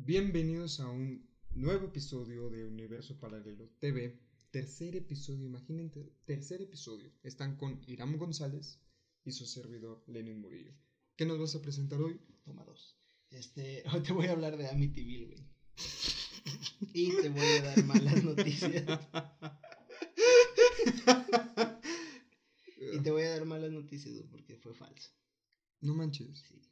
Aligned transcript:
Bienvenidos 0.00 0.78
a 0.78 0.88
un 0.88 1.28
nuevo 1.50 1.86
episodio 1.86 2.48
de 2.50 2.64
Universo 2.64 3.18
Paralelo 3.18 3.68
TV. 3.80 4.16
Tercer 4.52 4.94
episodio, 4.94 5.44
imagínense, 5.44 6.12
tercer 6.24 6.62
episodio. 6.62 7.10
Están 7.24 7.56
con 7.56 7.82
Iram 7.84 8.16
González 8.16 8.78
y 9.24 9.32
su 9.32 9.44
servidor 9.44 10.04
Lenin 10.06 10.40
Murillo. 10.40 10.72
¿Qué 11.16 11.26
nos 11.26 11.40
vas 11.40 11.56
a 11.56 11.62
presentar 11.62 12.00
hoy? 12.00 12.20
Toma 12.44 12.64
dos. 12.64 12.96
Este, 13.30 13.82
hoy 13.92 14.00
te 14.00 14.12
voy 14.12 14.28
a 14.28 14.32
hablar 14.32 14.56
de 14.56 14.68
Amityville, 14.68 15.26
güey. 15.26 15.44
Y 16.92 17.10
te 17.20 17.28
voy 17.28 17.40
a 17.40 17.62
dar 17.62 17.84
malas 17.84 18.22
noticias. 18.22 18.84
y 22.94 23.00
te 23.00 23.10
voy 23.10 23.24
a 23.24 23.30
dar 23.30 23.44
malas 23.46 23.72
noticias, 23.72 24.14
porque 24.30 24.56
fue 24.56 24.74
falso. 24.74 25.10
No 25.80 25.94
manches. 25.94 26.38
Sí. 26.48 26.62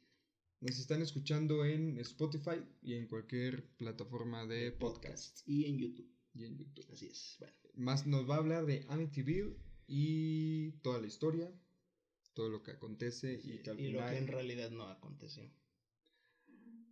Nos 0.59 0.79
están 0.79 1.03
escuchando 1.03 1.65
en 1.65 1.99
Spotify 1.99 2.63
y 2.81 2.95
en 2.95 3.07
cualquier 3.07 3.63
plataforma 3.75 4.47
de 4.47 4.71
podcast. 4.71 5.47
Y 5.47 5.65
en 5.65 5.77
YouTube. 5.77 6.11
Y 6.33 6.45
en 6.45 6.57
YouTube. 6.57 6.87
Así 6.91 7.05
es. 7.05 7.35
Bueno. 7.37 7.55
Más 7.75 8.07
nos 8.07 8.27
va 8.27 8.35
a 8.35 8.37
hablar 8.39 8.65
de 8.65 8.83
Amityville 8.89 9.55
y 9.85 10.71
toda 10.81 10.99
la 10.99 11.05
historia, 11.05 11.53
todo 12.33 12.49
lo 12.49 12.63
que 12.63 12.71
acontece 12.71 13.39
y 13.43 13.61
que 13.61 13.69
al 13.69 13.79
y 13.79 13.89
lo 13.89 13.99
que 13.99 14.17
en 14.17 14.27
realidad 14.27 14.71
no 14.71 14.87
aconteció. 14.87 15.43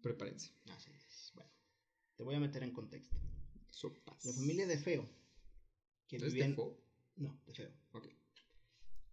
prepárense. 0.03 0.51
Así 0.69 0.91
es. 0.91 1.31
Bueno. 1.33 1.49
Te 2.17 2.23
voy 2.23 2.35
a 2.35 2.39
meter 2.39 2.61
en 2.61 2.71
contexto. 2.71 3.17
Sopas. 3.71 4.23
La 4.25 4.33
familia 4.33 4.67
de 4.67 4.77
Feo. 4.77 5.09
Que 6.07 6.17
¿Es 6.17 6.25
vivían... 6.25 6.51
de 6.51 6.55
Fo? 6.55 6.79
No, 7.15 7.41
de 7.47 7.53
Feo. 7.55 7.71
Ok. 7.93 8.09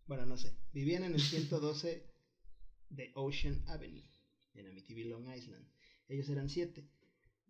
Bueno, 0.06 0.26
no 0.26 0.36
sé. 0.36 0.54
Vivían 0.72 1.04
en 1.04 1.14
el 1.14 1.22
112 1.22 2.12
de 2.90 3.12
Ocean 3.14 3.64
Avenue, 3.66 4.04
en 4.54 4.66
Amityville, 4.66 5.10
Long 5.10 5.28
Island. 5.34 5.66
Ellos 6.08 6.28
eran 6.28 6.48
siete. 6.48 6.88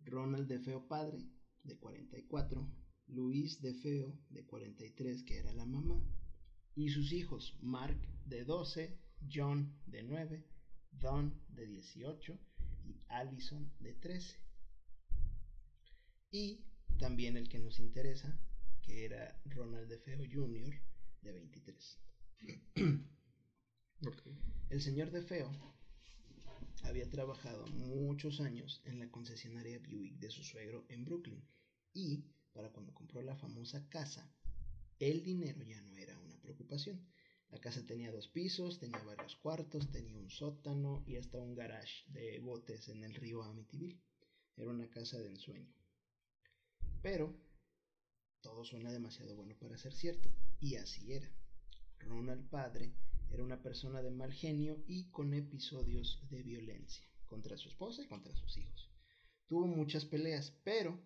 Ronald 0.05 0.47
de 0.47 0.59
Feo 0.59 0.87
padre, 0.87 1.25
de 1.63 1.77
44. 1.77 2.69
Luis 3.07 3.61
de 3.61 3.73
Feo, 3.73 4.17
de 4.29 4.45
43, 4.45 5.23
que 5.23 5.37
era 5.37 5.53
la 5.53 5.65
mamá. 5.65 6.01
Y 6.75 6.89
sus 6.89 7.11
hijos, 7.11 7.57
Mark, 7.61 7.99
de 8.25 8.43
12. 8.43 8.97
John, 9.31 9.79
de 9.85 10.03
9. 10.03 10.45
Don, 10.91 11.41
de 11.49 11.67
18. 11.67 12.39
Y 12.85 13.01
Allison, 13.07 13.71
de 13.79 13.93
13. 13.93 14.37
Y 16.31 16.65
también 16.97 17.37
el 17.37 17.47
que 17.47 17.59
nos 17.59 17.79
interesa, 17.79 18.39
que 18.81 19.05
era 19.05 19.39
Ronald 19.45 19.89
de 19.89 19.99
Feo 19.99 20.21
Jr., 20.29 20.73
de 21.21 21.31
23. 21.31 21.99
Ok. 24.05 24.21
El 24.69 24.81
señor 24.81 25.11
de 25.11 25.21
Feo 25.21 25.72
había 26.83 27.09
trabajado 27.09 27.65
muchos 27.67 28.39
años 28.39 28.81
en 28.85 28.99
la 28.99 29.09
concesionaria 29.09 29.79
Buick 29.79 30.19
de 30.19 30.29
su 30.29 30.43
suegro 30.43 30.85
en 30.89 31.05
Brooklyn 31.05 31.43
y 31.93 32.25
para 32.53 32.71
cuando 32.71 32.93
compró 32.93 33.21
la 33.21 33.35
famosa 33.35 33.87
casa, 33.89 34.31
el 34.99 35.23
dinero 35.23 35.63
ya 35.63 35.81
no 35.81 35.95
era 35.97 36.17
una 36.19 36.39
preocupación. 36.39 37.05
La 37.49 37.59
casa 37.59 37.85
tenía 37.85 38.11
dos 38.11 38.27
pisos, 38.27 38.79
tenía 38.79 39.03
varios 39.03 39.35
cuartos, 39.35 39.91
tenía 39.91 40.17
un 40.17 40.29
sótano 40.29 41.03
y 41.05 41.17
hasta 41.17 41.39
un 41.39 41.55
garage 41.55 42.03
de 42.07 42.39
botes 42.39 42.89
en 42.89 43.03
el 43.03 43.13
río 43.15 43.43
Amityville. 43.43 44.01
Era 44.55 44.69
una 44.69 44.89
casa 44.89 45.19
de 45.19 45.29
ensueño. 45.29 45.73
Pero 47.01 47.35
todo 48.41 48.63
suena 48.65 48.91
demasiado 48.91 49.35
bueno 49.35 49.55
para 49.57 49.77
ser 49.77 49.93
cierto, 49.93 50.29
y 50.59 50.75
así 50.75 51.13
era. 51.13 51.29
Ronald 51.99 52.49
padre 52.49 52.93
era 53.33 53.43
una 53.43 53.61
persona 53.61 54.01
de 54.01 54.11
mal 54.11 54.31
genio 54.31 54.83
y 54.87 55.09
con 55.09 55.33
episodios 55.33 56.21
de 56.29 56.43
violencia 56.43 57.03
contra 57.25 57.57
su 57.57 57.67
esposa 57.67 58.03
y 58.03 58.07
contra 58.07 58.35
sus 58.35 58.57
hijos. 58.57 58.91
Tuvo 59.47 59.65
muchas 59.65 60.05
peleas, 60.05 60.53
pero 60.63 61.01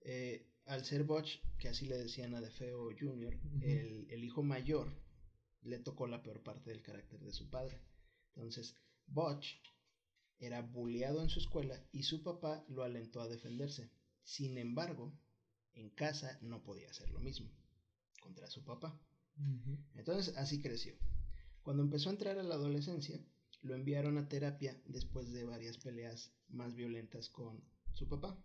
eh, 0.00 0.48
al 0.64 0.84
ser 0.84 1.04
Butch, 1.04 1.38
que 1.58 1.68
así 1.68 1.86
le 1.86 1.98
decían 1.98 2.34
a 2.34 2.40
DeFeo 2.40 2.90
Jr., 2.98 3.38
el 3.62 4.24
hijo 4.24 4.42
mayor 4.42 4.90
le 5.62 5.78
tocó 5.78 6.06
la 6.06 6.22
peor 6.22 6.42
parte 6.42 6.70
del 6.70 6.82
carácter 6.82 7.20
de 7.20 7.32
su 7.32 7.50
padre. 7.50 7.80
Entonces, 8.34 8.74
Butch 9.06 9.60
era 10.38 10.62
bulleado 10.62 11.22
en 11.22 11.28
su 11.28 11.38
escuela 11.38 11.78
y 11.92 12.02
su 12.02 12.22
papá 12.22 12.64
lo 12.68 12.82
alentó 12.82 13.20
a 13.20 13.28
defenderse. 13.28 13.90
Sin 14.24 14.58
embargo, 14.58 15.12
en 15.74 15.90
casa 15.90 16.38
no 16.42 16.62
podía 16.62 16.90
hacer 16.90 17.10
lo 17.10 17.20
mismo 17.20 17.50
contra 18.20 18.48
su 18.48 18.64
papá. 18.64 18.98
Entonces 19.94 20.36
así 20.36 20.60
creció. 20.60 20.94
Cuando 21.62 21.82
empezó 21.82 22.08
a 22.08 22.12
entrar 22.12 22.38
a 22.38 22.42
la 22.42 22.54
adolescencia, 22.54 23.20
lo 23.62 23.74
enviaron 23.74 24.18
a 24.18 24.28
terapia 24.28 24.80
después 24.86 25.32
de 25.32 25.44
varias 25.44 25.78
peleas 25.78 26.32
más 26.48 26.74
violentas 26.74 27.28
con 27.28 27.64
su 27.92 28.08
papá, 28.08 28.42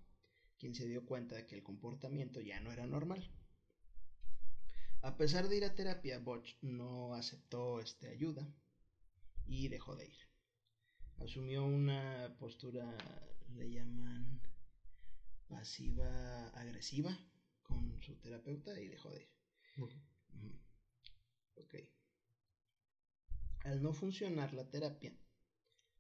quien 0.60 0.76
se 0.76 0.88
dio 0.88 1.06
cuenta 1.06 1.36
de 1.36 1.46
que 1.46 1.56
el 1.56 1.64
comportamiento 1.64 2.42
ya 2.42 2.60
no 2.60 2.72
era 2.72 2.86
normal. 2.86 3.32
A 5.02 5.18
pesar 5.18 5.48
de 5.48 5.58
ir 5.58 5.66
a 5.66 5.76
terapia, 5.76 6.20
Butch 6.20 6.58
no 6.62 7.14
aceptó 7.14 7.80
este 7.80 8.10
ayuda 8.10 8.48
y 9.46 9.68
dejó 9.68 9.96
de 9.96 10.08
ir. 10.08 10.18
Asumió 11.20 11.66
una 11.66 12.36
postura, 12.40 12.96
le 13.56 13.72
llaman 13.72 14.42
pasiva 15.48 16.50
agresiva 16.50 17.18
con 17.64 18.02
su 18.02 18.16
terapeuta 18.20 18.80
y 18.80 18.88
dejó 18.88 19.10
de 19.12 19.24
ir. 19.24 19.30
Ok. 21.58 21.76
Al 23.66 23.82
no 23.82 23.94
funcionar 23.94 24.54
la 24.54 24.70
terapia, 24.70 25.14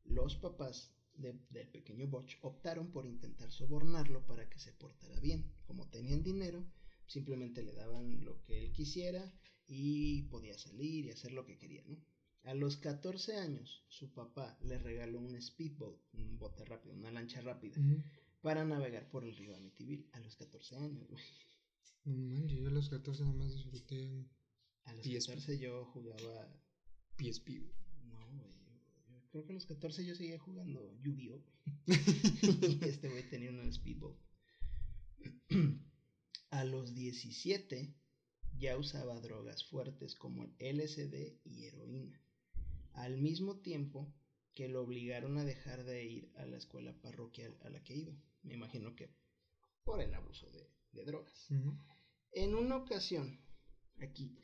los 0.05 0.35
papás 0.35 0.93
de- 1.13 1.39
del 1.49 1.67
pequeño 1.69 2.07
Butch 2.07 2.37
optaron 2.41 2.91
por 2.91 3.05
intentar 3.05 3.51
sobornarlo 3.51 4.25
para 4.25 4.47
que 4.49 4.59
se 4.59 4.71
portara 4.73 5.19
bien. 5.19 5.51
Como 5.65 5.89
tenían 5.89 6.23
dinero, 6.23 6.65
simplemente 7.07 7.63
le 7.63 7.73
daban 7.73 8.23
lo 8.23 8.41
que 8.43 8.57
él 8.65 8.71
quisiera 8.71 9.33
y 9.67 10.23
podía 10.23 10.57
salir 10.57 11.05
y 11.05 11.11
hacer 11.11 11.33
lo 11.33 11.45
que 11.45 11.57
quería, 11.57 11.83
¿no? 11.85 11.97
A 12.43 12.53
los 12.53 12.77
14 12.77 13.35
años, 13.35 13.83
su 13.89 14.13
papá 14.13 14.57
le 14.61 14.77
regaló 14.77 15.19
un 15.19 15.41
speedboat, 15.41 15.99
un 16.13 16.37
bote 16.37 16.63
rápido, 16.63 16.95
una 16.95 17.11
lancha 17.11 17.41
rápida, 17.41 17.75
para 18.41 18.63
navegar 18.63 19.09
por 19.09 19.25
el 19.25 19.35
río 19.35 19.55
Amityville. 19.55 20.07
A 20.13 20.19
los 20.21 20.35
14 20.37 20.77
años, 20.77 21.05
güey. 21.09 21.23
No 22.05 22.15
manches, 22.15 22.59
yo 22.59 22.67
a 22.67 22.71
los 22.71 22.87
14 22.89 23.23
nada 23.23 23.35
más 23.35 23.53
disfruté 23.53 24.25
A 24.87 24.93
los 24.93 25.05
PSP. 25.05 25.27
14 25.29 25.59
yo 25.59 25.85
jugaba 25.85 26.47
PSP. 27.17 27.47
güey. 27.59 27.73
No, 28.05 28.19
güey. 28.31 28.51
Yo 29.09 29.29
creo 29.31 29.45
que 29.45 29.51
a 29.51 29.55
los 29.55 29.65
14 29.65 30.05
yo 30.05 30.15
seguía 30.15 30.39
jugando 30.39 30.91
Yu-Gi-Oh! 31.01 31.43
Y 31.87 32.79
este 32.83 33.09
güey 33.09 33.29
tenía 33.29 33.51
un 33.51 33.71
speedball. 33.73 34.17
a 36.49 36.63
los 36.63 36.93
17 36.93 37.93
ya 38.57 38.77
usaba 38.77 39.19
drogas 39.19 39.63
fuertes 39.65 40.15
como 40.15 40.43
el 40.43 40.77
LSD 40.77 41.39
y 41.43 41.65
heroína. 41.65 42.19
Al 42.93 43.17
mismo 43.17 43.59
tiempo 43.59 44.13
que 44.53 44.67
lo 44.67 44.81
obligaron 44.81 45.37
a 45.37 45.45
dejar 45.45 45.83
de 45.83 46.05
ir 46.05 46.31
a 46.37 46.45
la 46.45 46.57
escuela 46.57 46.99
parroquial 47.01 47.55
a 47.61 47.69
la 47.69 47.83
que 47.83 47.95
iba. 47.95 48.13
Me 48.41 48.55
imagino 48.55 48.95
que 48.95 49.13
por 49.83 50.01
el 50.01 50.13
abuso 50.13 50.49
de, 50.51 50.67
de 50.93 51.05
drogas. 51.05 51.47
En 52.31 52.55
una 52.55 52.77
ocasión, 52.77 53.39
aquí, 54.01 54.39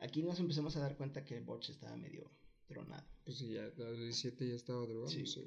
aquí 0.00 0.22
nos 0.22 0.40
empezamos 0.40 0.76
a 0.76 0.80
dar 0.80 0.96
cuenta 0.96 1.24
que 1.24 1.40
Butch 1.40 1.70
estaba 1.70 1.96
medio 1.96 2.30
tronado. 2.66 3.06
Pues 3.24 3.38
sí, 3.38 3.52
ya 3.52 3.64
a 3.64 3.90
los 3.90 3.98
17 3.98 4.48
ya 4.48 4.54
estaba 4.54 4.86
drogado. 4.86 5.08
Sí. 5.08 5.26
Sí. 5.26 5.44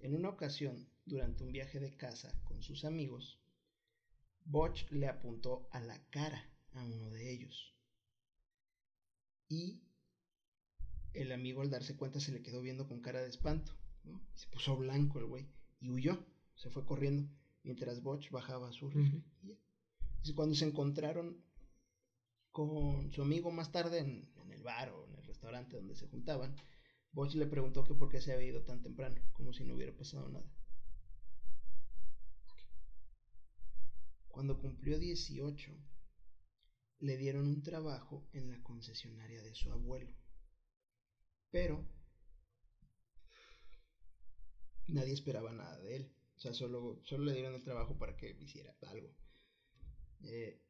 En 0.00 0.14
una 0.14 0.28
ocasión, 0.28 0.88
durante 1.04 1.44
un 1.44 1.52
viaje 1.52 1.80
de 1.80 1.96
casa 1.96 2.32
con 2.44 2.62
sus 2.62 2.84
amigos, 2.84 3.38
Butch 4.44 4.90
le 4.90 5.08
apuntó 5.08 5.68
a 5.72 5.80
la 5.80 5.98
cara 6.10 6.42
a 6.72 6.84
uno 6.84 7.10
de 7.10 7.32
ellos. 7.32 7.74
Y 9.48 9.82
el 11.14 11.32
amigo 11.32 11.62
al 11.62 11.70
darse 11.70 11.96
cuenta 11.96 12.20
se 12.20 12.32
le 12.32 12.42
quedó 12.42 12.62
viendo 12.62 12.86
con 12.86 13.00
cara 13.00 13.20
de 13.20 13.28
espanto. 13.28 13.72
¿no? 14.04 14.20
Se 14.34 14.46
puso 14.48 14.76
blanco 14.76 15.18
el 15.18 15.26
güey 15.26 15.46
y 15.80 15.90
huyó, 15.90 16.24
se 16.54 16.70
fue 16.70 16.84
corriendo, 16.84 17.28
mientras 17.62 18.02
Butch 18.02 18.30
bajaba 18.30 18.68
a 18.68 18.72
su 18.72 18.88
rifle. 18.88 19.22
Dice, 20.22 20.34
cuando 20.34 20.54
se 20.54 20.66
encontraron 20.66 21.42
con 22.52 23.10
su 23.12 23.22
amigo 23.22 23.50
más 23.50 23.70
tarde 23.72 23.98
en, 23.98 24.28
el 24.50 24.62
bar 24.62 24.90
o 24.90 25.04
en 25.06 25.14
el 25.14 25.24
restaurante 25.24 25.76
donde 25.76 25.94
se 25.94 26.08
juntaban, 26.08 26.56
Butch 27.12 27.34
le 27.34 27.46
preguntó 27.46 27.84
que 27.84 27.94
por 27.94 28.08
qué 28.08 28.20
se 28.20 28.32
había 28.32 28.48
ido 28.48 28.64
tan 28.64 28.82
temprano, 28.82 29.20
como 29.32 29.52
si 29.52 29.64
no 29.64 29.74
hubiera 29.74 29.96
pasado 29.96 30.28
nada. 30.28 30.50
Cuando 34.28 34.60
cumplió 34.60 34.98
18, 34.98 35.72
le 37.00 37.16
dieron 37.16 37.46
un 37.46 37.62
trabajo 37.62 38.28
en 38.32 38.48
la 38.48 38.62
concesionaria 38.62 39.42
de 39.42 39.54
su 39.54 39.70
abuelo. 39.72 40.12
Pero 41.50 41.86
nadie 44.88 45.12
esperaba 45.12 45.52
nada 45.52 45.78
de 45.80 45.96
él. 45.96 46.12
O 46.36 46.40
sea, 46.40 46.54
solo, 46.54 47.00
solo 47.04 47.24
le 47.24 47.32
dieron 47.32 47.54
el 47.54 47.64
trabajo 47.64 47.98
para 47.98 48.16
que 48.16 48.30
hiciera 48.30 48.76
algo. 48.82 49.12
Eh, 50.24 50.62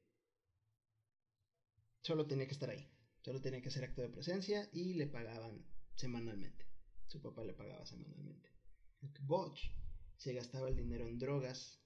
solo 2.09 2.27
tenía 2.27 2.47
que 2.47 2.55
estar 2.55 2.71
ahí. 2.71 2.89
Solo 3.21 3.43
tenía 3.43 3.61
que 3.61 3.69
hacer 3.69 3.85
acto 3.85 4.01
de 4.01 4.09
presencia 4.09 4.67
y 4.73 4.95
le 4.95 5.07
pagaban 5.07 5.63
semanalmente. 5.95 6.65
Su 7.07 7.21
papá 7.21 7.45
le 7.45 7.53
pagaba 7.53 7.85
semanalmente. 7.85 8.51
Butch 9.21 9.71
se 10.17 10.33
gastaba 10.33 10.71
el 10.71 10.77
dinero 10.77 11.07
en 11.07 11.19
drogas, 11.19 11.79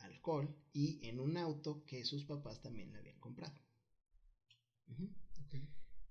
alcohol 0.00 0.54
y 0.74 1.08
en 1.08 1.18
un 1.18 1.38
auto 1.38 1.82
que 1.86 2.04
sus 2.04 2.26
papás 2.26 2.60
también 2.60 2.92
le 2.92 2.98
habían 2.98 3.18
comprado. 3.20 3.58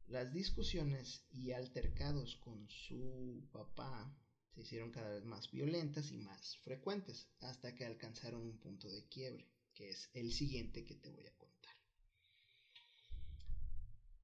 Las 0.08 0.34
discusiones 0.34 1.28
y 1.30 1.52
altercados 1.52 2.38
con 2.38 2.68
su 2.68 3.48
papá 3.52 4.18
se 4.56 4.62
hicieron 4.62 4.92
cada 4.92 5.12
vez 5.14 5.26
más 5.26 5.52
violentas 5.52 6.12
y 6.12 6.18
más 6.18 6.58
frecuentes 6.64 7.30
hasta 7.42 7.76
que 7.76 7.86
alcanzaron 7.86 8.42
un 8.42 8.60
punto 8.60 8.90
de 8.90 9.08
quiebre, 9.10 9.48
que 9.76 9.92
es 9.92 10.10
el 10.14 10.34
siguiente 10.34 10.84
que 10.86 10.96
te 10.96 11.10
voy 11.12 11.28
a 11.28 11.38
contar. 11.38 11.53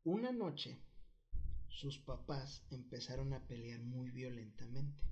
Una 0.06 0.32
noche, 0.32 0.82
sus 1.68 1.98
papás 1.98 2.66
empezaron 2.72 3.34
a 3.34 3.46
pelear 3.46 3.82
muy 3.82 4.12
violentamente 4.12 5.04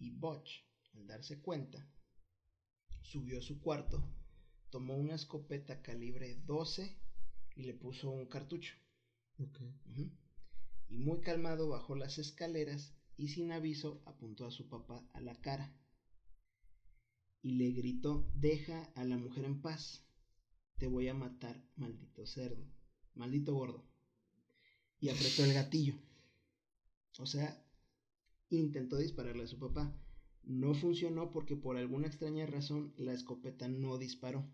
y 0.00 0.10
Butch, 0.10 0.64
al 0.94 1.06
darse 1.06 1.40
cuenta, 1.40 1.88
subió 3.02 3.38
a 3.38 3.42
su 3.42 3.60
cuarto, 3.60 4.02
tomó 4.70 4.96
una 4.96 5.14
escopeta 5.14 5.80
calibre 5.80 6.42
12 6.44 6.98
y 7.54 7.62
le 7.62 7.74
puso 7.74 8.10
un 8.10 8.26
cartucho. 8.26 8.74
Y 10.88 10.98
muy 10.98 11.20
calmado 11.20 11.68
bajó 11.68 11.94
las 11.94 12.18
escaleras 12.18 12.96
y 13.16 13.28
sin 13.28 13.52
aviso 13.52 14.02
apuntó 14.06 14.44
a 14.44 14.50
su 14.50 14.68
papá 14.68 15.08
a 15.12 15.20
la 15.20 15.40
cara. 15.40 15.72
Y 17.42 17.52
le 17.52 17.70
gritó, 17.70 18.28
deja 18.34 18.90
a 18.96 19.04
la 19.04 19.16
mujer 19.16 19.44
en 19.44 19.62
paz. 19.62 20.04
Te 20.78 20.88
voy 20.88 21.06
a 21.06 21.14
matar, 21.14 21.64
maldito 21.76 22.26
cerdo, 22.26 22.66
maldito 23.14 23.54
gordo. 23.54 23.91
Y 25.02 25.10
apretó 25.10 25.44
el 25.44 25.52
gatillo. 25.52 25.96
O 27.18 27.26
sea, 27.26 27.60
intentó 28.50 28.96
dispararle 28.98 29.42
a 29.42 29.48
su 29.48 29.58
papá. 29.58 29.92
No 30.44 30.74
funcionó 30.74 31.32
porque 31.32 31.56
por 31.56 31.76
alguna 31.76 32.06
extraña 32.06 32.46
razón 32.46 32.94
la 32.96 33.12
escopeta 33.12 33.66
no 33.66 33.98
disparó. 33.98 34.48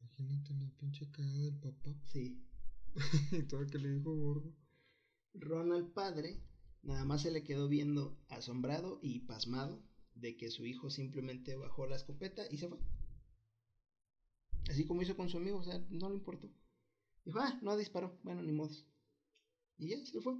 Imagínate 0.00 0.54
la 0.54 0.70
pinche 0.78 1.10
cara 1.10 1.32
del 1.32 1.58
papá. 1.58 1.92
Sí. 2.04 2.46
y 3.32 3.42
todo 3.42 3.66
que 3.66 3.78
le 3.78 3.90
dijo 3.90 4.14
gordo. 4.14 4.54
Ronald 5.34 5.92
padre 5.92 6.40
nada 6.82 7.04
más 7.04 7.22
se 7.22 7.32
le 7.32 7.42
quedó 7.42 7.68
viendo 7.68 8.16
asombrado 8.28 9.00
y 9.02 9.18
pasmado 9.20 9.82
de 10.14 10.36
que 10.36 10.52
su 10.52 10.64
hijo 10.64 10.90
simplemente 10.90 11.56
bajó 11.56 11.88
la 11.88 11.96
escopeta 11.96 12.44
y 12.52 12.58
se 12.58 12.68
fue. 12.68 12.78
Así 14.70 14.86
como 14.86 15.02
hizo 15.02 15.16
con 15.16 15.28
su 15.28 15.38
amigo, 15.38 15.58
o 15.58 15.64
sea, 15.64 15.84
no 15.90 16.08
le 16.08 16.14
importó. 16.14 16.48
Dijo, 17.24 17.40
ah, 17.40 17.58
no 17.62 17.76
disparó, 17.76 18.16
bueno, 18.22 18.42
ni 18.42 18.52
modo. 18.52 18.70
Y 19.78 19.88
ya 19.88 20.04
se 20.04 20.20
fue. 20.20 20.34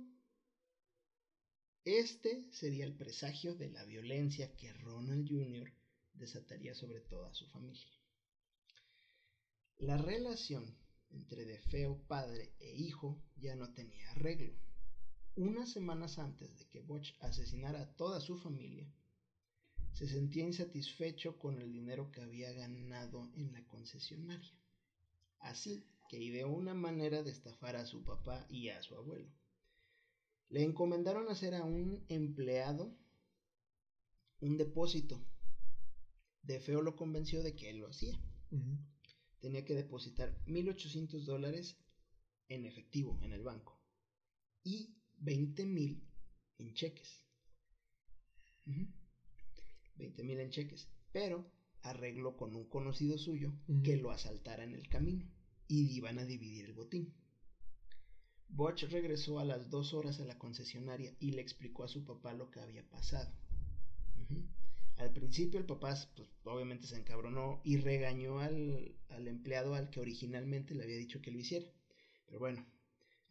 Este 1.84 2.46
sería 2.52 2.84
el 2.84 2.94
presagio 2.94 3.54
de 3.54 3.70
la 3.70 3.84
violencia 3.84 4.54
que 4.56 4.72
Ronald 4.72 5.28
Jr. 5.28 5.72
desataría 6.12 6.74
sobre 6.74 7.00
toda 7.00 7.32
su 7.32 7.46
familia. 7.46 7.88
La 9.78 9.96
relación 9.96 10.76
entre 11.10 11.44
de 11.46 11.58
feo 11.60 11.96
padre 12.08 12.52
e 12.58 12.74
hijo 12.74 13.22
ya 13.36 13.54
no 13.54 13.72
tenía 13.72 14.10
arreglo. 14.10 14.52
Unas 15.36 15.70
semanas 15.70 16.18
antes 16.18 16.58
de 16.58 16.66
que 16.66 16.80
Butch 16.80 17.14
asesinara 17.20 17.82
a 17.82 17.96
toda 17.96 18.20
su 18.20 18.36
familia, 18.38 18.92
se 19.92 20.08
sentía 20.08 20.44
insatisfecho 20.44 21.38
con 21.38 21.60
el 21.60 21.72
dinero 21.72 22.10
que 22.10 22.20
había 22.20 22.52
ganado 22.52 23.30
en 23.34 23.52
la 23.52 23.64
concesionaria. 23.66 24.52
Así 25.38 25.86
que 26.08 26.18
ideó 26.18 26.48
una 26.48 26.74
manera 26.74 27.22
de 27.22 27.30
estafar 27.30 27.76
a 27.76 27.86
su 27.86 28.02
papá 28.02 28.46
y 28.48 28.70
a 28.70 28.82
su 28.82 28.94
abuelo. 28.96 29.30
Le 30.48 30.62
encomendaron 30.62 31.28
hacer 31.28 31.54
a 31.54 31.62
un 31.64 32.04
empleado 32.08 32.96
un 34.40 34.56
depósito. 34.56 35.22
De 36.42 36.60
feo 36.60 36.80
lo 36.80 36.96
convenció 36.96 37.42
de 37.42 37.54
que 37.54 37.68
él 37.68 37.78
lo 37.78 37.88
hacía. 37.88 38.18
Tenía 39.40 39.64
que 39.64 39.74
depositar 39.74 40.34
1.800 40.46 41.24
dólares 41.24 41.76
en 42.48 42.64
efectivo 42.64 43.18
en 43.22 43.32
el 43.32 43.42
banco 43.42 43.78
y 44.64 44.96
20.000 45.20 46.02
en 46.58 46.74
cheques. 46.74 47.26
20.000 49.98 50.40
en 50.40 50.50
cheques. 50.50 50.88
Pero 51.12 51.52
arregló 51.82 52.36
con 52.36 52.56
un 52.56 52.66
conocido 52.68 53.18
suyo 53.18 53.52
que 53.84 53.96
lo 53.98 54.10
asaltara 54.10 54.64
en 54.64 54.74
el 54.74 54.88
camino 54.88 55.37
y 55.68 55.94
iban 55.94 56.18
a 56.18 56.24
dividir 56.24 56.64
el 56.64 56.72
botín. 56.72 57.14
Butch 58.48 58.84
regresó 58.84 59.38
a 59.38 59.44
las 59.44 59.68
dos 59.68 59.92
horas 59.92 60.18
a 60.20 60.24
la 60.24 60.38
concesionaria 60.38 61.14
y 61.20 61.32
le 61.32 61.42
explicó 61.42 61.84
a 61.84 61.88
su 61.88 62.04
papá 62.04 62.32
lo 62.32 62.50
que 62.50 62.60
había 62.60 62.88
pasado. 62.88 63.30
Al 64.96 65.12
principio 65.12 65.60
el 65.60 65.66
papá, 65.66 65.94
pues, 66.16 66.28
obviamente 66.44 66.86
se 66.86 66.96
encabronó 66.96 67.60
y 67.62 67.76
regañó 67.76 68.40
al, 68.40 68.96
al, 69.10 69.28
empleado 69.28 69.74
al 69.74 69.90
que 69.90 70.00
originalmente 70.00 70.74
le 70.74 70.82
había 70.82 70.96
dicho 70.96 71.20
que 71.20 71.30
lo 71.30 71.38
hiciera. 71.38 71.66
Pero 72.26 72.40
bueno, 72.40 72.66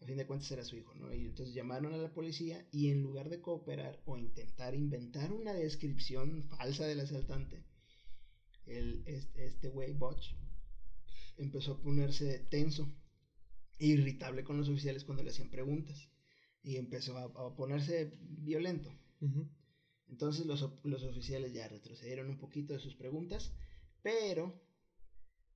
a 0.02 0.06
fin 0.06 0.18
de 0.18 0.26
cuentas 0.26 0.52
era 0.52 0.64
su 0.64 0.78
hijo, 0.78 0.94
¿no? 0.96 1.14
Y 1.14 1.26
entonces 1.26 1.54
llamaron 1.54 1.94
a 1.94 1.98
la 1.98 2.14
policía 2.14 2.66
y 2.72 2.90
en 2.90 3.02
lugar 3.02 3.30
de 3.30 3.42
cooperar 3.42 4.02
o 4.06 4.18
intentar 4.18 4.76
inventar 4.76 5.32
una 5.34 5.54
descripción 5.54 6.44
falsa 6.44 6.86
del 6.86 7.00
asaltante, 7.00 7.64
el, 8.66 9.04
este 9.06 9.70
güey, 9.70 9.94
Butch, 9.94 10.36
empezó 11.38 11.74
a 11.74 11.82
ponerse 11.82 12.40
tenso 12.50 12.94
irritable 13.80 14.44
con 14.44 14.58
los 14.58 14.70
oficiales 14.70 15.04
cuando 15.04 15.24
le 15.24 15.30
hacían 15.30 15.50
preguntas 15.50 16.10
y 16.64 16.78
empezó 16.78 17.18
a, 17.18 17.56
ponerse 17.56 18.12
violento. 18.22 18.92
Entonces 20.10 20.46
los, 20.46 20.64
oficiales 20.64 21.54
ya 21.54 21.68
retrocedieron 21.68 22.30
un 22.30 22.38
poquito 22.38 22.74
de 22.74 22.80
sus 22.80 22.96
preguntas, 22.96 23.54
pero 24.02 24.62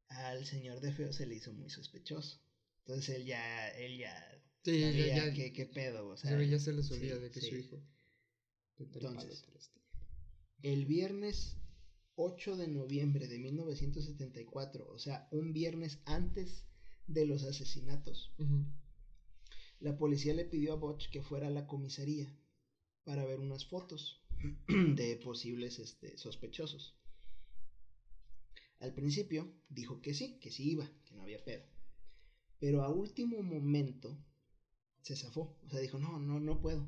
al 0.08 0.46
señor 0.46 0.82
de 0.82 0.94
feo 0.94 1.14
se 1.14 1.26
le 1.26 1.36
hizo 1.36 1.54
muy 1.54 1.70
sospechoso. 1.70 2.42
Entonces 2.86 3.16
él 3.16 3.26
ya, 3.26 3.70
él 3.70 3.98
ya 3.98 4.42
sabía 4.64 5.34
qué, 5.34 5.66
pedo, 5.66 6.10
o 6.10 6.18
sea, 6.18 6.42
ya 6.44 6.60
se 6.60 6.74
le 6.74 6.82
olvida 6.82 7.18
de 7.18 7.32
que 7.32 7.42
su 7.42 7.56
hijo. 7.56 7.84
Entonces, 8.78 9.44
el 10.64 10.86
viernes 10.86 11.61
8 12.24 12.56
de 12.56 12.68
noviembre 12.68 13.28
de 13.28 13.40
1974, 13.40 14.88
o 14.88 15.00
sea, 15.00 15.28
un 15.32 15.54
viernes 15.54 16.02
antes 16.06 16.68
de 17.08 17.26
los 17.26 17.44
asesinatos. 17.44 18.32
La 19.80 19.98
policía 19.98 20.36
le 20.36 20.46
pidió 20.46 20.74
a 20.74 20.76
Butch 20.76 21.10
que 21.10 21.24
fuera 21.24 21.48
a 21.48 21.52
la 21.52 21.66
comisaría 21.66 22.32
para 23.04 23.26
ver 23.26 23.40
unas 23.40 23.66
fotos 23.66 24.22
de 24.68 25.16
posibles 25.18 25.80
este, 25.80 26.16
sospechosos. 26.20 26.96
Al 28.80 28.94
principio 28.94 29.52
dijo 29.70 30.02
que 30.02 30.14
sí, 30.14 30.38
que 30.40 30.52
sí 30.52 30.72
iba, 30.72 30.88
que 31.06 31.16
no 31.16 31.24
había 31.24 31.44
pedo. 31.44 31.66
Pero 32.60 32.84
a 32.84 32.90
último 32.90 33.42
momento 33.42 34.24
se 35.02 35.16
zafó. 35.16 35.58
O 35.66 35.70
sea, 35.70 35.80
dijo, 35.80 35.98
no, 35.98 36.20
no, 36.20 36.40
no 36.40 36.62
puedo. 36.62 36.88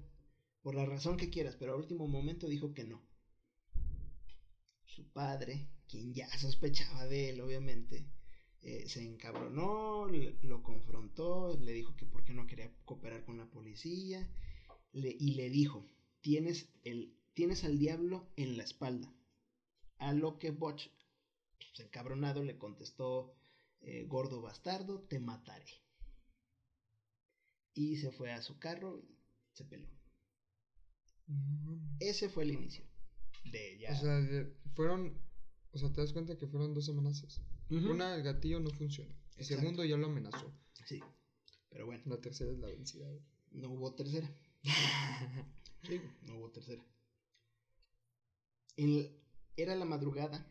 Por 0.61 0.75
la 0.75 0.85
razón 0.85 1.17
que 1.17 1.31
quieras, 1.31 1.55
pero 1.57 1.73
a 1.73 1.77
último 1.77 2.07
momento 2.07 2.47
dijo 2.47 2.73
que 2.75 2.83
no. 2.83 3.01
Su 4.95 5.11
padre, 5.11 5.69
quien 5.87 6.13
ya 6.13 6.27
sospechaba 6.37 7.07
de 7.07 7.29
él, 7.29 7.41
obviamente, 7.41 8.05
eh, 8.61 8.87
se 8.87 9.03
encabronó, 9.03 10.07
lo 10.07 10.61
confrontó, 10.61 11.57
le 11.59 11.73
dijo 11.73 11.95
que 11.95 12.05
por 12.05 12.23
qué 12.23 12.33
no 12.33 12.45
quería 12.45 12.71
cooperar 12.85 13.25
con 13.25 13.37
la 13.37 13.49
policía 13.49 14.29
y 14.91 15.33
le 15.33 15.49
dijo, 15.49 15.83
tienes, 16.21 16.69
el, 16.83 17.17
tienes 17.33 17.63
al 17.63 17.79
diablo 17.79 18.31
en 18.35 18.55
la 18.55 18.63
espalda. 18.63 19.11
A 19.97 20.13
lo 20.13 20.37
que 20.37 20.51
Butch, 20.51 20.87
pues, 21.57 21.79
encabronado, 21.79 22.43
le 22.43 22.59
contestó, 22.59 23.33
eh, 23.81 24.03
gordo 24.03 24.41
bastardo, 24.41 25.01
te 25.01 25.19
mataré. 25.19 25.65
Y 27.73 27.97
se 27.97 28.11
fue 28.11 28.31
a 28.31 28.43
su 28.43 28.59
carro 28.59 28.99
y 28.99 29.17
se 29.53 29.65
peló. 29.65 29.89
Ese 31.99 32.29
fue 32.29 32.43
el 32.43 32.51
inicio 32.51 32.92
de 33.45 33.77
ya. 33.79 33.91
O 33.91 33.95
sea, 33.95 34.47
fueron, 34.75 35.21
o 35.71 35.77
sea, 35.77 35.91
te 35.91 36.01
das 36.01 36.13
cuenta 36.13 36.37
que 36.37 36.47
fueron 36.47 36.73
dos 36.73 36.89
amenazas. 36.89 37.41
Una, 37.69 38.15
el 38.15 38.23
gatillo 38.23 38.59
no 38.59 38.69
funcionó. 38.69 39.15
El 39.37 39.45
segundo 39.45 39.83
ya 39.83 39.97
lo 39.97 40.07
amenazó. 40.07 40.53
Sí. 40.85 40.99
Pero 41.69 41.85
bueno. 41.85 42.03
La 42.05 42.21
tercera 42.21 42.51
es 42.51 42.59
la 42.59 42.67
vencida. 42.67 43.07
No 43.51 43.69
hubo 43.69 43.93
tercera. 43.95 44.29
sí, 45.83 46.01
no 46.23 46.37
hubo 46.37 46.51
tercera. 46.51 46.83
era 49.55 49.75
la 49.75 49.85
madrugada 49.85 50.45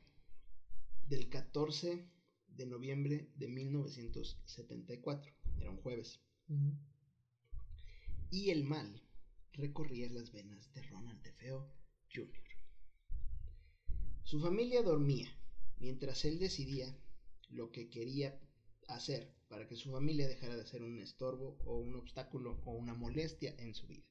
del 1.08 1.28
14 1.28 2.08
de 2.48 2.66
noviembre 2.66 3.30
de 3.36 3.48
1974. 3.48 5.32
Era 5.60 5.70
un 5.70 5.76
jueves. 5.78 6.20
Y 8.30 8.50
el 8.50 8.64
mal 8.64 9.02
recorría 9.52 10.08
las 10.10 10.32
venas 10.32 10.72
de 10.72 10.82
Ronald 10.82 11.22
DeFeo 11.22 11.72
Jr. 12.12 12.51
Su 14.32 14.40
familia 14.40 14.82
dormía 14.82 15.28
mientras 15.78 16.24
él 16.24 16.38
decidía 16.38 16.98
lo 17.50 17.70
que 17.70 17.90
quería 17.90 18.40
hacer 18.88 19.30
para 19.48 19.68
que 19.68 19.76
su 19.76 19.90
familia 19.90 20.26
dejara 20.26 20.56
de 20.56 20.64
ser 20.64 20.82
un 20.82 20.98
estorbo 21.00 21.58
o 21.66 21.76
un 21.76 21.96
obstáculo 21.96 22.58
o 22.64 22.72
una 22.72 22.94
molestia 22.94 23.54
en 23.58 23.74
su 23.74 23.86
vida. 23.86 24.06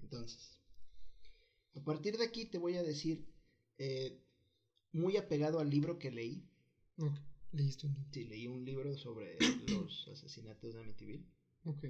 Entonces, 0.00 0.60
a 1.74 1.82
partir 1.82 2.18
de 2.18 2.24
aquí 2.24 2.44
te 2.44 2.58
voy 2.58 2.76
a 2.76 2.84
decir 2.84 3.34
eh, 3.78 4.22
muy 4.92 5.16
apegado 5.16 5.58
al 5.58 5.70
libro 5.70 5.98
que 5.98 6.12
leí. 6.12 6.48
¿Leíste 7.50 7.88
un 7.88 7.94
libro? 7.94 8.10
Sí, 8.12 8.24
leí 8.26 8.46
un 8.46 8.64
libro 8.64 8.96
sobre 8.96 9.38
los 9.66 10.06
asesinatos 10.06 10.72
de 10.72 10.82
Amityville. 10.82 11.26
Ok. 11.64 11.86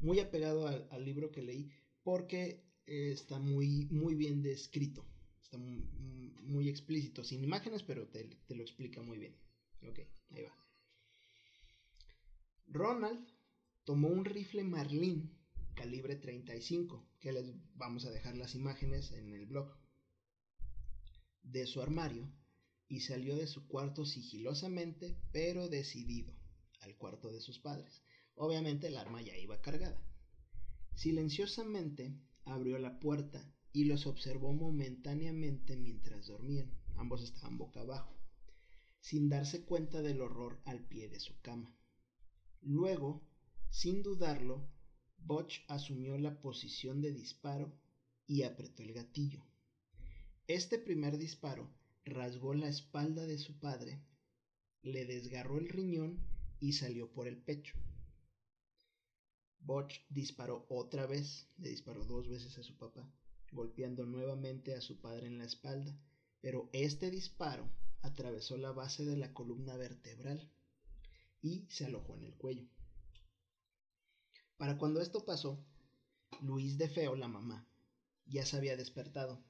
Muy 0.00 0.18
apegado 0.18 0.66
al, 0.66 0.88
al 0.90 1.04
libro 1.04 1.30
que 1.30 1.42
leí 1.42 1.70
porque 2.02 2.64
eh, 2.86 3.12
está 3.12 3.38
muy, 3.38 3.86
muy 3.88 4.16
bien 4.16 4.42
descrito. 4.42 5.06
Está 5.52 5.62
muy, 5.66 6.70
explícito, 6.70 7.22
sin 7.22 7.44
imágenes, 7.44 7.82
pero 7.82 8.08
te, 8.08 8.24
te 8.46 8.54
lo 8.54 8.62
explica 8.62 9.02
muy 9.02 9.18
bien. 9.18 9.36
Ok, 9.86 9.98
ahí 10.30 10.44
va. 10.44 10.56
Ronald 12.68 13.28
tomó 13.84 14.08
un 14.08 14.24
rifle 14.24 14.64
Marlin 14.64 15.30
calibre 15.74 16.16
35, 16.16 17.06
que 17.20 17.32
les 17.32 17.52
vamos 17.74 18.06
a 18.06 18.10
dejar 18.10 18.34
las 18.34 18.54
imágenes 18.54 19.12
en 19.12 19.34
el 19.34 19.44
blog, 19.44 19.76
de 21.42 21.66
su 21.66 21.82
armario 21.82 22.32
y 22.88 23.00
salió 23.00 23.36
de 23.36 23.46
su 23.46 23.68
cuarto 23.68 24.06
sigilosamente 24.06 25.18
pero 25.32 25.68
decidido 25.68 26.34
al 26.80 26.96
cuarto 26.96 27.30
de 27.30 27.42
sus 27.42 27.58
padres. 27.58 28.02
Obviamente 28.36 28.86
el 28.86 28.96
arma 28.96 29.20
ya 29.20 29.36
iba 29.36 29.60
cargada. 29.60 30.02
Silenciosamente 30.94 32.18
abrió 32.46 32.78
la 32.78 32.98
puerta 32.98 33.54
y 33.72 33.84
los 33.84 34.06
observó 34.06 34.52
momentáneamente 34.52 35.76
mientras 35.76 36.26
dormían. 36.26 36.70
Ambos 36.96 37.22
estaban 37.22 37.58
boca 37.58 37.80
abajo, 37.80 38.14
sin 39.00 39.28
darse 39.28 39.64
cuenta 39.64 40.02
del 40.02 40.20
horror 40.20 40.60
al 40.64 40.86
pie 40.86 41.08
de 41.08 41.20
su 41.20 41.40
cama. 41.40 41.74
Luego, 42.60 43.22
sin 43.70 44.02
dudarlo, 44.02 44.68
Butch 45.16 45.64
asumió 45.68 46.18
la 46.18 46.40
posición 46.40 47.00
de 47.00 47.12
disparo 47.12 47.72
y 48.26 48.42
apretó 48.42 48.82
el 48.82 48.92
gatillo. 48.92 49.42
Este 50.46 50.78
primer 50.78 51.16
disparo 51.18 51.72
rasgó 52.04 52.54
la 52.54 52.68
espalda 52.68 53.26
de 53.26 53.38
su 53.38 53.58
padre, 53.58 54.02
le 54.82 55.06
desgarró 55.06 55.58
el 55.58 55.68
riñón 55.68 56.18
y 56.60 56.74
salió 56.74 57.10
por 57.12 57.26
el 57.26 57.38
pecho. 57.38 57.78
Butch 59.60 60.04
disparó 60.08 60.66
otra 60.68 61.06
vez, 61.06 61.48
le 61.56 61.70
disparó 61.70 62.04
dos 62.04 62.28
veces 62.28 62.58
a 62.58 62.62
su 62.62 62.76
papá, 62.76 63.08
golpeando 63.52 64.04
nuevamente 64.06 64.74
a 64.74 64.80
su 64.80 65.00
padre 65.00 65.26
en 65.26 65.38
la 65.38 65.44
espalda, 65.44 65.96
pero 66.40 66.68
este 66.72 67.10
disparo 67.10 67.70
atravesó 68.00 68.56
la 68.56 68.72
base 68.72 69.04
de 69.04 69.16
la 69.16 69.32
columna 69.32 69.76
vertebral 69.76 70.50
y 71.40 71.66
se 71.68 71.84
alojó 71.84 72.16
en 72.16 72.24
el 72.24 72.34
cuello. 72.34 72.66
Para 74.56 74.78
cuando 74.78 75.00
esto 75.00 75.24
pasó, 75.24 75.64
Luis 76.40 76.78
de 76.78 76.88
Feo, 76.88 77.14
la 77.14 77.28
mamá, 77.28 77.66
ya 78.26 78.46
se 78.46 78.56
había 78.56 78.76
despertado, 78.76 79.44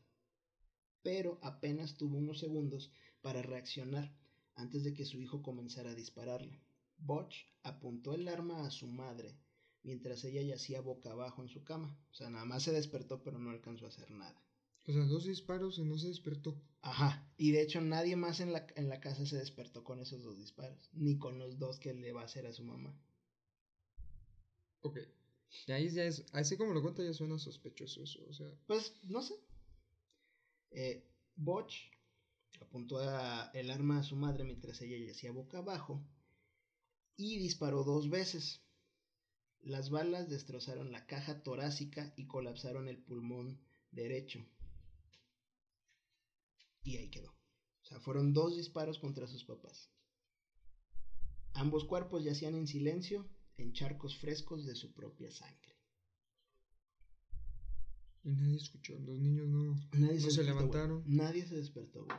pero 1.03 1.39
apenas 1.43 1.97
tuvo 1.97 2.19
unos 2.19 2.41
segundos 2.41 2.91
para 3.21 3.43
reaccionar 3.43 4.13
antes 4.55 4.85
de 4.85 4.93
que 4.93 5.07
su 5.07 5.21
hijo 5.21 5.43
comenzara 5.43 5.91
a 5.91 5.95
dispararle. 5.95 6.61
Butch 6.99 7.47
apuntó 7.63 8.15
el 8.15 8.29
arma 8.29 8.67
a 8.67 8.71
su 8.71 8.87
madre 8.87 9.37
mientras 9.83 10.25
ella 10.25 10.43
yacía 10.43 10.81
boca 10.81 11.11
abajo 11.11 11.43
en 11.43 11.49
su 11.49 11.65
cama. 11.65 11.97
O 12.11 12.15
sea, 12.15 12.31
nada 12.31 12.45
más 12.45 12.63
se 12.63 12.73
despertó, 12.73 13.23
pero 13.23 13.39
no 13.39 13.51
alcanzó 13.51 13.87
a 13.87 13.89
hacer 13.89 14.11
nada. 14.11 14.43
O 14.87 14.93
sea, 14.93 15.05
dos 15.05 15.25
disparos 15.25 15.79
y 15.79 15.85
no 15.85 15.97
se 15.99 16.09
despertó. 16.09 16.61
Ajá. 16.81 17.29
Y 17.37 17.53
de 17.53 17.63
hecho 17.63 17.81
nadie 17.81 18.17
más 18.17 18.41
en 18.41 18.53
la, 18.53 18.67
en 18.75 18.89
la 18.89 19.01
casa 19.01 19.25
se 19.27 19.37
despertó 19.37 19.85
con 19.85 20.01
esos 20.01 20.23
dos 20.23 20.39
disparos. 20.39 20.91
Ni 20.93 21.19
con 21.19 21.39
los 21.39 21.59
dos 21.59 21.79
que 21.79 21.95
le 21.95 22.13
va 22.13 22.23
a 22.23 22.25
hacer 22.25 22.47
a 22.47 22.53
su 22.53 22.65
mamá. 22.65 22.97
Ok. 24.81 24.99
Y 25.67 25.73
ahí 25.73 25.89
ya 25.91 26.05
es, 26.05 26.25
así 26.33 26.57
como 26.57 26.73
lo 26.73 26.83
cuenta 26.83 27.05
ya 27.05 27.13
suena 27.13 27.39
sospechoso 27.39 28.03
eso, 28.03 28.25
o 28.29 28.33
sea. 28.33 28.51
Pues, 28.67 28.95
no 29.05 29.23
sé. 29.23 29.35
Eh, 30.71 31.07
Botch 31.37 31.91
apuntó 32.61 32.99
a 32.99 33.51
el 33.55 33.71
arma 33.71 33.99
a 33.99 34.03
su 34.03 34.17
madre 34.17 34.45
mientras 34.45 34.81
ella 34.81 34.97
yacía 34.97 35.31
boca 35.31 35.59
abajo 35.59 36.03
y 37.17 37.39
disparó 37.39 37.85
dos 37.85 38.09
veces. 38.09 38.62
Las 39.63 39.91
balas 39.91 40.29
destrozaron 40.29 40.91
la 40.91 41.07
caja 41.07 41.43
torácica 41.43 42.13
y 42.17 42.27
colapsaron 42.27 42.89
el 42.89 42.99
pulmón 42.99 43.61
derecho. 43.93 44.45
Y 46.83 46.97
ahí 46.97 47.11
quedó. 47.11 47.31
O 47.31 47.85
sea, 47.85 48.01
fueron 48.01 48.33
dos 48.33 48.57
disparos 48.57 48.99
contra 48.99 49.29
sus 49.29 49.45
papás. 49.45 49.91
Ambos 51.55 51.85
cuerpos 51.85 52.25
yacían 52.25 52.55
en 52.55 52.67
silencio 52.67 53.29
en 53.57 53.73
charcos 53.73 54.17
frescos 54.19 54.65
de 54.67 54.75
su 54.75 54.93
propia 54.93 55.31
sangre. 55.31 55.77
Y 58.25 58.31
nadie 58.31 58.57
escuchó, 58.57 58.99
los 58.99 59.19
niños 59.19 59.49
no, 59.49 59.75
Nadie 59.93 60.21
no 60.21 60.31
se, 60.31 60.45
levantaron. 60.45 61.03
Nadie 61.07 61.47
se 61.47 61.57
despertó, 61.57 62.05
güey. 62.05 62.19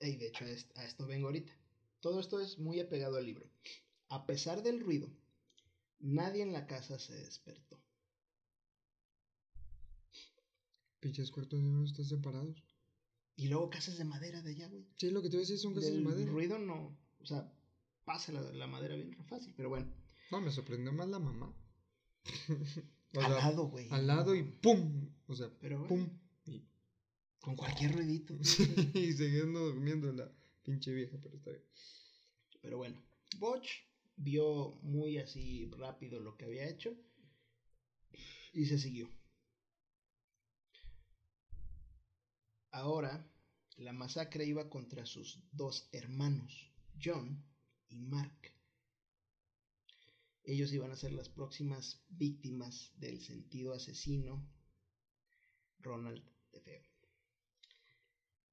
Y 0.00 0.16
de 0.16 0.28
hecho, 0.28 0.44
a 0.44 0.84
esto 0.84 1.06
vengo 1.06 1.26
ahorita. 1.26 1.52
Todo 2.00 2.20
esto 2.20 2.40
es 2.40 2.58
muy 2.58 2.78
apegado 2.80 3.16
al 3.16 3.26
libro. 3.26 3.48
A 4.08 4.26
pesar 4.26 4.62
del 4.62 4.80
ruido, 4.80 5.08
nadie 5.98 6.42
en 6.42 6.52
la 6.52 6.66
casa 6.66 6.98
se 6.98 7.14
despertó. 7.14 7.82
Pinches 11.00 11.30
cuartos 11.30 11.62
de 11.62 11.84
están 11.84 12.04
separados. 12.04 12.62
Y 13.36 13.48
luego 13.48 13.68
casas 13.68 13.98
de 13.98 14.04
madera 14.04 14.40
de 14.42 14.50
allá, 14.50 14.68
güey. 14.68 14.86
Sí, 14.96 15.10
lo 15.10 15.22
que 15.22 15.28
te 15.28 15.36
voy 15.36 15.44
a 15.44 15.46
decir 15.46 15.58
son 15.58 15.74
casas 15.74 15.92
de 15.92 16.00
madera. 16.00 16.30
ruido 16.30 16.58
no. 16.58 16.98
O 17.20 17.26
sea, 17.26 17.52
pasa 18.04 18.32
la, 18.32 18.40
la 18.40 18.66
madera 18.66 18.94
bien 18.94 19.14
fácil, 19.26 19.52
pero 19.56 19.68
bueno. 19.68 19.92
No, 20.30 20.40
me 20.40 20.50
sorprendió 20.50 20.92
más 20.92 21.08
la 21.08 21.18
mamá. 21.18 21.54
o 23.14 23.20
al 23.20 23.26
sea, 23.26 23.36
lado, 23.36 23.68
güey. 23.68 23.88
al 23.90 24.06
lado 24.06 24.34
y 24.34 24.42
¡pum! 24.42 25.08
O 25.26 25.36
sea, 25.36 25.50
Pero 25.60 25.78
bueno, 25.80 25.88
¡pum! 25.88 26.08
Y, 26.46 26.64
con 27.40 27.56
cualquier 27.56 27.94
ruidito. 27.94 28.34
y 28.94 29.12
siguiendo 29.12 29.66
durmiendo 29.66 30.12
la 30.12 30.32
pinche 30.62 30.92
vieja, 30.92 31.18
pero 31.22 31.36
está 31.36 31.50
bien. 31.50 31.64
Pero 32.62 32.78
bueno, 32.78 33.00
Botch 33.38 33.68
vio 34.16 34.78
muy 34.82 35.18
así 35.18 35.70
rápido 35.78 36.20
lo 36.20 36.36
que 36.36 36.46
había 36.46 36.68
hecho 36.68 36.96
y 38.52 38.66
se 38.66 38.78
siguió. 38.78 39.10
Ahora, 42.70 43.30
la 43.76 43.92
masacre 43.92 44.44
iba 44.44 44.68
contra 44.70 45.06
sus 45.06 45.42
dos 45.52 45.88
hermanos, 45.92 46.72
John 47.02 47.44
y 47.88 47.96
Mark. 48.00 48.52
Ellos 50.44 50.72
iban 50.72 50.92
a 50.92 50.96
ser 50.96 51.12
las 51.12 51.28
próximas 51.28 52.04
víctimas 52.08 52.92
del 52.96 53.20
sentido 53.20 53.74
asesino 53.74 54.48
Ronald 55.80 56.24
DeFeo. 56.52 56.82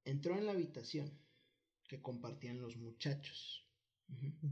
Entró 0.03 0.37
en 0.37 0.45
la 0.45 0.51
habitación 0.51 1.19
que 1.87 2.01
compartían 2.01 2.59
los 2.59 2.75
muchachos. 2.77 3.62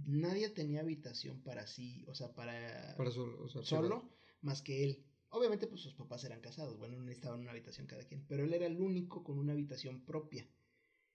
Nadie 0.06 0.50
tenía 0.50 0.82
habitación 0.82 1.42
para 1.42 1.68
sí, 1.68 2.06
o 2.08 2.16
sea, 2.16 2.34
para, 2.34 2.96
Para 2.98 3.12
solo, 3.12 3.44
o 3.44 3.50
sea, 3.50 3.64
solo, 3.64 4.10
más 4.42 4.62
que 4.62 4.84
él. 4.84 5.06
Obviamente, 5.30 5.68
pues 5.68 5.82
sus 5.82 5.94
papás 5.94 6.24
eran 6.26 6.42
casados, 6.42 6.78
bueno, 6.78 6.98
no 6.98 7.04
necesitaban 7.04 7.40
una 7.40 7.52
habitación 7.52 7.88
cada 7.88 8.04
quien, 8.04 8.26
pero 8.28 8.44
él 8.44 8.54
era 8.54 8.66
el 8.66 8.82
único 8.82 9.24
con 9.24 9.38
una 9.38 9.54
habitación 9.54 10.04
propia 10.06 10.50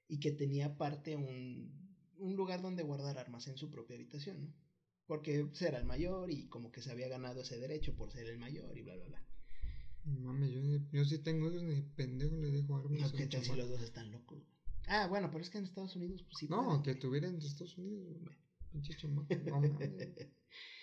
y 0.08 0.20
que 0.20 0.32
tenía 0.32 0.66
aparte 0.66 1.16
un, 1.16 1.94
un 2.18 2.36
lugar 2.36 2.62
donde 2.62 2.82
guardar 2.82 3.18
armas 3.18 3.46
en 3.48 3.56
su 3.56 3.70
propia 3.70 3.96
habitación, 3.96 4.42
¿no? 4.42 4.54
Porque 5.06 5.44
pues, 5.44 5.62
era 5.62 5.78
el 5.78 5.84
mayor 5.84 6.30
y 6.30 6.48
como 6.48 6.72
que 6.72 6.82
se 6.82 6.90
había 6.90 7.08
ganado 7.08 7.42
ese 7.42 7.58
derecho 7.58 7.94
por 7.94 8.10
ser 8.10 8.26
el 8.28 8.38
mayor 8.38 8.76
y 8.76 8.82
bla, 8.82 8.96
bla, 8.96 9.06
bla. 9.06 9.22
Mame, 10.04 10.50
yo, 10.50 10.60
yo 10.92 11.04
sí 11.04 11.18
tengo 11.18 11.48
hijos, 11.48 11.62
ni 11.62 11.82
pendejo 11.82 12.36
le 12.36 12.50
dejo 12.50 12.76
armas 12.76 13.12
No, 13.12 13.18
que 13.18 13.42
si 13.42 13.54
los 13.54 13.68
dos 13.68 13.82
están 13.82 14.12
locos. 14.12 14.55
Ah, 14.86 15.06
bueno, 15.08 15.30
pero 15.30 15.42
es 15.42 15.50
que 15.50 15.58
en 15.58 15.64
Estados 15.64 15.96
Unidos, 15.96 16.22
pues 16.22 16.38
sí. 16.38 16.48
No, 16.48 16.64
pueden, 16.64 16.82
que 16.82 16.92
güey. 16.92 17.00
tuviera 17.00 17.28
en 17.28 17.36
Estados 17.36 17.76
Unidos. 17.76 18.16
Pinche 18.70 18.96
chamaco. 18.96 19.34
No, 19.44 19.60
mames. 19.60 19.78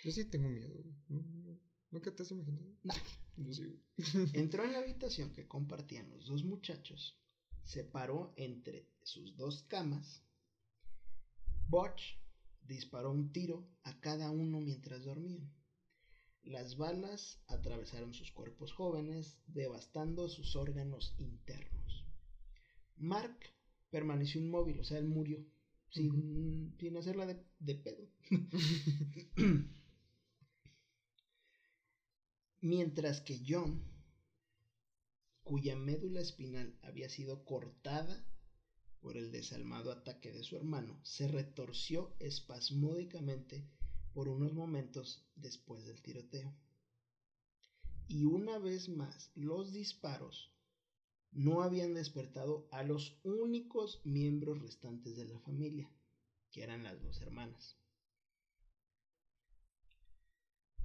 Yo 0.04 0.12
sí 0.12 0.26
tengo 0.26 0.50
miedo. 0.50 0.84
No, 1.08 1.22
no, 1.22 1.60
¿Nunca 1.92 2.14
te 2.14 2.24
has 2.24 2.32
imaginado? 2.32 2.66
No. 2.84 2.94
Yo 3.38 3.54
sí. 3.54 3.82
Entró 4.34 4.64
en 4.64 4.74
la 4.74 4.80
habitación 4.80 5.32
que 5.34 5.48
compartían 5.48 6.10
los 6.10 6.26
dos 6.26 6.44
muchachos, 6.44 7.18
se 7.64 7.84
paró 7.84 8.34
entre 8.36 8.90
sus 9.04 9.38
dos 9.38 9.64
camas. 9.64 10.24
Butch 11.68 12.20
disparó 12.62 13.12
un 13.12 13.32
tiro 13.32 13.70
a 13.84 14.00
cada 14.00 14.32
uno 14.32 14.60
mientras 14.60 15.04
dormían. 15.04 15.54
Las 16.44 16.76
balas 16.76 17.42
atravesaron 17.48 18.14
sus 18.14 18.32
cuerpos 18.32 18.74
jóvenes, 18.74 19.38
devastando 19.48 20.28
sus 20.28 20.58
órganos 20.58 21.16
internos. 21.18 22.06
Mark 22.98 23.40
permaneció 23.94 24.42
inmóvil, 24.42 24.80
o 24.80 24.84
sea, 24.84 24.98
él 24.98 25.06
murió, 25.06 25.46
sin, 25.92 26.76
sin 26.80 26.98
hacerla 26.98 27.28
de, 27.28 27.46
de 27.60 27.76
pedo. 27.76 28.10
Mientras 32.62 33.22
que 33.22 33.40
John, 33.48 33.84
cuya 35.44 35.76
médula 35.76 36.22
espinal 36.22 36.76
había 36.82 37.08
sido 37.08 37.46
cortada 37.46 38.26
por 39.00 39.16
el 39.16 39.32
desalmado 39.32 39.92
ataque 39.92 40.32
de 40.32 40.44
su 40.44 40.56
hermano, 40.56 41.00
se 41.04 41.28
retorció 41.28 42.16
espasmódicamente 42.18 43.70
por 44.12 44.28
unos 44.28 44.54
momentos 44.54 45.24
después 45.36 45.86
del 45.86 46.02
tiroteo. 46.02 46.52
Y 48.08 48.26
una 48.26 48.58
vez 48.58 48.90
más, 48.90 49.30
los 49.36 49.72
disparos 49.72 50.52
no 51.36 51.64
habían 51.64 51.94
despertado 51.94 52.68
a 52.72 52.84
los 52.84 53.20
únicos 53.24 54.02
miembros 54.04 54.62
restantes 54.62 55.16
de 55.16 55.26
la 55.26 55.40
familia, 55.40 55.90
que 56.52 56.64
eran 56.64 56.84
las 56.84 57.02
dos 57.02 57.22
hermanas. 57.22 57.78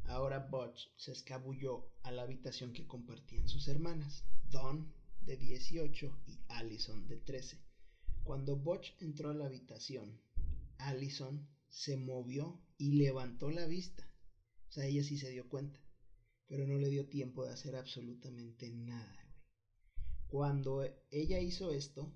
Ahora 0.04 0.38
Butch 0.38 0.88
se 0.96 1.12
escabulló 1.12 1.92
a 2.02 2.10
la 2.10 2.22
habitación 2.22 2.72
que 2.72 2.86
compartían 2.86 3.46
sus 3.46 3.68
hermanas, 3.68 4.24
Dawn 4.50 4.90
de 5.20 5.36
18 5.36 6.22
y 6.26 6.38
Allison 6.48 7.06
de 7.06 7.18
13. 7.18 7.58
Cuando 8.24 8.56
Butch 8.56 8.94
entró 9.00 9.30
a 9.30 9.34
la 9.34 9.44
habitación, 9.44 10.18
Allison 10.78 11.46
se 11.68 11.98
movió 11.98 12.58
y 12.78 12.92
levantó 12.92 13.50
la 13.50 13.66
vista. 13.66 14.10
O 14.70 14.72
sea, 14.72 14.86
ella 14.86 15.04
sí 15.04 15.18
se 15.18 15.30
dio 15.30 15.46
cuenta, 15.50 15.78
pero 16.46 16.66
no 16.66 16.78
le 16.78 16.88
dio 16.88 17.06
tiempo 17.08 17.44
de 17.44 17.52
hacer 17.52 17.76
absolutamente 17.76 18.70
nada. 18.70 19.27
Cuando 20.28 20.84
ella 21.10 21.40
hizo 21.40 21.72
esto, 21.72 22.12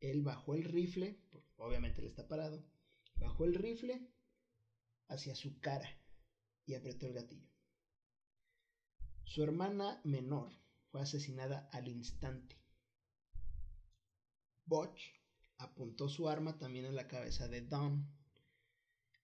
él 0.00 0.22
bajó 0.22 0.54
el 0.54 0.64
rifle, 0.64 1.18
obviamente 1.56 2.02
él 2.02 2.06
está 2.06 2.28
parado, 2.28 2.62
bajó 3.16 3.46
el 3.46 3.54
rifle 3.54 4.10
hacia 5.08 5.34
su 5.34 5.58
cara 5.60 5.88
y 6.66 6.74
apretó 6.74 7.06
el 7.06 7.14
gatillo. 7.14 7.48
Su 9.24 9.42
hermana 9.42 10.00
menor 10.04 10.52
fue 10.90 11.00
asesinada 11.00 11.68
al 11.72 11.88
instante. 11.88 12.60
Butch 14.66 15.14
apuntó 15.56 16.08
su 16.08 16.28
arma 16.28 16.58
también 16.58 16.84
en 16.84 16.94
la 16.94 17.08
cabeza 17.08 17.48
de 17.48 17.62
Dawn, 17.62 18.06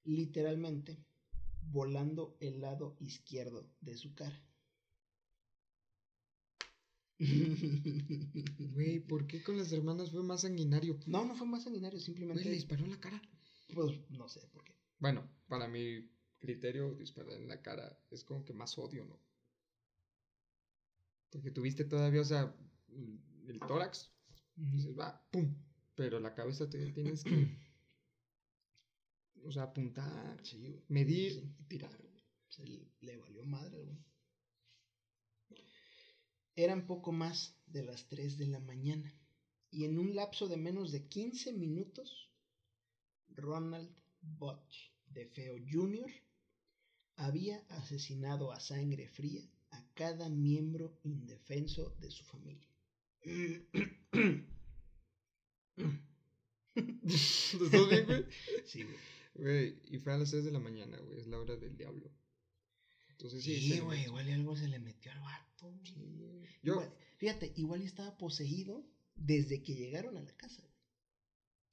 literalmente 0.05 1.05
volando 1.61 2.37
el 2.41 2.61
lado 2.61 2.97
izquierdo 2.99 3.71
de 3.81 3.97
su 3.97 4.15
cara. 4.15 4.41
Güey, 8.75 9.01
¿por 9.01 9.27
qué 9.27 9.43
con 9.43 9.57
las 9.57 9.73
hermanas 9.73 10.11
fue 10.11 10.23
más 10.23 10.43
sanguinario? 10.43 10.99
No, 11.07 11.25
no 11.25 11.35
fue 11.35 11.47
más 11.47 11.65
sanguinario, 11.65 12.01
simplemente. 12.01 12.45
le 12.45 12.51
disparó 12.51 12.85
en 12.85 12.91
la 12.91 13.01
cara. 13.01 13.23
Pues 13.75 13.93
no 14.11 14.29
sé 14.29 14.41
por 14.53 14.65
qué. 14.65 14.75
Bueno, 14.99 15.29
para 15.49 15.69
mi 15.69 16.11
criterio, 16.39 16.95
disparar 16.95 17.35
en 17.35 17.49
la 17.49 17.63
cara 17.63 17.99
es 18.11 18.25
como 18.25 18.45
que 18.45 18.53
más 18.53 18.77
odio, 18.79 19.05
¿no? 19.05 19.19
Porque 21.31 21.51
tuviste 21.51 21.85
todavía, 21.85 22.21
o 22.21 22.25
sea, 22.25 22.55
el 23.47 23.61
tórax, 23.61 24.13
dices, 24.57 24.99
va, 24.99 25.25
pum, 25.31 25.55
pero 25.95 26.21
la 26.21 26.35
cabeza 26.35 26.69
te 26.69 26.91
tienes 26.93 27.25
que, 27.25 27.59
o 29.45 29.51
sea, 29.51 29.65
apuntar, 29.65 30.43
medir, 30.89 31.55
tirar. 31.69 31.99
Se 32.49 32.67
le, 32.67 33.17
valió 33.17 33.45
madre, 33.45 33.83
güey. 33.83 33.97
Eran 36.55 36.87
poco 36.87 37.13
más 37.13 37.57
de 37.67 37.83
las 37.83 38.09
3 38.09 38.39
de 38.39 38.47
la 38.49 38.61
mañana 38.61 39.15
y 39.71 39.87
en 39.87 39.99
un 39.99 40.15
lapso 40.15 40.49
de 40.49 40.59
menos 40.59 40.93
de 40.93 41.09
15 41.09 41.55
minutos, 41.55 42.31
Ronald 43.29 43.91
Butch 44.21 44.93
de 45.07 45.27
Feo 45.27 45.57
Jr. 45.71 46.11
había 47.17 47.59
asesinado 47.71 48.53
a 48.53 48.61
sangre 48.61 49.09
fría 49.09 49.43
a 49.71 49.83
cada 49.95 50.29
miembro 50.29 50.99
indefenso 51.05 51.97
de 52.01 52.11
su 52.11 52.25
familia. 52.25 52.69
¿Estás 56.75 57.89
bien, 57.89 58.07
güey? 58.07 58.27
Sí, 58.67 58.83
güey. 58.83 58.97
Güey, 59.35 59.81
y 59.85 59.99
fue 59.99 60.13
a 60.13 60.19
las 60.19 60.29
6 60.31 60.45
de 60.45 60.53
la 60.53 60.59
mañana, 60.59 60.99
güey, 60.99 61.19
es 61.19 61.27
la 61.27 61.39
hora 61.39 61.57
del 61.57 61.77
diablo. 61.77 62.11
Entonces 63.23 63.45
sí. 63.45 63.61
Sí, 63.61 63.79
güey, 63.79 64.03
igual 64.03 64.29
algo 64.33 64.57
se 64.57 64.67
le 64.67 64.81
metió 64.81 65.13
al 65.13 65.21
vato. 65.21 65.73
Sí. 65.85 66.43
Yo, 66.61 66.83
fíjate, 67.19 67.53
igual 67.55 67.83
estaba 67.83 68.19
poseído 68.19 68.85
desde 69.15 69.63
que 69.63 69.77
llegaron 69.77 70.17
a 70.17 70.23
la 70.23 70.37
casa. 70.37 70.69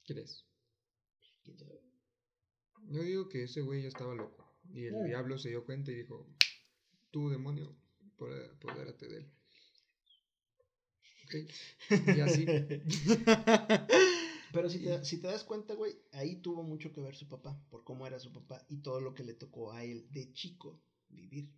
¿Crees? 0.05 0.45
Yo 2.87 3.01
digo 3.01 3.29
que 3.29 3.45
ese 3.45 3.61
güey 3.61 3.81
ya 3.81 3.87
estaba 3.87 4.13
loco. 4.13 4.47
Y 4.71 4.85
el 4.85 5.07
diablo 5.07 5.39
se 5.39 5.49
dio 5.49 5.65
cuenta 5.65 5.91
y 5.91 5.95
dijo: 5.95 6.29
Tú, 7.09 7.31
demonio, 7.31 7.75
apodérate 8.13 9.07
de 9.07 9.17
él. 9.17 9.33
Ok. 11.25 11.33
Y 12.15 12.19
así. 12.19 12.45
Pero 14.53 14.69
si 14.69 14.83
te, 14.83 15.03
si 15.03 15.19
te 15.19 15.27
das 15.27 15.43
cuenta, 15.43 15.73
güey, 15.73 15.99
ahí 16.11 16.35
tuvo 16.41 16.61
mucho 16.61 16.93
que 16.93 17.01
ver 17.01 17.15
su 17.15 17.27
papá, 17.27 17.59
por 17.71 17.83
cómo 17.83 18.05
era 18.05 18.19
su 18.19 18.31
papá 18.31 18.63
y 18.69 18.83
todo 18.83 19.01
lo 19.01 19.15
que 19.15 19.23
le 19.23 19.33
tocó 19.33 19.71
a 19.71 19.83
él 19.83 20.07
de 20.11 20.31
chico 20.33 20.83
vivir. 21.09 21.51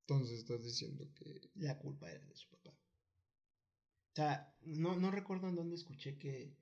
Entonces 0.00 0.40
estás 0.40 0.62
diciendo 0.62 1.08
que... 1.14 1.50
La 1.54 1.78
culpa 1.78 2.10
era 2.10 2.24
de 2.26 2.36
su 2.36 2.48
papá. 2.48 2.70
O 2.70 4.14
sea, 4.14 4.54
no, 4.62 4.96
no 4.96 5.10
recuerdo 5.10 5.48
en 5.48 5.56
dónde 5.56 5.76
escuché 5.76 6.18
que 6.18 6.56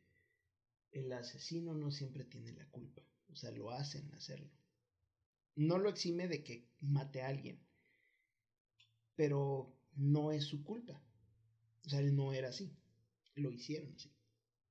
el 0.93 1.13
asesino 1.13 1.75
no 1.75 1.91
siempre 1.91 2.25
tiene 2.25 2.53
la 2.53 2.69
culpa. 2.71 3.03
O 3.29 3.37
sea, 3.37 3.51
lo 3.51 3.71
hacen 3.71 4.13
hacerlo. 4.15 4.51
No 5.55 5.79
lo 5.79 5.89
exime 5.89 6.29
de 6.29 6.45
que 6.45 6.69
mate 6.81 7.23
a 7.23 7.29
alguien. 7.29 7.61
Pero 9.17 9.75
no 9.95 10.33
es 10.33 10.45
su 10.45 10.63
culpa. 10.63 11.03
O 11.85 11.89
sea, 11.89 12.01
él 12.01 12.15
no 12.15 12.33
era 12.33 12.49
así. 12.49 12.77
Lo 13.35 13.51
hicieron 13.51 13.93
así. 13.95 14.15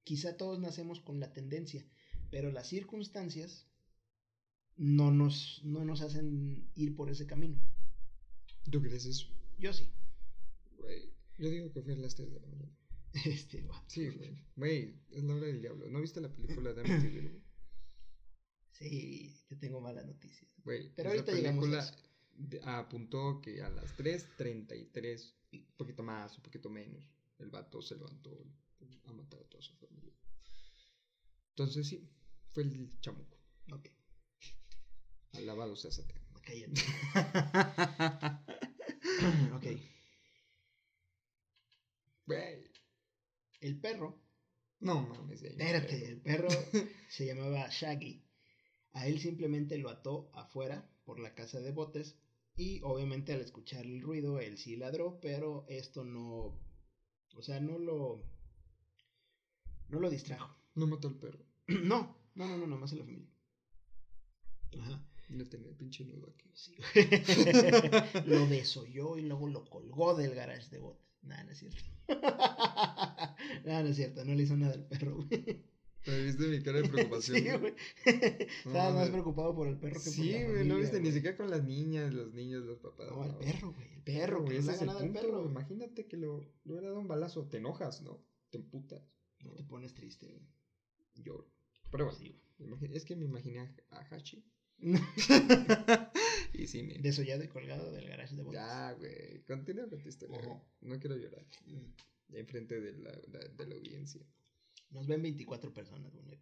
Quizá 0.03 0.37
todos 0.37 0.59
nacemos 0.59 0.99
con 1.01 1.19
la 1.19 1.33
tendencia, 1.33 1.85
pero 2.29 2.51
las 2.51 2.67
circunstancias 2.67 3.67
no 4.81 5.11
nos, 5.11 5.61
no 5.63 5.85
nos 5.85 6.01
hacen 6.01 6.67
ir 6.73 6.95
por 6.95 7.11
ese 7.11 7.27
camino. 7.27 7.61
¿Tú 8.71 8.81
crees 8.81 9.05
eso? 9.05 9.27
Yo 9.59 9.71
sí. 9.73 9.87
Güey, 10.77 11.13
yo 11.37 11.51
digo 11.51 11.71
que 11.71 11.83
fue 11.83 11.93
a 11.93 11.97
las 11.97 12.15
3 12.15 12.31
de 12.33 12.39
la 12.39 12.47
mañana. 12.47 12.77
Este, 13.25 13.61
va. 13.61 13.83
Sí, 13.87 14.09
güey. 14.09 14.43
Güey, 14.55 14.95
es 15.11 15.23
la 15.23 15.35
hora 15.35 15.45
del 15.45 15.61
diablo. 15.61 15.87
¿No 15.89 16.01
viste 16.01 16.19
la 16.19 16.33
película 16.33 16.73
de 16.73 16.81
Amityville? 16.81 17.41
sí, 18.71 19.37
te 19.47 19.55
tengo 19.57 19.81
malas 19.81 20.05
noticias. 20.05 20.49
Güey, 20.63 20.91
pero 20.95 21.09
ahorita 21.09 21.31
llegamos 21.31 21.69
a 21.73 21.79
eso. 21.79 21.95
apuntó 22.63 23.39
que 23.39 23.61
a 23.61 23.69
las 23.69 23.95
3.33, 23.97 25.33
un 25.53 25.65
poquito 25.77 26.01
más, 26.01 26.35
un 26.37 26.43
poquito 26.43 26.69
menos, 26.69 27.07
el 27.37 27.51
vato 27.51 27.83
se 27.83 27.95
levantó 27.97 28.35
a 29.03 29.13
matar 29.13 29.41
a 29.41 29.43
toda 29.43 29.61
su 29.61 29.75
familia. 29.75 30.13
Entonces 31.49 31.87
sí, 31.87 32.09
fue 32.53 32.63
el 32.63 32.99
chamuco. 33.01 33.37
Ok. 33.73 33.89
Alabado 35.33 35.75
sea 35.75 35.91
Satán. 35.91 36.21
Cállate. 36.43 36.81
ok. 39.55 39.65
El 43.61 43.79
perro. 43.79 44.19
No 44.79 45.01
mames. 45.01 45.43
Espérate, 45.43 46.07
el 46.07 46.21
perro 46.21 46.49
se 47.09 47.27
llamaba 47.27 47.67
Shaggy. 47.69 48.25
A 48.93 49.07
él 49.07 49.19
simplemente 49.19 49.77
lo 49.77 49.89
ató 49.89 50.31
afuera 50.33 50.89
por 51.05 51.19
la 51.19 51.35
casa 51.35 51.59
de 51.59 51.71
botes 51.71 52.17
y 52.55 52.81
obviamente 52.83 53.33
al 53.33 53.41
escuchar 53.41 53.85
el 53.85 54.01
ruido 54.01 54.39
él 54.39 54.57
sí 54.57 54.75
ladró, 54.75 55.19
pero 55.21 55.65
esto 55.69 56.03
no, 56.03 56.59
o 57.35 57.41
sea, 57.41 57.59
no 57.59 57.77
lo 57.77 58.23
no 59.87 59.99
lo 59.99 60.09
distrajo. 60.09 60.57
No 60.75 60.87
mató 60.87 61.07
al 61.07 61.19
perro. 61.19 61.45
no, 61.67 62.17
no, 62.35 62.47
no, 62.47 62.57
no, 62.57 62.67
nomás 62.67 62.91
en 62.93 62.99
la 62.99 63.05
familia. 63.05 63.29
Ajá. 64.79 65.10
Le 65.31 65.45
tenía 65.45 65.69
el 65.69 65.75
pinche 65.75 66.03
nudo 66.05 66.33
aquí. 66.33 66.49
Sí. 66.53 66.75
lo 68.25 68.47
desoyó 68.47 69.17
y 69.17 69.21
luego 69.21 69.47
lo 69.47 69.63
colgó 69.65 70.13
del 70.15 70.35
garage 70.35 70.69
de 70.69 70.79
botes. 70.79 71.07
Nada, 71.23 71.43
no 71.43 71.51
es 71.51 71.59
cierto. 71.59 71.81
Nada, 73.65 73.83
no 73.83 73.89
es 73.89 73.95
cierto. 73.95 74.25
No 74.25 74.35
le 74.35 74.43
hizo 74.43 74.57
nada 74.57 74.73
al 74.73 74.85
perro, 74.87 75.15
güey. 75.15 75.63
Pero 76.03 76.23
viste 76.23 76.47
mi 76.47 76.61
cara 76.61 76.81
de 76.81 76.89
preocupación. 76.89 77.37
sí, 77.37 77.49
güey. 77.59 77.75
Estaba 78.65 78.93
más 78.93 79.09
preocupado 79.09 79.55
por 79.55 79.67
el 79.67 79.77
perro 79.77 80.01
que 80.01 80.09
sí, 80.09 80.33
por 80.33 80.41
la 80.41 80.49
güey, 80.49 80.67
no 80.67 80.77
viste 80.77 80.99
ni 80.99 81.11
siquiera 81.11 81.37
con 81.37 81.49
las 81.49 81.63
niñas, 81.63 82.13
los 82.13 82.33
niños, 82.33 82.63
los 82.63 82.79
papás. 82.79 83.07
No, 83.09 83.23
el 83.23 83.35
perro, 83.35 83.73
güey. 83.73 83.93
El 83.93 84.03
perro, 84.03 84.43
güey. 84.43 84.57
Ese 84.57 84.71
es 84.71 84.81
el 84.81 84.89
punto, 84.89 85.13
perro. 85.13 85.45
Imagínate 85.45 86.07
que 86.07 86.17
lo, 86.17 86.39
lo 86.63 86.73
hubiera 86.73 86.87
dado 86.87 86.99
un 86.99 87.07
balazo. 87.07 87.47
Te 87.47 87.57
enojas, 87.57 88.01
¿no? 88.01 88.23
Te 88.49 88.57
emputas. 88.57 89.01
No 89.43 89.53
te 89.53 89.63
pones 89.63 89.93
triste, 89.93 90.27
güey. 90.27 90.41
Yo. 91.15 91.47
Pero 91.91 92.05
bueno, 92.05 92.17
sí, 92.17 92.41
es 92.93 93.05
que 93.05 93.15
me 93.15 93.25
imaginé 93.25 93.59
a, 93.89 93.99
Hachi. 94.09 94.43
y 96.53 96.67
sí, 96.67 96.83
me... 96.83 96.95
Desollado 96.95 97.43
y 97.43 97.47
colgado 97.47 97.91
del 97.91 98.07
garaje 98.07 98.35
de 98.35 98.43
botas. 98.43 98.61
Ya, 98.61 98.93
güey. 98.93 99.43
Continúa 99.43 99.87
con 99.89 100.01
tu 100.01 100.09
historia. 100.09 100.39
No 100.81 100.99
quiero 100.99 101.17
llorar. 101.17 101.45
Mm. 101.65 102.35
Enfrente 102.35 102.79
de 102.79 102.93
la, 102.97 103.11
de 103.11 103.65
la 103.67 103.75
audiencia. 103.75 104.25
Nos 104.91 105.07
ven 105.07 105.21
24 105.21 105.73
personas, 105.73 106.13
güey. 106.13 106.39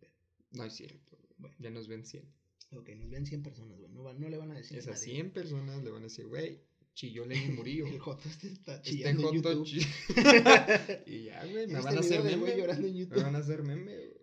No 0.52 0.64
es 0.64 0.74
cierto. 0.74 1.18
Bueno. 1.38 1.56
Ya 1.60 1.70
nos 1.70 1.88
ven 1.88 2.06
100. 2.06 2.24
Ok, 2.72 2.90
nos 2.90 3.10
ven 3.10 3.26
100 3.26 3.44
personas, 3.44 3.80
güey. 3.80 3.92
No, 3.92 4.14
no, 4.14 4.30
le 4.30 4.38
van 4.38 4.52
a 4.52 4.56
decir. 4.56 4.78
Esas 4.78 5.00
100 5.00 5.32
personas 5.32 5.84
le 5.84 5.92
van 5.92 6.02
a 6.02 6.06
decir, 6.06 6.28
güey, 6.28 6.62
chilló 6.94 7.26
Lenin 7.26 7.56
Murillo. 7.56 7.88
el 7.88 8.00
Joto 8.00 8.28
este 8.28 8.48
está 8.48 8.82
chillando 8.82 9.32
este 9.34 9.52
en 9.52 9.64
YouTube. 9.64 11.04
y 11.08 11.24
ya, 11.24 11.46
güey, 11.46 11.68
me 11.68 11.82
van 11.82 11.98
a 11.98 12.00
hacer 12.00 12.24
meme. 12.24 12.58
llorando 12.58 12.88
en 12.88 12.96
YouTube. 12.96 13.18
Me 13.18 13.24
van 13.24 13.36
a 13.36 13.40
hacer 13.40 13.64
meme, 13.64 13.96
güey. 13.96 14.19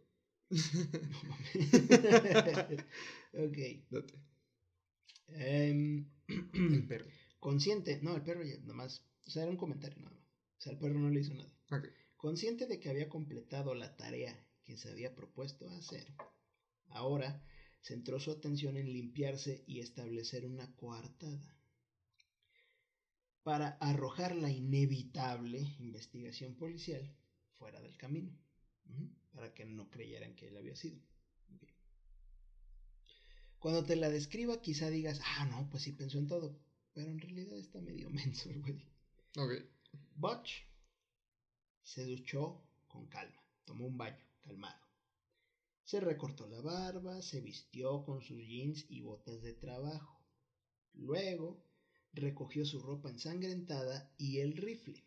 No 0.50 1.28
mames. 1.28 2.84
ok. 3.32 3.58
Date. 3.90 4.14
Um, 5.28 6.06
el 6.28 6.86
perro. 6.86 7.10
Consciente. 7.40 8.00
No, 8.02 8.14
el 8.16 8.22
perro 8.22 8.44
ya, 8.44 8.58
nada 8.60 8.74
más. 8.74 9.04
O 9.26 9.30
sea, 9.30 9.42
era 9.42 9.50
un 9.50 9.56
comentario 9.56 9.98
nada 10.02 10.14
más. 10.14 10.24
O 10.24 10.60
sea, 10.60 10.72
el 10.72 10.78
perro 10.78 10.98
no 10.98 11.10
le 11.10 11.20
hizo 11.20 11.34
nada. 11.34 11.52
Ok. 11.70 11.88
Consciente 12.16 12.66
de 12.66 12.80
que 12.80 12.90
había 12.90 13.08
completado 13.08 13.74
la 13.74 13.96
tarea 13.96 14.46
que 14.64 14.76
se 14.76 14.90
había 14.90 15.14
propuesto 15.14 15.68
hacer, 15.70 16.12
ahora 16.88 17.42
centró 17.80 18.18
su 18.18 18.32
atención 18.32 18.76
en 18.76 18.92
limpiarse 18.92 19.62
y 19.66 19.80
establecer 19.80 20.44
una 20.44 20.74
coartada 20.74 21.56
para 23.44 23.68
arrojar 23.80 24.34
la 24.34 24.50
inevitable 24.50 25.76
investigación 25.78 26.56
policial 26.56 27.14
fuera 27.58 27.80
del 27.80 27.96
camino, 27.96 28.36
para 29.36 29.52
que 29.52 29.66
no 29.66 29.90
creyeran 29.90 30.34
que 30.34 30.48
él 30.48 30.56
había 30.56 30.74
sido. 30.74 30.98
Cuando 33.58 33.84
te 33.84 33.94
la 33.94 34.08
describa, 34.08 34.62
quizá 34.62 34.88
digas, 34.88 35.20
ah, 35.22 35.44
no, 35.44 35.68
pues 35.68 35.82
sí 35.82 35.92
pensó 35.92 36.18
en 36.18 36.26
todo, 36.26 36.58
pero 36.94 37.10
en 37.10 37.20
realidad 37.20 37.58
está 37.58 37.80
medio 37.82 38.08
menso 38.18 38.48
el 38.48 38.62
güey. 38.62 38.82
Ok. 39.36 39.52
Butch 40.14 40.64
se 41.82 42.06
duchó 42.06 42.62
con 42.88 43.06
calma, 43.08 43.42
tomó 43.66 43.86
un 43.86 43.98
baño, 43.98 44.24
calmado. 44.40 44.80
Se 45.84 46.00
recortó 46.00 46.48
la 46.48 46.62
barba, 46.62 47.20
se 47.20 47.42
vistió 47.42 48.04
con 48.04 48.22
sus 48.22 48.40
jeans 48.40 48.86
y 48.88 49.02
botas 49.02 49.42
de 49.42 49.52
trabajo. 49.52 50.18
Luego 50.94 51.62
recogió 52.14 52.64
su 52.64 52.80
ropa 52.80 53.10
ensangrentada 53.10 54.10
y 54.16 54.38
el 54.38 54.56
rifle. 54.56 55.04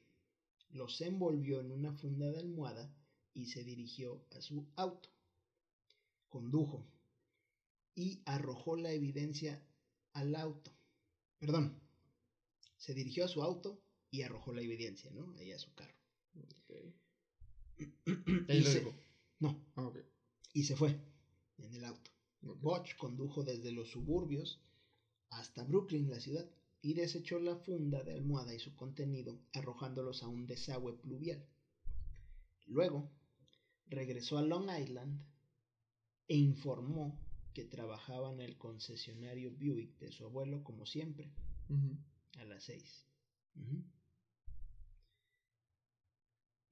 Los 0.70 1.02
envolvió 1.02 1.62
en 1.62 1.72
una 1.72 1.94
funda 1.94 2.30
de 2.30 2.40
almohada 2.40 2.94
y 3.40 3.46
se 3.48 3.64
dirigió 3.64 4.26
a 4.32 4.42
su 4.42 4.68
auto. 4.76 5.10
Condujo 6.30 6.86
y 7.96 8.22
arrojó 8.26 8.76
la 8.76 8.92
evidencia 8.92 9.62
al 10.14 10.36
auto. 10.36 10.72
Perdón, 11.40 11.82
se 12.78 12.94
dirigió 12.94 13.26
a 13.26 13.28
su 13.28 13.42
auto 13.42 13.82
y 14.12 14.22
arrojó 14.22 14.54
la 14.54 14.62
evidencia, 14.62 15.10
¿no? 15.12 15.34
Ahí 15.38 15.52
a 15.52 15.60
su 15.60 15.74
carro. 15.74 15.96
Ahí 18.48 18.60
lo 18.62 18.70
se- 18.72 18.80
dijo. 18.80 18.96
No, 19.40 19.72
Ah, 19.76 19.88
ok. 19.88 19.98
y 20.54 20.64
se 20.64 20.76
fue 20.76 21.00
en 21.58 21.74
el 21.74 21.86
auto. 21.86 22.12
ok. 22.44 22.60
Butch 22.62 22.96
condujo 22.98 23.44
desde 23.44 23.72
los 23.72 23.90
suburbios 23.90 24.62
hasta 25.30 25.64
Brooklyn, 25.64 26.10
la 26.10 26.20
ciudad, 26.20 26.50
y 26.82 26.94
desechó 26.94 27.40
la 27.40 27.56
funda 27.58 28.04
de 28.04 28.14
almohada 28.14 28.54
y 28.54 28.60
su 28.60 28.76
contenido, 28.76 29.40
arrojándolos 29.54 30.24
a 30.24 30.28
un 30.28 30.46
desagüe 30.48 30.94
pluvial. 30.94 31.46
Luego, 32.68 33.10
regresó 33.90 34.38
a 34.38 34.42
Long 34.42 34.70
Island 34.70 35.22
e 36.28 36.38
informó 36.38 37.20
que 37.54 37.66
trabajaba 37.66 38.32
en 38.32 38.42
el 38.42 38.58
concesionario 38.58 39.52
Buick 39.52 39.98
de 40.00 40.12
su 40.12 40.26
abuelo 40.26 40.64
como 40.64 40.86
siempre, 40.86 41.32
a 42.38 42.44
las 42.46 42.64
seis. 42.64 43.06
Ujú. 43.56 43.84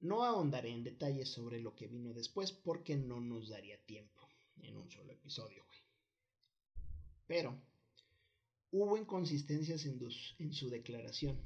No 0.00 0.24
ahondaré 0.24 0.70
en 0.70 0.84
detalles 0.84 1.28
sobre 1.28 1.60
lo 1.60 1.74
que 1.74 1.88
vino 1.88 2.14
después 2.14 2.52
porque 2.52 2.96
no 2.96 3.20
nos 3.20 3.48
daría 3.48 3.84
tiempo 3.84 4.28
en 4.62 4.76
un 4.76 4.88
solo 4.90 5.12
episodio, 5.12 5.64
güey. 5.64 5.78
Pero 7.26 7.60
hubo 8.70 8.96
inconsistencias 8.96 9.84
en, 9.86 10.00
en 10.38 10.52
su 10.52 10.70
declaración 10.70 11.36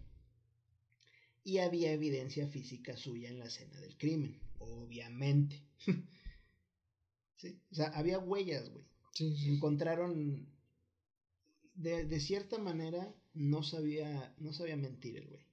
y 1.45 1.59
había 1.59 1.93
evidencia 1.93 2.47
física 2.49 2.97
suya 2.97 3.29
en 3.29 3.39
la 3.39 3.47
escena 3.47 3.79
del 3.81 3.97
crimen, 3.97 4.41
obviamente. 4.59 5.63
sí, 7.37 7.59
o 7.71 7.75
sea, 7.75 7.89
había 7.89 8.19
huellas, 8.19 8.69
güey 8.71 8.85
Sí, 9.15 9.37
sí. 9.37 9.51
encontraron 9.55 10.49
de, 11.75 12.05
de 12.07 12.21
cierta 12.21 12.59
manera 12.59 13.15
no 13.35 13.63
sabía 13.63 14.35
no 14.39 14.53
sabía 14.53 14.77
mentir 14.77 15.17
el 15.19 15.27
güey 15.29 15.45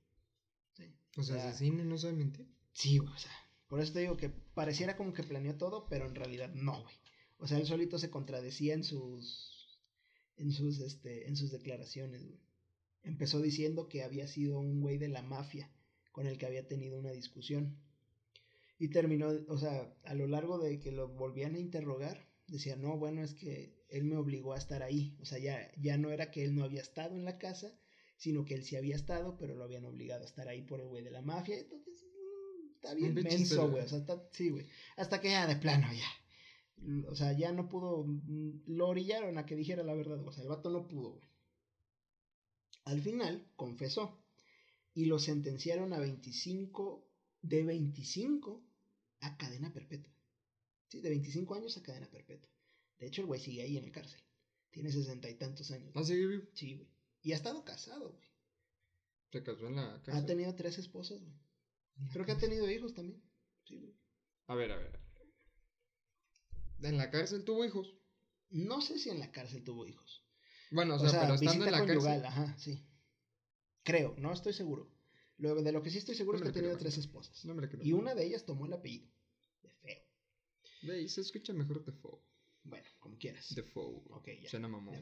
sí, 0.73 0.85
O 1.17 1.23
sea, 1.23 1.49
asesino 1.49 1.83
no 1.83 1.97
sabe 1.97 2.13
mentir. 2.13 2.47
sí 2.71 2.97
güey, 2.99 3.11
o 3.13 3.17
sea 3.17 3.31
por 3.67 3.81
eso 3.81 3.93
te 3.93 3.99
digo 3.99 4.15
que 4.17 4.29
pareciera 4.29 4.95
como 4.95 5.13
que 5.13 5.23
planeó 5.23 5.55
todo 5.57 5.87
pero 5.89 6.05
en 6.07 6.15
realidad 6.15 6.53
no 6.53 6.81
güey 6.83 6.95
o 7.37 7.47
sea 7.47 7.57
él 7.57 7.65
solito 7.65 7.99
se 7.99 8.09
contradecía 8.09 8.73
en 8.73 8.83
sus 8.85 9.77
en 10.37 10.51
sus 10.53 10.79
este 10.79 11.27
en 11.27 11.35
sus 11.35 11.51
declaraciones 11.51 12.25
güey 12.25 12.39
empezó 13.03 13.41
diciendo 13.41 13.89
que 13.89 14.03
había 14.03 14.27
sido 14.27 14.59
un 14.59 14.79
güey 14.81 14.97
de 14.97 15.09
la 15.09 15.21
mafia 15.21 15.69
con 16.19 16.27
el 16.27 16.37
que 16.37 16.47
había 16.47 16.67
tenido 16.67 16.99
una 16.99 17.11
discusión 17.11 17.79
y 18.77 18.89
terminó 18.89 19.29
o 19.47 19.57
sea 19.57 19.95
a 20.03 20.13
lo 20.13 20.27
largo 20.27 20.59
de 20.59 20.77
que 20.77 20.91
lo 20.91 21.07
volvían 21.07 21.55
a 21.55 21.59
interrogar 21.59 22.29
decía, 22.51 22.75
no, 22.75 22.97
bueno, 22.97 23.23
es 23.23 23.33
que 23.33 23.73
él 23.89 24.03
me 24.03 24.17
obligó 24.17 24.53
a 24.53 24.57
estar 24.57 24.83
ahí. 24.83 25.15
O 25.21 25.25
sea, 25.25 25.39
ya, 25.39 25.71
ya 25.77 25.97
no 25.97 26.09
era 26.09 26.31
que 26.31 26.43
él 26.43 26.55
no 26.55 26.63
había 26.63 26.81
estado 26.81 27.15
en 27.15 27.25
la 27.25 27.37
casa, 27.37 27.71
sino 28.17 28.45
que 28.45 28.55
él 28.55 28.63
sí 28.63 28.75
había 28.75 28.95
estado, 28.95 29.37
pero 29.37 29.55
lo 29.55 29.63
habían 29.63 29.85
obligado 29.85 30.23
a 30.23 30.27
estar 30.27 30.47
ahí 30.47 30.61
por 30.63 30.81
el 30.81 30.87
güey 30.87 31.03
de 31.03 31.11
la 31.11 31.21
mafia. 31.21 31.57
Entonces, 31.57 32.03
mm, 32.03 32.75
está 32.75 32.93
bien 32.95 33.13
menso, 33.13 33.69
güey. 33.69 33.83
O 33.83 33.87
sea, 33.87 33.99
está, 33.99 34.21
sí, 34.31 34.49
güey. 34.49 34.67
Hasta 34.97 35.21
que 35.21 35.29
ya 35.29 35.47
de 35.47 35.55
plano, 35.55 35.87
ya. 35.93 37.07
O 37.09 37.15
sea, 37.15 37.33
ya 37.33 37.51
no 37.51 37.69
pudo, 37.69 38.05
mm, 38.05 38.63
lo 38.67 38.87
orillaron 38.87 39.37
a 39.37 39.45
que 39.45 39.55
dijera 39.55 39.83
la 39.83 39.93
verdad. 39.93 40.19
O 40.25 40.31
sea, 40.31 40.43
el 40.43 40.49
vato 40.49 40.69
no 40.69 40.87
pudo, 40.87 41.11
güey. 41.13 41.29
Al 42.85 43.01
final, 43.01 43.47
confesó. 43.55 44.18
Y 44.99 45.05
lo 45.05 45.17
sentenciaron 45.17 45.93
a 45.93 45.99
25, 45.99 47.07
de 47.41 47.63
25 47.63 48.61
a 49.21 49.37
cadena 49.37 49.71
perpetua. 49.71 50.13
Sí, 50.89 50.99
de 50.99 51.09
25 51.09 51.55
años 51.55 51.77
a 51.77 51.83
cadena 51.83 52.09
perpetua. 52.09 52.49
De 52.97 53.07
hecho, 53.07 53.21
el 53.21 53.27
güey 53.27 53.39
sigue 53.39 53.61
ahí 53.61 53.77
en 53.77 53.85
la 53.85 53.91
cárcel. 53.93 54.19
Tiene 54.71 54.91
sesenta 54.91 55.29
y 55.29 55.35
tantos 55.35 55.71
años. 55.71 55.93
Ah, 55.95 56.03
sigue 56.03 56.27
vivo. 56.27 56.43
Sí, 56.53 56.75
güey. 56.75 56.89
Y 57.21 57.31
ha 57.31 57.35
estado 57.37 57.63
casado, 57.63 58.11
güey. 58.11 58.27
Se 59.31 59.41
casó 59.41 59.67
en 59.67 59.77
la 59.77 59.95
Ha 59.95 60.01
cárcel. 60.01 60.25
tenido 60.25 60.53
tres 60.55 60.77
esposas, 60.79 61.21
güey. 61.21 61.39
Creo 62.11 62.25
que 62.25 62.33
ha 62.33 62.37
tenido 62.37 62.69
hijos 62.69 62.93
también. 62.93 63.23
Sí, 63.63 63.77
güey. 63.79 63.95
A 64.47 64.55
ver, 64.55 64.71
a 64.73 64.77
ver. 64.77 64.99
En 66.81 66.97
la 66.97 67.09
cárcel 67.09 67.45
tuvo 67.45 67.63
hijos. 67.63 67.87
No 68.49 68.81
sé 68.81 68.99
si 68.99 69.09
en 69.09 69.19
la 69.19 69.31
cárcel 69.31 69.63
tuvo 69.63 69.85
hijos. 69.87 70.25
Bueno, 70.71 70.95
o 70.95 70.97
O 70.97 70.99
sea, 70.99 71.09
sea, 71.11 71.21
pero 71.21 71.35
estando 71.35 71.65
en 71.67 71.71
la 71.71 71.79
conyugal, 71.79 72.21
cárcel. 72.21 72.25
ajá, 72.25 72.57
sí. 72.57 72.85
Creo, 73.83 74.15
no 74.17 74.31
estoy 74.31 74.53
seguro. 74.53 74.91
Luego, 75.37 75.61
de 75.61 75.71
lo 75.71 75.81
que 75.81 75.89
sí 75.89 75.97
estoy 75.97 76.15
seguro 76.15 76.37
No 76.37 76.43
es 76.43 76.47
que 76.47 76.49
ha 76.49 76.53
tenido 76.53 76.73
creo, 76.73 76.83
tres 76.83 76.97
esposas. 76.97 77.45
No 77.45 77.53
me 77.53 77.61
la 77.61 77.69
creo. 77.69 77.83
Y 77.83 77.93
una 77.93 78.13
de 78.13 78.25
ellas 78.25 78.45
tomó 78.45 78.65
el 78.65 78.73
apellido. 78.73 79.07
De 79.63 79.69
feo. 79.69 80.03
Ve, 80.83 81.07
se 81.07 81.21
escucha 81.21 81.53
mejor 81.53 81.83
Defoe. 81.85 82.19
Bueno, 82.63 82.89
como 82.99 83.17
quieras. 83.17 83.55
Defoe. 83.55 84.03
Ok, 84.09 84.27
ya. 84.41 84.49
Suena 84.49 84.67
mamón. 84.67 84.95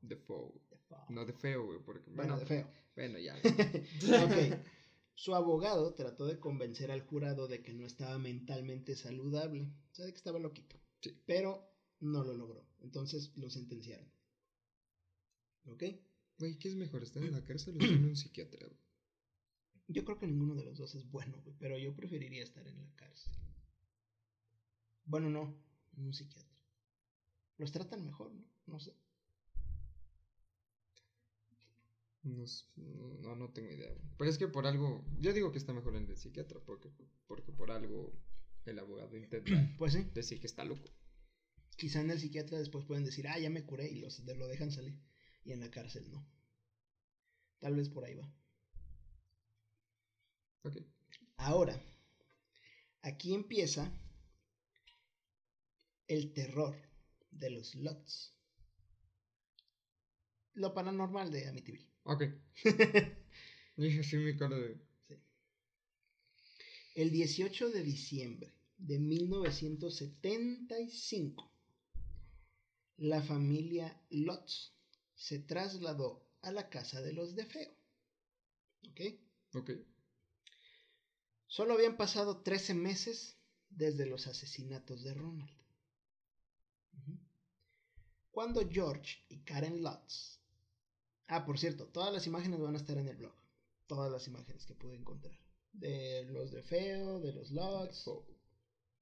De 0.00 0.16
feo. 0.16 0.54
De 0.70 0.78
feo. 0.78 1.04
No 1.10 1.24
de 1.26 1.32
feo, 1.34 1.66
güey, 1.66 1.78
porque... 1.84 2.10
Bueno, 2.10 2.34
Bueno, 2.34 2.38
de 2.38 2.46
feo. 2.46 2.70
Bueno, 2.96 3.18
ya. 3.18 3.34
ok. 4.24 4.58
Su 5.14 5.34
abogado 5.34 5.94
trató 5.94 6.26
de 6.26 6.40
convencer 6.40 6.90
al 6.90 7.02
jurado 7.02 7.46
de 7.46 7.62
que 7.62 7.72
no 7.72 7.86
estaba 7.86 8.18
mentalmente 8.18 8.96
saludable, 8.96 9.70
o 9.92 9.94
sea, 9.94 10.06
de 10.06 10.12
que 10.12 10.18
estaba 10.18 10.38
loquito. 10.38 10.80
Sí. 11.00 11.22
Pero 11.24 11.70
no 12.00 12.24
lo 12.24 12.34
logró. 12.34 12.66
Entonces 12.80 13.32
lo 13.36 13.48
sentenciaron. 13.50 14.10
¿Ok? 15.66 15.84
Güey, 16.38 16.58
¿qué 16.58 16.68
es 16.68 16.76
mejor? 16.76 17.02
¿Estar 17.02 17.22
en 17.22 17.32
la 17.32 17.44
cárcel 17.44 17.76
o 17.76 17.80
estar 17.80 17.96
en 17.96 18.04
un 18.04 18.16
psiquiatra? 18.16 18.66
güey? 18.66 18.78
Yo 19.88 20.04
creo 20.04 20.18
que 20.18 20.26
ninguno 20.26 20.54
de 20.54 20.64
los 20.64 20.78
dos 20.78 20.94
es 20.94 21.08
bueno, 21.10 21.40
güey, 21.42 21.54
pero 21.58 21.78
yo 21.78 21.94
preferiría 21.94 22.42
estar 22.42 22.66
en 22.66 22.80
la 22.80 22.90
cárcel. 22.96 23.32
Bueno, 25.04 25.28
no, 25.30 25.56
en 25.96 26.06
un 26.06 26.14
psiquiatra. 26.14 26.58
Los 27.58 27.70
tratan 27.70 28.04
mejor, 28.04 28.32
¿no? 28.32 28.44
No 28.66 28.80
sé. 28.80 28.94
No, 32.22 32.44
no, 33.20 33.36
no 33.36 33.50
tengo 33.52 33.70
idea. 33.70 33.90
güey. 33.92 34.02
Pero 34.16 34.30
es 34.30 34.38
que 34.38 34.48
por 34.48 34.66
algo... 34.66 35.04
Yo 35.20 35.32
digo 35.34 35.52
que 35.52 35.58
está 35.58 35.74
mejor 35.74 35.94
en 35.96 36.08
el 36.08 36.16
psiquiatra 36.16 36.58
porque, 36.64 36.90
porque 37.26 37.52
por 37.52 37.70
algo 37.70 38.18
el 38.64 38.78
abogado 38.78 39.16
intenta 39.16 39.52
Pues 39.78 39.92
sí. 39.92 40.04
decir 40.14 40.40
que 40.40 40.46
está 40.46 40.64
loco. 40.64 40.90
Quizá 41.76 42.00
en 42.00 42.10
el 42.10 42.18
psiquiatra 42.18 42.58
después 42.58 42.86
pueden 42.86 43.04
decir, 43.04 43.28
ah, 43.28 43.38
ya 43.38 43.50
me 43.50 43.64
curé 43.64 43.90
y 43.90 44.00
los, 44.00 44.20
lo 44.20 44.48
dejan 44.48 44.70
salir. 44.70 44.98
Y 45.44 45.52
en 45.52 45.60
la 45.60 45.70
cárcel 45.70 46.10
no. 46.10 46.26
Tal 47.60 47.76
vez 47.76 47.88
por 47.88 48.04
ahí 48.04 48.14
va. 48.14 48.28
Ok. 50.62 50.76
Ahora, 51.36 51.80
aquí 53.02 53.34
empieza 53.34 53.92
el 56.06 56.32
terror 56.32 56.74
de 57.30 57.50
los 57.50 57.74
lots. 57.74 58.34
Lo 60.54 60.72
paranormal 60.72 61.30
de 61.30 61.48
Amityville. 61.48 61.90
Ok. 62.04 62.22
Dije 63.76 64.00
así 64.00 64.16
mi 64.16 64.34
cara 64.36 64.56
de... 64.56 64.80
El 66.94 67.10
18 67.10 67.68
de 67.70 67.82
diciembre 67.82 68.54
de 68.78 68.98
1975, 69.00 71.52
la 72.98 73.20
familia 73.22 74.00
Lotz 74.10 74.73
se 75.26 75.38
trasladó 75.38 76.10
a 76.42 76.50
la 76.52 76.68
casa 76.68 77.00
de 77.00 77.14
los 77.14 77.34
de 77.34 77.46
Feo. 77.46 77.72
¿Ok? 78.90 79.00
Ok. 79.54 79.70
Solo 81.46 81.72
habían 81.72 81.96
pasado 81.96 82.42
13 82.42 82.74
meses 82.74 83.38
desde 83.70 84.04
los 84.04 84.26
asesinatos 84.26 85.02
de 85.02 85.14
Ronald. 85.14 85.58
Cuando 88.30 88.68
George 88.68 89.24
y 89.30 89.38
Karen 89.44 89.82
Lutz. 89.82 90.40
Ah, 91.28 91.46
por 91.46 91.58
cierto, 91.58 91.86
todas 91.86 92.12
las 92.12 92.26
imágenes 92.26 92.60
van 92.60 92.74
a 92.74 92.78
estar 92.78 92.98
en 92.98 93.08
el 93.08 93.16
blog. 93.16 93.34
Todas 93.86 94.12
las 94.12 94.26
imágenes 94.26 94.66
que 94.66 94.74
pude 94.74 94.96
encontrar. 94.96 95.38
De 95.72 96.24
los 96.30 96.50
de 96.50 96.62
Feo, 96.62 97.20
de 97.20 97.32
los 97.32 97.50
Fo- 97.50 98.26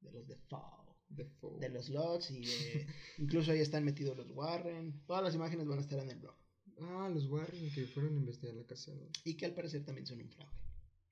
de 0.01 0.13
los 0.13 0.29
de 0.29 0.37
Fao, 0.49 0.92
de 1.15 1.69
los 1.69 1.89
Lots 1.89 2.31
y 2.31 2.41
de... 2.41 2.87
incluso 3.19 3.53
ahí 3.53 3.61
están 3.61 3.85
metidos 3.85 4.17
los 4.17 4.31
Warren. 4.31 5.03
Todas 5.07 5.23
las 5.23 5.35
imágenes 5.35 5.67
van 5.67 5.79
a 5.79 5.83
estar 5.83 5.99
en 5.99 6.11
el 6.11 6.19
blog. 6.19 6.37
Ah, 6.81 7.11
los 7.13 7.27
Warren 7.27 7.71
que 7.73 7.87
fueron 7.87 8.17
a 8.17 8.21
investigar 8.21 8.55
la 8.55 8.67
casa. 8.67 8.93
¿no? 8.95 9.09
Y 9.25 9.37
que 9.37 9.47
al 9.47 9.55
parecer 9.55 9.85
también 9.85 10.07
son 10.07 10.21
un 10.21 10.31
fraude. 10.31 10.53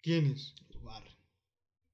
¿Quiénes? 0.03 0.55
Los 0.69 0.83
Warren. 0.83 1.15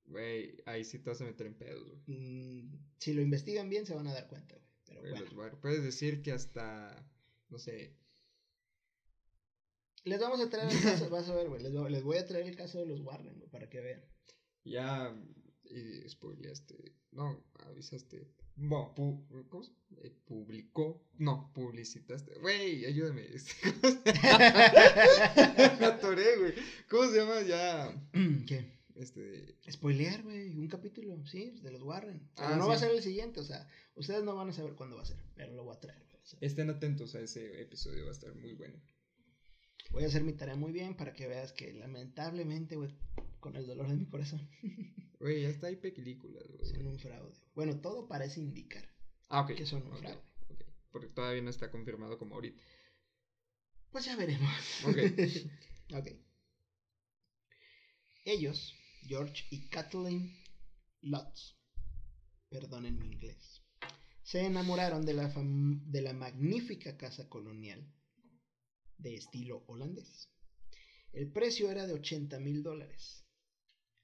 Güey, 0.06 0.62
ahí 0.66 0.84
sí 0.84 1.00
te 1.00 1.10
vas 1.10 1.20
a 1.20 1.24
meter 1.24 1.46
en 1.46 1.54
pedos, 1.54 1.84
güey. 1.84 2.00
Mm, 2.06 2.78
si 2.98 3.12
lo 3.12 3.22
investigan 3.22 3.68
bien 3.68 3.86
se 3.86 3.94
van 3.94 4.06
a 4.06 4.14
dar 4.14 4.28
cuenta, 4.28 4.54
güey. 4.54 4.66
Pero 4.86 5.00
bueno. 5.00 5.20
los 5.20 5.32
Warren. 5.34 5.60
Puedes 5.60 5.82
decir 5.82 6.22
que 6.22 6.32
hasta, 6.32 7.04
no 7.48 7.58
sé, 7.58 7.96
Les 10.04 10.20
vamos 10.20 10.40
a 10.40 10.48
traer 10.48 10.72
el 10.72 10.82
caso, 10.82 11.10
vas 11.10 11.28
a 11.28 11.34
ver, 11.34 11.48
güey. 11.48 11.62
Les, 11.62 11.72
les 11.72 12.02
voy 12.04 12.18
a 12.18 12.26
traer 12.26 12.46
el 12.46 12.54
caso 12.54 12.78
de 12.78 12.86
los 12.86 13.00
Warren, 13.00 13.36
güey, 13.36 13.50
para 13.50 13.68
que 13.68 13.80
vean. 13.80 14.04
ya 14.64 15.12
y 15.70 16.08
spoileaste, 16.08 16.92
no, 17.12 17.44
avisaste, 17.66 18.28
pu- 18.56 19.48
¿cómo 19.48 19.62
se 19.64 19.72
eh, 20.02 20.12
publicó? 20.24 21.04
No, 21.18 21.50
publicitaste, 21.54 22.38
güey, 22.38 22.84
ayúdame, 22.84 23.26
este, 23.34 23.52
atoré, 25.84 26.36
güey, 26.38 26.54
¿cómo 26.88 27.10
se 27.10 27.16
llama 27.18 27.42
ya? 27.42 28.08
¿Qué? 28.46 28.76
Este, 28.94 29.56
Spoilear, 29.70 30.22
güey, 30.22 30.56
un 30.56 30.68
capítulo, 30.68 31.22
sí, 31.26 31.50
de 31.62 31.70
los 31.70 31.82
Warren. 31.82 32.30
Pero 32.34 32.48
Ah, 32.48 32.56
no 32.56 32.66
va 32.68 32.74
a 32.74 32.78
ser 32.78 32.92
el 32.92 33.02
siguiente, 33.02 33.40
o 33.40 33.44
sea, 33.44 33.68
ustedes 33.94 34.24
no 34.24 34.34
van 34.34 34.48
a 34.48 34.52
saber 34.54 34.74
cuándo 34.74 34.96
va 34.96 35.02
a 35.02 35.06
ser, 35.06 35.18
pero 35.34 35.52
lo 35.54 35.64
voy 35.64 35.76
a 35.76 35.80
traer, 35.80 36.02
güey. 36.08 36.22
o 36.22 36.26
sea, 36.26 36.38
estén 36.40 36.70
atentos 36.70 37.14
a 37.14 37.20
ese 37.20 37.60
episodio, 37.60 38.04
va 38.04 38.10
a 38.10 38.14
estar 38.14 38.34
muy 38.34 38.54
bueno. 38.54 38.80
voy 39.90 40.04
a 40.04 40.06
hacer 40.06 40.24
mi 40.24 40.32
tarea 40.32 40.56
muy 40.56 40.72
bien 40.72 40.96
para 40.96 41.12
que 41.12 41.28
veas 41.28 41.52
que 41.52 41.74
lamentablemente, 41.74 42.76
güey, 42.76 42.90
con 43.46 43.54
el 43.54 43.64
dolor 43.64 43.86
de 43.86 43.94
mi 43.94 44.06
corazón, 44.06 44.50
Güey, 45.20 45.42
ya 45.42 45.50
está 45.50 45.68
ahí 45.68 45.76
películas, 45.76 46.42
güey. 46.48 46.66
son 46.68 46.88
un 46.88 46.98
fraude. 46.98 47.32
Bueno, 47.54 47.80
todo 47.80 48.08
parece 48.08 48.40
indicar 48.40 48.84
Ah, 49.28 49.46
que 49.46 49.64
son 49.64 49.86
un 49.86 49.96
fraude. 49.96 50.20
Porque 50.90 51.06
todavía 51.06 51.42
no 51.42 51.50
está 51.50 51.70
confirmado 51.70 52.18
como 52.18 52.34
ahorita. 52.34 52.60
Pues 53.92 54.04
ya 54.04 54.16
veremos. 54.16 54.50
Ok. 54.84 54.96
ok. 55.94 56.08
Ellos, 58.24 58.74
George 59.02 59.44
y 59.50 59.68
Kathleen 59.68 60.36
Lutz, 61.02 61.54
perdonen 62.48 62.98
mi 62.98 63.06
inglés, 63.06 63.62
se 64.24 64.44
enamoraron 64.44 65.06
de 65.06 65.14
la, 65.14 65.32
de 65.32 66.02
la 66.02 66.12
magnífica 66.14 66.96
casa 66.96 67.28
colonial 67.28 67.94
de 68.98 69.14
estilo 69.14 69.62
holandés. 69.68 70.32
El 71.12 71.30
precio 71.30 71.70
era 71.70 71.86
de 71.86 71.92
80 71.92 72.40
mil 72.40 72.64
dólares. 72.64 73.25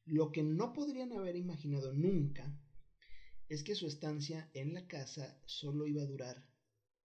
Lo 0.05 0.33
que 0.33 0.43
no 0.43 0.73
podrían 0.73 1.13
haber 1.13 1.37
imaginado 1.37 1.93
nunca 1.93 2.59
es 3.49 3.63
que 3.63 3.75
su 3.75 3.87
estancia 3.87 4.51
en 4.55 4.75
la 4.75 4.87
casa 4.87 5.41
solo 5.47 5.87
iba 5.87 6.03
a 6.03 6.07
durar 6.07 6.45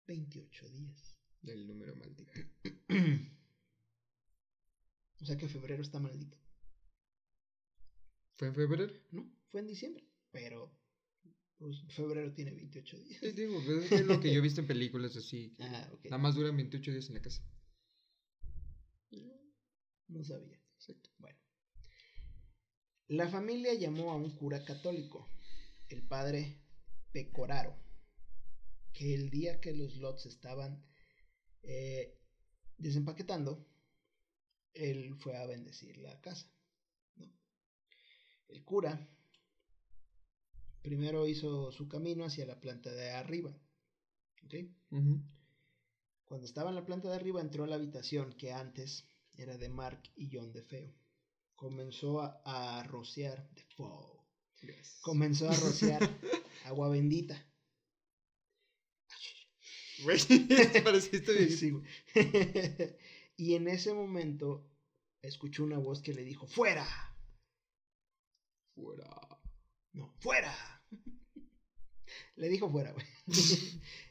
28 0.07 0.69
días. 0.69 1.17
El 1.43 1.67
número 1.67 1.95
maldito. 1.95 2.31
o 5.21 5.25
sea 5.25 5.37
que 5.37 5.47
febrero 5.47 5.81
está 5.81 5.99
maldito. 5.99 6.37
¿Fue 8.35 8.47
en 8.47 8.55
febrero? 8.55 8.93
No, 9.11 9.31
fue 9.49 9.61
en 9.61 9.67
diciembre, 9.67 10.03
pero 10.31 10.71
pues 11.57 11.81
febrero 11.89 12.33
tiene 12.33 12.51
28 12.51 12.99
días. 12.99 13.19
Sí, 13.21 13.31
digo, 13.31 13.61
pues, 13.65 13.91
es 13.91 14.05
lo 14.05 14.19
que 14.19 14.33
yo 14.33 14.39
he 14.39 14.41
visto 14.41 14.61
en 14.61 14.67
películas 14.67 15.15
así. 15.15 15.55
Ah, 15.59 15.89
ok. 15.93 16.05
Nada 16.05 16.17
más 16.17 16.35
duran 16.35 16.55
28 16.55 16.91
días 16.91 17.07
en 17.07 17.15
la 17.15 17.21
casa. 17.21 17.43
No 20.07 20.23
sabía. 20.23 20.61
Exacto. 20.75 21.09
Bueno. 21.17 21.39
La 23.07 23.29
familia 23.29 23.75
llamó 23.75 24.11
a 24.11 24.15
un 24.15 24.31
cura 24.31 24.65
católico, 24.65 25.29
el 25.89 26.01
padre 26.01 26.57
Pecoraro, 27.11 27.75
que 28.91 29.13
el 29.13 29.29
día 29.29 29.61
que 29.61 29.73
los 29.73 29.97
lots 29.97 30.25
estaban 30.25 30.83
eh, 31.61 32.17
desempaquetando, 32.77 33.63
él 34.73 35.15
fue 35.19 35.37
a 35.37 35.45
bendecir 35.45 35.97
la 35.97 36.19
casa. 36.19 36.51
¿no? 37.17 37.31
El 38.47 38.63
cura 38.63 39.07
primero 40.81 41.27
hizo 41.27 41.71
su 41.71 41.87
camino 41.87 42.25
hacia 42.25 42.47
la 42.47 42.59
planta 42.59 42.91
de 42.91 43.11
arriba. 43.11 43.55
Cuando 46.25 46.47
estaba 46.47 46.69
en 46.69 46.75
la 46.75 46.85
planta 46.85 47.09
de 47.09 47.15
arriba 47.15 47.39
entró 47.39 47.65
a 47.65 47.67
la 47.67 47.75
habitación 47.75 48.33
que 48.33 48.51
antes 48.51 49.05
era 49.35 49.57
de 49.59 49.69
Mark 49.69 50.01
y 50.15 50.29
John 50.31 50.53
de 50.53 50.63
Feo. 50.63 51.04
Comenzó 51.55 52.21
a, 52.21 52.41
a 52.45 52.83
rociar 52.83 53.49
Feo. 53.75 54.25
Gracias. 54.61 54.99
Comenzó 55.01 55.49
a 55.49 55.55
rociar 55.55 56.01
agua 56.65 56.89
bendita. 56.89 57.45
Pareciste 60.83 61.33
bien. 61.33 61.49
Sí, 61.49 61.73
y 63.37 63.55
en 63.55 63.67
ese 63.67 63.93
momento 63.93 64.69
escuchó 65.21 65.63
una 65.63 65.77
voz 65.77 66.01
que 66.01 66.13
le 66.13 66.23
dijo, 66.23 66.47
¡Fuera! 66.47 66.85
Fuera. 68.75 69.09
No, 69.93 70.13
¡Fuera! 70.19 70.53
le 72.35 72.49
dijo 72.49 72.69
fuera, 72.69 72.91
güey. 72.91 73.05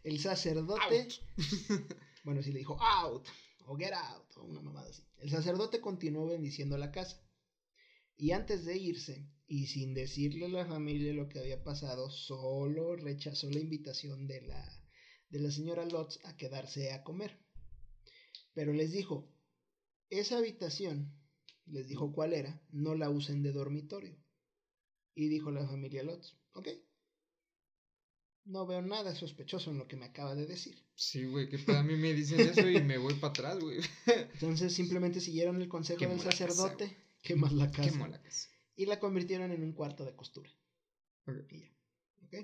El 0.02 0.18
sacerdote... 0.18 0.80
Out. 0.82 1.12
Bueno, 2.24 2.42
sí 2.42 2.52
le 2.52 2.60
dijo 2.60 2.80
out 2.80 3.26
o 3.66 3.76
get 3.76 3.92
out 3.92 4.36
o 4.36 4.44
una 4.44 4.60
mamada 4.60 4.88
así. 4.88 5.02
El 5.18 5.30
sacerdote 5.30 5.80
continuó 5.80 6.26
bendiciendo 6.26 6.76
la 6.78 6.90
casa. 6.90 7.22
Y 8.16 8.30
antes 8.32 8.64
de 8.64 8.76
irse, 8.76 9.28
y 9.46 9.66
sin 9.66 9.94
decirle 9.94 10.46
a 10.46 10.48
la 10.48 10.66
familia 10.66 11.12
lo 11.12 11.28
que 11.28 11.38
había 11.38 11.62
pasado, 11.62 12.10
solo 12.10 12.96
rechazó 12.96 13.50
la 13.50 13.60
invitación 13.60 14.26
de 14.26 14.42
la, 14.42 14.82
de 15.28 15.40
la 15.40 15.50
señora 15.50 15.84
Lotz 15.84 16.18
a 16.24 16.36
quedarse 16.36 16.92
a 16.92 17.02
comer. 17.02 17.38
Pero 18.54 18.72
les 18.72 18.92
dijo, 18.92 19.32
esa 20.10 20.38
habitación, 20.38 21.12
les 21.66 21.88
dijo 21.88 22.12
cuál 22.12 22.32
era, 22.32 22.62
no 22.70 22.94
la 22.94 23.10
usen 23.10 23.42
de 23.42 23.52
dormitorio. 23.52 24.16
Y 25.14 25.28
dijo 25.28 25.50
la 25.50 25.66
familia 25.66 26.02
Lotz, 26.02 26.34
ok. 26.52 26.68
No 28.46 28.66
veo 28.66 28.82
nada 28.82 29.14
sospechoso 29.14 29.70
en 29.70 29.78
lo 29.78 29.88
que 29.88 29.96
me 29.96 30.04
acaba 30.04 30.34
de 30.34 30.46
decir. 30.46 30.84
Sí, 30.94 31.24
güey, 31.24 31.48
que 31.48 31.58
a 31.72 31.82
mí 31.82 31.96
me 31.96 32.12
dicen 32.12 32.40
eso 32.40 32.68
y 32.68 32.82
me 32.82 32.98
voy 32.98 33.14
para 33.14 33.30
atrás, 33.30 33.58
güey. 33.58 33.80
Entonces 34.06 34.72
simplemente 34.72 35.20
siguieron 35.20 35.60
el 35.62 35.68
consejo 35.68 36.00
del 36.00 36.18
casa, 36.18 36.30
sacerdote, 36.30 36.96
quemas 37.24 37.52
la 37.52 37.70
casa, 37.70 37.98
mala 37.98 38.22
casa. 38.22 38.48
y 38.76 38.86
la 38.86 39.00
convirtieron 39.00 39.50
en 39.50 39.62
un 39.64 39.72
cuarto 39.72 40.04
de 40.04 40.14
costura. 40.14 40.50
Y 41.50 41.60
ya. 41.60 41.72
¿Ok? 42.22 42.34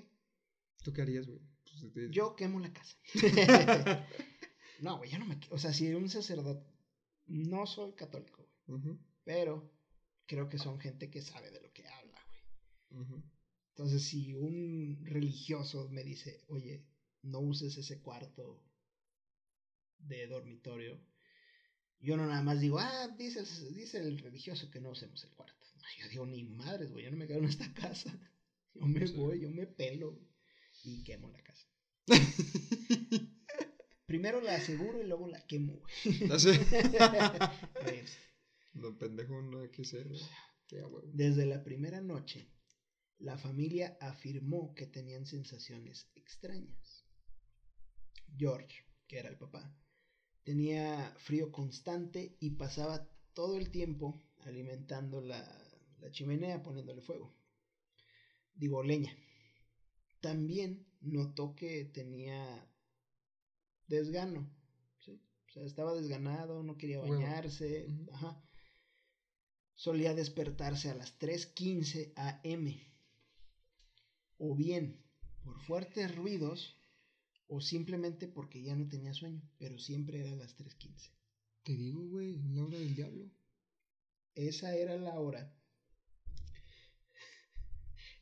¿Tú 0.83 0.91
qué 0.91 1.01
harías, 1.03 1.27
güey? 1.27 1.39
Pues, 1.63 1.93
te- 1.93 2.09
Yo 2.09 2.35
quemo 2.35 2.59
la 2.59 2.73
casa. 2.73 2.97
no, 4.81 4.97
güey, 4.97 5.09
yo 5.11 5.19
no 5.19 5.25
me... 5.25 5.39
O 5.51 5.57
sea, 5.57 5.71
si 5.73 5.93
un 5.93 6.09
sacerdote... 6.09 6.69
No 7.27 7.65
soy 7.65 7.93
católico, 7.93 8.45
güey. 8.65 8.97
Pero 9.23 9.71
creo 10.25 10.49
que 10.49 10.57
son 10.57 10.79
gente 10.79 11.09
que 11.09 11.21
sabe 11.21 11.51
de 11.51 11.61
lo 11.61 11.71
que 11.71 11.87
habla, 11.87 12.19
güey. 12.89 13.05
Entonces, 13.69 14.03
si 14.03 14.33
un 14.33 14.99
religioso 15.05 15.87
me 15.89 16.03
dice, 16.03 16.43
oye, 16.47 16.85
no 17.21 17.39
uses 17.39 17.77
ese 17.77 18.01
cuarto 18.01 18.65
de 19.99 20.27
dormitorio, 20.27 20.99
yo 22.01 22.17
no 22.17 22.25
nada 22.27 22.41
más 22.41 22.59
digo, 22.59 22.79
ah, 22.79 23.07
dice, 23.17 23.39
el- 23.41 23.73
dice 23.75 23.97
el 23.99 24.17
religioso 24.19 24.69
que 24.71 24.79
no 24.81 24.89
usemos 24.91 25.23
el 25.23 25.31
cuarto. 25.31 25.55
No, 25.75 25.83
yo 25.99 26.09
digo, 26.09 26.25
ni 26.25 26.43
madres, 26.43 26.91
güey, 26.91 27.05
yo 27.05 27.11
no 27.11 27.17
me 27.17 27.27
quedo 27.27 27.39
en 27.39 27.45
esta 27.45 27.71
casa. 27.73 28.17
Yo 28.73 28.85
me 28.85 29.05
Sí. 29.07 29.13
voy, 29.15 29.39
yo 29.41 29.49
me 29.49 29.67
pelo 29.67 30.19
y 30.83 31.03
quemo 31.03 31.29
la 31.29 31.41
casa. 31.43 31.67
Primero 34.05 34.41
la 34.41 34.55
aseguro 34.55 35.01
y 35.01 35.07
luego 35.07 35.27
la 35.27 35.45
quemo, 35.47 35.77
güey. 35.77 36.31
Así. 36.31 36.49
Pues, 37.81 38.17
No, 38.73 38.97
pendejo, 38.97 39.41
no 39.41 39.61
hay 39.61 39.69
que 39.71 39.83
ser. 39.85 40.07
Desde 41.13 41.45
la 41.45 41.63
primera 41.63 42.01
noche, 42.01 42.49
la 43.19 43.37
familia 43.37 43.97
afirmó 43.99 44.73
que 44.73 44.87
tenían 44.87 45.25
sensaciones 45.25 46.09
extrañas. 46.15 47.05
George, 48.37 48.85
que 49.07 49.19
era 49.19 49.29
el 49.29 49.37
papá, 49.37 49.75
tenía 50.43 51.13
frío 51.17 51.51
constante 51.51 52.35
y 52.39 52.51
pasaba 52.51 53.07
todo 53.33 53.57
el 53.57 53.71
tiempo 53.71 54.21
alimentando 54.39 55.21
la, 55.21 55.43
la 55.99 56.11
chimenea 56.11 56.63
poniéndole 56.63 57.01
fuego. 57.01 57.33
Digo, 58.53 58.83
leña. 58.83 59.15
También 60.19 60.87
notó 60.99 61.55
que 61.55 61.85
tenía 61.85 62.67
desgano. 63.87 64.49
¿sí? 64.99 65.21
O 65.47 65.51
sea, 65.51 65.63
estaba 65.63 65.93
desganado, 65.93 66.63
no 66.63 66.77
quería 66.77 66.99
bañarse. 66.99 67.87
Ajá. 68.11 68.41
Solía 69.75 70.13
despertarse 70.13 70.89
a 70.89 70.95
las 70.95 71.17
3.15 71.19 72.13
am. 72.15 72.79
O 74.37 74.55
bien 74.55 75.03
por 75.43 75.59
fuertes 75.61 76.15
ruidos 76.15 76.77
o 77.53 77.59
simplemente 77.59 78.29
porque 78.29 78.63
ya 78.63 78.73
no 78.77 78.87
tenía 78.87 79.13
sueño, 79.13 79.41
pero 79.57 79.77
siempre 79.77 80.21
era 80.21 80.31
a 80.31 80.37
las 80.37 80.57
3.15. 80.57 81.11
Te 81.63 81.75
digo, 81.75 82.01
güey, 82.07 82.41
la 82.43 82.63
hora 82.63 82.79
del 82.79 82.95
diablo. 82.95 83.29
Esa 84.35 84.73
era 84.73 84.95
la 84.95 85.19
hora 85.19 85.53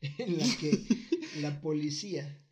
en 0.00 0.36
la 0.36 0.56
que 0.58 0.72
la 1.42 1.60
policía 1.60 2.44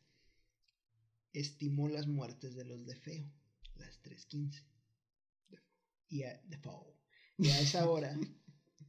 estimó 1.33 1.88
las 1.88 2.07
muertes 2.07 2.55
de 2.55 2.64
los 2.64 2.87
de 2.87 2.95
Feo, 2.95 3.29
las 3.75 4.01
3.15. 4.05 4.62
Y 6.11 6.23
a, 6.23 6.41
y 7.38 7.49
a 7.49 7.61
esa 7.61 7.91
hora 7.91 8.17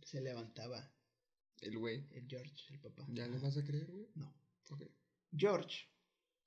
se 0.03 0.21
levantaba 0.21 0.93
el 1.61 1.75
güey. 1.79 2.07
El 2.11 2.27
George, 2.27 2.71
el 2.71 2.79
papá. 2.81 3.07
¿Ya 3.09 3.27
le 3.27 3.39
vas 3.39 3.57
a 3.57 3.65
creer, 3.65 3.91
güey? 3.91 4.07
No. 4.13 4.31
George 5.35 5.89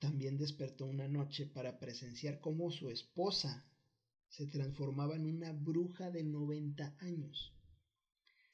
también 0.03 0.37
despertó 0.37 0.85
una 0.85 1.07
noche 1.07 1.45
para 1.45 1.79
presenciar 1.79 2.41
cómo 2.41 2.69
su 2.71 2.89
esposa 2.89 3.65
se 4.27 4.47
transformaba 4.47 5.15
en 5.15 5.25
una 5.25 5.53
bruja 5.53 6.11
de 6.11 6.25
90 6.25 6.97
años. 6.99 7.53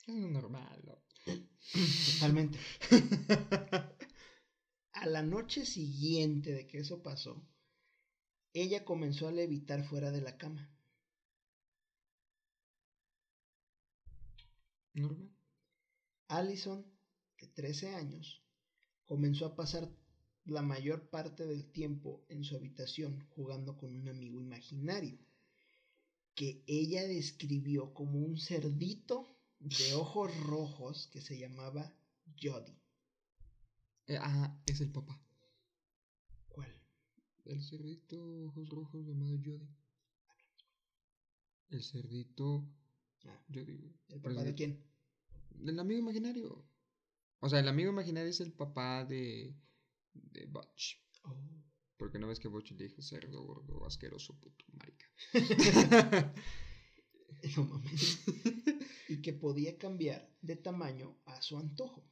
Es 0.06 0.14
normal, 0.14 0.80
¿no? 0.86 1.00
Totalmente. 2.14 2.60
A 4.92 5.08
la 5.08 5.24
noche 5.24 5.66
siguiente 5.66 6.54
de 6.54 6.68
que 6.68 6.78
eso 6.78 7.02
pasó, 7.02 7.44
ella 8.54 8.86
comenzó 8.86 9.28
a 9.28 9.32
levitar 9.32 9.84
fuera 9.84 10.12
de 10.12 10.22
la 10.22 10.38
cama. 10.38 10.72
Normal. 14.94 15.36
Allison, 16.28 16.86
de 17.42 17.48
13 17.48 17.96
años, 17.96 18.44
comenzó 19.08 19.48
a 19.48 19.56
pasar 19.56 19.90
la 20.50 20.62
mayor 20.62 21.10
parte 21.10 21.46
del 21.46 21.72
tiempo 21.72 22.26
en 22.30 22.44
su 22.44 22.56
habitación 22.56 23.26
jugando 23.30 23.78
con 23.78 23.96
un 23.96 24.10
amigo 24.10 24.40
imaginario, 24.40 25.18
que 26.36 26.64
ella 26.68 27.08
describió 27.08 27.94
como 27.94 28.20
un 28.20 28.38
cerdito 28.38 29.28
de 29.60 29.94
ojos 29.94 30.36
rojos 30.46 31.10
que 31.12 31.22
se 31.22 31.38
llamaba 31.38 31.94
Jody. 32.42 32.78
Eh, 34.08 34.18
ah, 34.20 34.58
es 34.66 34.82
el 34.82 34.92
papá. 34.92 35.22
¿Cuál? 36.48 36.74
El 37.46 37.62
cerdito 37.62 38.18
ojos 38.46 38.70
rojos 38.70 39.06
llamado 39.06 39.38
Jody. 39.38 39.70
El 41.70 41.84
cerdito. 41.84 42.68
Ah, 43.26 43.44
Jody. 43.54 43.94
¿El 44.08 44.22
papá 44.22 44.44
de 44.44 44.56
quién? 44.56 44.84
Del 45.52 45.80
amigo 45.80 46.00
imaginario. 46.00 46.66
O 47.42 47.50
sea, 47.50 47.60
el 47.60 47.68
amigo 47.68 47.92
imaginario 47.92 48.30
es 48.30 48.42
el 48.42 48.52
papá 48.52 49.06
de. 49.06 49.56
De 50.32 50.46
Butch. 50.46 50.98
Oh. 51.24 51.38
Porque 51.98 52.18
no 52.18 52.28
ves 52.28 52.40
que 52.40 52.48
Butch 52.48 52.72
le 52.72 52.86
dijo 52.86 53.02
cerdo, 53.02 53.44
gordo, 53.44 53.86
asqueroso, 53.86 54.40
puto, 54.40 54.66
marica. 54.72 55.06
no 57.58 57.64
mames. 57.66 58.20
y 59.10 59.22
que 59.22 59.34
podía 59.34 59.78
cambiar 59.78 60.30
de 60.42 60.56
tamaño 60.56 61.18
a 61.26 61.42
su 61.42 61.58
antojo. 61.58 62.10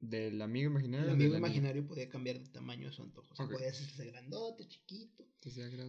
¿Del 0.00 0.42
amigo 0.42 0.68
imaginario? 0.68 1.06
El 1.06 1.12
amigo 1.12 1.36
imaginario 1.36 1.86
podía 1.86 2.08
cambiar 2.08 2.40
de 2.40 2.48
tamaño 2.48 2.88
a 2.88 2.92
su 2.92 3.02
antojo. 3.02 3.32
O 3.32 3.36
sea, 3.36 3.46
podía 3.46 3.70
hacerse 3.70 4.06
grandote, 4.06 4.66
chiquito. 4.66 5.24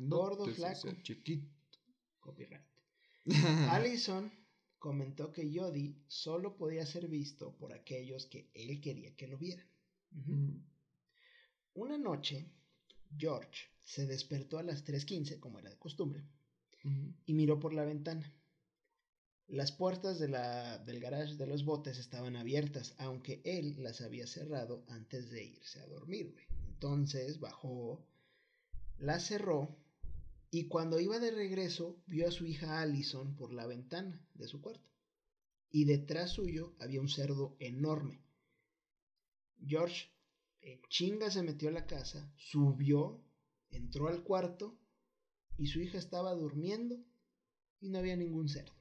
gordo, 0.01 0.45
flaco. 0.45 0.87
Chiquito. 1.01 1.49
Copyright. 2.19 2.63
Allison 3.71 4.31
comentó 4.77 5.33
que 5.33 5.49
Jody 5.51 5.97
solo 6.07 6.57
podía 6.57 6.85
ser 6.85 7.07
visto 7.07 7.57
por 7.57 7.73
aquellos 7.73 8.27
que 8.27 8.51
él 8.53 8.79
quería 8.81 9.15
que 9.15 9.27
lo 9.27 9.39
vieran. 9.39 9.67
Una 11.75 11.97
noche, 11.97 12.51
George 13.17 13.69
se 13.83 14.05
despertó 14.05 14.59
a 14.59 14.63
las 14.63 14.85
3.15, 14.85 15.39
como 15.39 15.59
era 15.59 15.69
de 15.69 15.77
costumbre, 15.77 16.23
y 17.25 17.33
miró 17.33 17.59
por 17.59 17.73
la 17.73 17.85
ventana. 17.85 18.31
Las 19.47 19.71
puertas 19.71 20.19
de 20.19 20.29
la, 20.29 20.77
del 20.79 20.99
garage 20.99 21.35
de 21.35 21.47
los 21.47 21.65
botes 21.65 21.97
estaban 21.97 22.35
abiertas, 22.35 22.95
aunque 22.97 23.41
él 23.43 23.75
las 23.83 24.01
había 24.01 24.25
cerrado 24.25 24.85
antes 24.87 25.29
de 25.31 25.43
irse 25.43 25.79
a 25.79 25.87
dormir. 25.87 26.35
Entonces 26.67 27.39
bajó, 27.39 28.05
las 28.97 29.27
cerró 29.27 29.75
y 30.49 30.67
cuando 30.67 30.99
iba 30.99 31.19
de 31.19 31.31
regreso 31.31 32.01
vio 32.05 32.27
a 32.27 32.31
su 32.31 32.45
hija 32.45 32.79
Allison 32.79 33.35
por 33.35 33.53
la 33.53 33.65
ventana 33.65 34.23
de 34.33 34.47
su 34.47 34.61
cuarto. 34.61 34.87
Y 35.71 35.85
detrás 35.85 36.31
suyo 36.31 36.75
había 36.79 37.01
un 37.01 37.09
cerdo 37.09 37.55
enorme. 37.59 38.21
George 39.65 40.12
en 40.63 40.81
chinga 40.89 41.29
se 41.29 41.43
metió 41.43 41.69
a 41.69 41.73
la 41.73 41.85
casa, 41.85 42.33
subió, 42.37 43.21
entró 43.69 44.07
al 44.07 44.23
cuarto 44.23 44.79
y 45.57 45.67
su 45.67 45.81
hija 45.81 45.97
estaba 45.97 46.33
durmiendo 46.33 46.97
y 47.81 47.89
no 47.89 47.99
había 47.99 48.15
ningún 48.15 48.47
cerdo. 48.47 48.73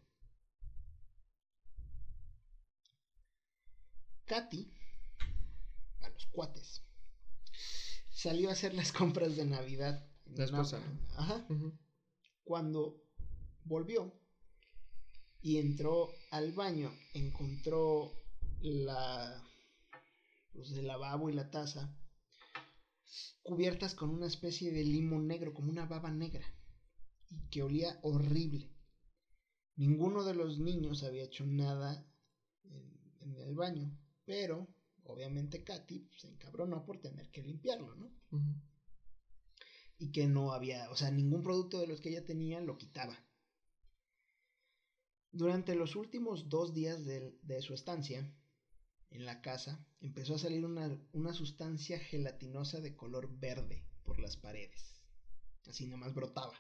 Katy, 4.26 4.72
a 6.00 6.08
los 6.08 6.26
cuates, 6.26 6.82
salió 8.10 8.48
a 8.48 8.52
hacer 8.52 8.74
las 8.74 8.92
compras 8.92 9.36
de 9.36 9.44
Navidad 9.44 10.08
la 10.26 10.44
esposa. 10.44 10.80
Ajá. 11.16 11.46
Cuando 12.44 13.02
volvió 13.64 14.14
y 15.42 15.58
entró 15.58 16.10
al 16.30 16.52
baño, 16.52 16.92
encontró 17.14 18.12
la 18.60 19.44
pues, 20.52 20.72
el 20.72 20.86
lavabo 20.86 21.30
y 21.30 21.32
la 21.32 21.50
taza 21.50 21.96
cubiertas 23.42 23.94
con 23.94 24.10
una 24.10 24.26
especie 24.26 24.72
de 24.72 24.84
limón 24.84 25.26
negro, 25.26 25.52
como 25.52 25.70
una 25.70 25.86
baba 25.86 26.10
negra, 26.10 26.46
y 27.28 27.48
que 27.50 27.62
olía 27.62 27.98
horrible. 28.02 28.70
Ninguno 29.76 30.24
de 30.24 30.34
los 30.34 30.58
niños 30.60 31.02
había 31.02 31.24
hecho 31.24 31.44
nada 31.44 32.06
en, 32.64 33.36
el 33.36 33.54
baño, 33.54 33.98
pero 34.24 34.68
obviamente 35.04 35.64
Katy 35.64 36.08
se 36.16 36.28
encabronó 36.28 36.84
por 36.84 37.00
tener 37.00 37.30
que 37.30 37.42
limpiarlo, 37.42 37.94
¿no? 37.96 38.12
y 40.02 40.10
que 40.10 40.26
no 40.26 40.52
había, 40.52 40.90
o 40.90 40.96
sea, 40.96 41.12
ningún 41.12 41.44
producto 41.44 41.78
de 41.78 41.86
los 41.86 42.00
que 42.00 42.08
ella 42.08 42.24
tenía 42.24 42.60
lo 42.60 42.76
quitaba. 42.76 43.16
Durante 45.30 45.76
los 45.76 45.94
últimos 45.94 46.48
dos 46.48 46.74
días 46.74 47.04
de, 47.04 47.62
su 47.62 47.72
estancia 47.72 48.34
en 49.10 49.24
la 49.24 49.40
casa, 49.42 49.86
empezó 50.02 50.34
a 50.34 50.38
salir 50.38 50.64
una, 50.64 51.00
una, 51.12 51.32
sustancia 51.32 51.98
gelatinosa 51.98 52.80
de 52.80 52.96
color 52.96 53.30
verde 53.38 53.86
por 54.04 54.18
las 54.18 54.36
paredes. 54.36 55.04
Así 55.66 55.86
nomás 55.86 56.12
brotaba. 56.12 56.54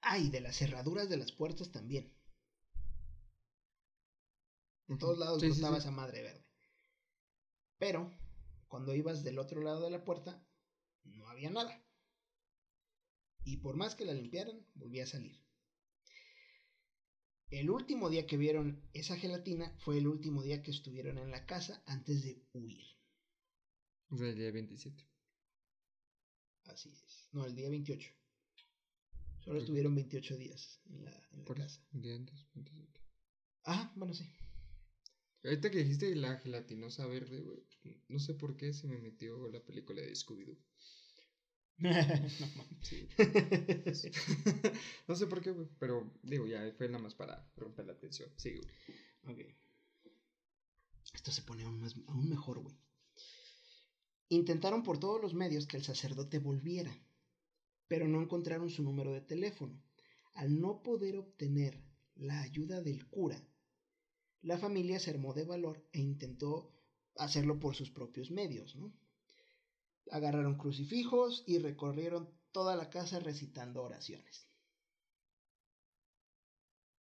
Ay, 0.00 0.28
de 0.30 0.40
las 0.40 0.56
cerraduras 0.56 1.08
de 1.08 1.16
las 1.16 1.32
puertas 1.32 1.70
también. 1.70 2.12
En 4.88 4.98
todos 4.98 5.18
lados 5.18 5.42
brotaba 5.42 5.78
esa 5.78 5.90
madre 5.92 6.22
verde. 6.22 6.46
Pero 7.78 8.12
cuando 8.66 8.94
ibas 8.94 9.22
del 9.22 9.38
otro 9.38 9.62
lado 9.62 9.82
de 9.82 9.90
la 9.90 10.04
puerta, 10.04 10.44
no 11.04 11.28
había 11.28 11.50
nada. 11.50 11.84
Y 13.44 13.58
por 13.58 13.76
más 13.76 13.94
que 13.94 14.04
la 14.04 14.12
limpiaran, 14.12 14.66
volvía 14.74 15.04
a 15.04 15.08
salir. 15.08 15.45
El 17.56 17.70
último 17.70 18.10
día 18.10 18.26
que 18.26 18.36
vieron 18.36 18.82
esa 18.92 19.16
gelatina 19.16 19.74
fue 19.78 19.96
el 19.96 20.06
último 20.06 20.42
día 20.42 20.62
que 20.62 20.70
estuvieron 20.70 21.16
en 21.16 21.30
la 21.30 21.46
casa 21.46 21.82
antes 21.86 22.22
de 22.22 22.44
huir. 22.52 22.84
O 24.10 24.18
sea, 24.18 24.28
el 24.28 24.36
día 24.36 24.50
27. 24.50 25.08
Así 26.64 26.90
es. 26.90 27.30
No, 27.32 27.46
el 27.46 27.56
día 27.56 27.70
28. 27.70 28.12
Solo 29.38 29.58
estuvieron 29.58 29.94
28 29.94 30.36
días 30.36 30.82
en 30.84 31.06
la, 31.06 31.28
en 31.30 31.44
la 31.46 31.54
casa. 31.54 31.82
El 31.94 32.02
día 32.02 32.16
antes, 32.16 32.46
27. 32.52 33.00
Ah, 33.64 33.90
bueno, 33.96 34.12
sí. 34.12 34.30
Ahorita 35.42 35.70
que 35.70 35.78
dijiste 35.78 36.14
la 36.14 36.36
gelatinosa 36.36 37.06
verde, 37.06 37.40
güey. 37.40 37.64
No 38.08 38.18
sé 38.18 38.34
por 38.34 38.58
qué 38.58 38.74
se 38.74 38.86
me 38.86 38.98
metió 38.98 39.48
la 39.48 39.64
película 39.64 40.02
de 40.02 40.12
Scooby-Doo. 40.12 40.58
no, 45.08 45.14
sé 45.14 45.26
por 45.26 45.42
qué, 45.42 45.50
güey. 45.50 45.68
Pero 45.78 46.10
digo, 46.22 46.46
ya 46.46 46.72
fue 46.78 46.88
nada 46.88 47.02
más 47.02 47.14
para 47.14 47.46
romper 47.56 47.84
la 47.86 47.92
atención. 47.92 48.30
Sí, 48.36 48.60
Ok. 49.24 49.40
Esto 51.12 51.30
se 51.30 51.42
pone 51.42 51.64
aún, 51.64 51.82
aún 52.08 52.28
mejor, 52.28 52.60
güey. 52.60 52.76
Intentaron 54.28 54.82
por 54.82 54.98
todos 54.98 55.20
los 55.20 55.34
medios 55.34 55.66
que 55.66 55.76
el 55.76 55.84
sacerdote 55.84 56.38
volviera, 56.38 56.96
pero 57.88 58.08
no 58.08 58.20
encontraron 58.22 58.70
su 58.70 58.82
número 58.82 59.12
de 59.12 59.20
teléfono. 59.20 59.82
Al 60.34 60.60
no 60.60 60.82
poder 60.82 61.16
obtener 61.16 61.82
la 62.14 62.40
ayuda 62.40 62.80
del 62.82 63.06
cura, 63.08 63.40
la 64.42 64.58
familia 64.58 64.98
se 64.98 65.10
armó 65.10 65.34
de 65.34 65.44
valor 65.44 65.86
e 65.92 66.00
intentó 66.00 66.72
hacerlo 67.16 67.58
por 67.58 67.74
sus 67.74 67.90
propios 67.90 68.30
medios, 68.30 68.76
¿no? 68.76 68.92
Agarraron 70.10 70.56
crucifijos 70.56 71.44
y 71.46 71.58
recorrieron 71.58 72.32
toda 72.52 72.76
la 72.76 72.90
casa 72.90 73.18
recitando 73.20 73.82
oraciones. 73.82 74.48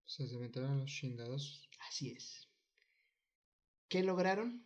Se 0.06 0.24
metieron 0.38 0.80
los 0.80 0.92
chingados. 0.92 1.70
Así 1.88 2.12
es. 2.12 2.48
¿Qué 3.88 4.04
lograron? 4.04 4.66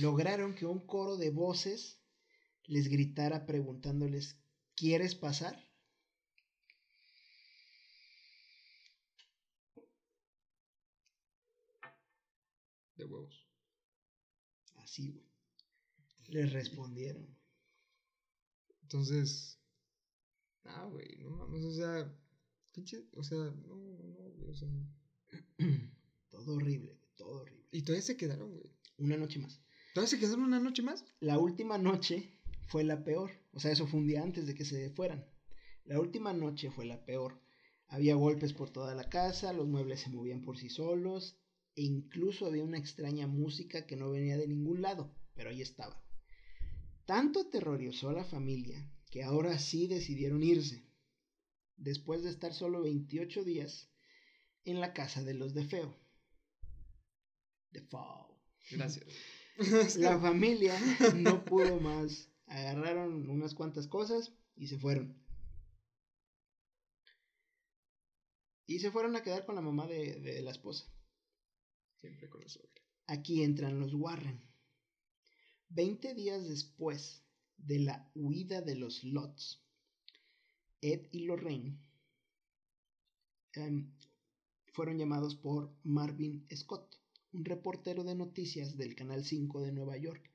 Lograron 0.00 0.54
que 0.54 0.66
un 0.66 0.86
coro 0.86 1.16
de 1.16 1.30
voces 1.30 2.00
les 2.64 2.88
gritara 2.88 3.46
preguntándoles, 3.46 4.36
¿quieres 4.74 5.14
pasar? 5.14 5.72
de 12.96 13.04
huevos. 13.04 13.46
Así, 14.76 15.10
güey. 15.10 15.26
Les 16.28 16.52
respondieron. 16.52 17.41
Entonces, 18.92 19.58
ah, 20.64 20.86
güey, 20.92 21.16
no 21.22 21.30
mames, 21.30 21.64
o 21.64 21.72
sea, 21.72 22.14
pinche, 22.72 23.06
o 23.14 23.22
sea, 23.22 23.38
no, 23.38 23.74
no, 23.74 24.30
güey, 24.36 24.50
o 24.50 24.54
sea. 24.54 24.68
todo 26.28 26.56
horrible, 26.56 27.00
todo 27.16 27.40
horrible. 27.40 27.66
Y 27.72 27.80
todavía 27.80 28.02
se 28.02 28.18
quedaron, 28.18 28.54
güey. 28.54 28.70
Una 28.98 29.16
noche 29.16 29.38
más. 29.38 29.62
¿Todavía 29.94 30.10
se 30.10 30.18
quedaron 30.18 30.44
una 30.44 30.60
noche 30.60 30.82
más? 30.82 31.06
La 31.20 31.38
última 31.38 31.78
noche 31.78 32.38
fue 32.66 32.84
la 32.84 33.02
peor. 33.02 33.30
O 33.52 33.60
sea, 33.60 33.72
eso 33.72 33.86
fue 33.86 34.00
un 34.00 34.08
día 34.08 34.22
antes 34.22 34.46
de 34.46 34.54
que 34.54 34.66
se 34.66 34.90
fueran. 34.90 35.26
La 35.86 35.98
última 35.98 36.34
noche 36.34 36.70
fue 36.70 36.84
la 36.84 37.02
peor. 37.06 37.40
Había 37.88 38.14
golpes 38.14 38.52
por 38.52 38.68
toda 38.68 38.94
la 38.94 39.08
casa, 39.08 39.54
los 39.54 39.68
muebles 39.68 40.00
se 40.00 40.10
movían 40.10 40.42
por 40.42 40.58
sí 40.58 40.68
solos, 40.68 41.38
e 41.76 41.82
incluso 41.82 42.44
había 42.44 42.62
una 42.62 42.76
extraña 42.76 43.26
música 43.26 43.86
que 43.86 43.96
no 43.96 44.10
venía 44.10 44.36
de 44.36 44.48
ningún 44.48 44.82
lado, 44.82 45.14
pero 45.34 45.48
ahí 45.48 45.62
estaba. 45.62 45.98
Tanto 47.04 47.40
aterrorizó 47.40 48.10
a 48.10 48.12
la 48.12 48.24
familia 48.24 48.88
que 49.10 49.22
ahora 49.22 49.58
sí 49.58 49.88
decidieron 49.88 50.42
irse, 50.42 50.86
después 51.76 52.22
de 52.22 52.30
estar 52.30 52.54
solo 52.54 52.82
28 52.82 53.44
días 53.44 53.90
en 54.64 54.80
la 54.80 54.92
casa 54.92 55.22
de 55.22 55.34
los 55.34 55.52
de 55.54 55.64
Feo. 55.64 55.96
De 57.70 57.82
Fao. 57.82 58.40
Gracias. 58.70 59.06
La 59.98 60.18
familia 60.20 60.78
no 61.14 61.44
pudo 61.44 61.80
más. 61.80 62.30
Agarraron 62.46 63.28
unas 63.28 63.54
cuantas 63.54 63.86
cosas 63.86 64.32
y 64.56 64.68
se 64.68 64.78
fueron. 64.78 65.20
Y 68.66 68.78
se 68.78 68.90
fueron 68.90 69.16
a 69.16 69.22
quedar 69.22 69.44
con 69.44 69.54
la 69.54 69.60
mamá 69.60 69.86
de, 69.86 70.20
de 70.20 70.40
la 70.42 70.50
esposa. 70.50 70.86
Siempre 72.00 72.28
con 72.28 72.40
la 72.40 72.48
suegra. 72.48 72.82
Aquí 73.06 73.42
entran 73.42 73.78
los 73.78 73.94
Warren. 73.94 74.51
Veinte 75.74 76.12
días 76.12 76.46
después 76.46 77.24
de 77.56 77.78
la 77.78 78.10
huida 78.14 78.60
de 78.60 78.74
los 78.74 79.04
Lots, 79.04 79.64
Ed 80.82 81.08
y 81.12 81.20
Lorraine 81.20 81.78
em, 83.54 83.90
fueron 84.66 84.98
llamados 84.98 85.34
por 85.34 85.74
Marvin 85.82 86.46
Scott, 86.54 87.00
un 87.32 87.46
reportero 87.46 88.04
de 88.04 88.14
noticias 88.14 88.76
del 88.76 88.94
Canal 88.94 89.24
5 89.24 89.62
de 89.62 89.72
Nueva 89.72 89.96
York, 89.96 90.30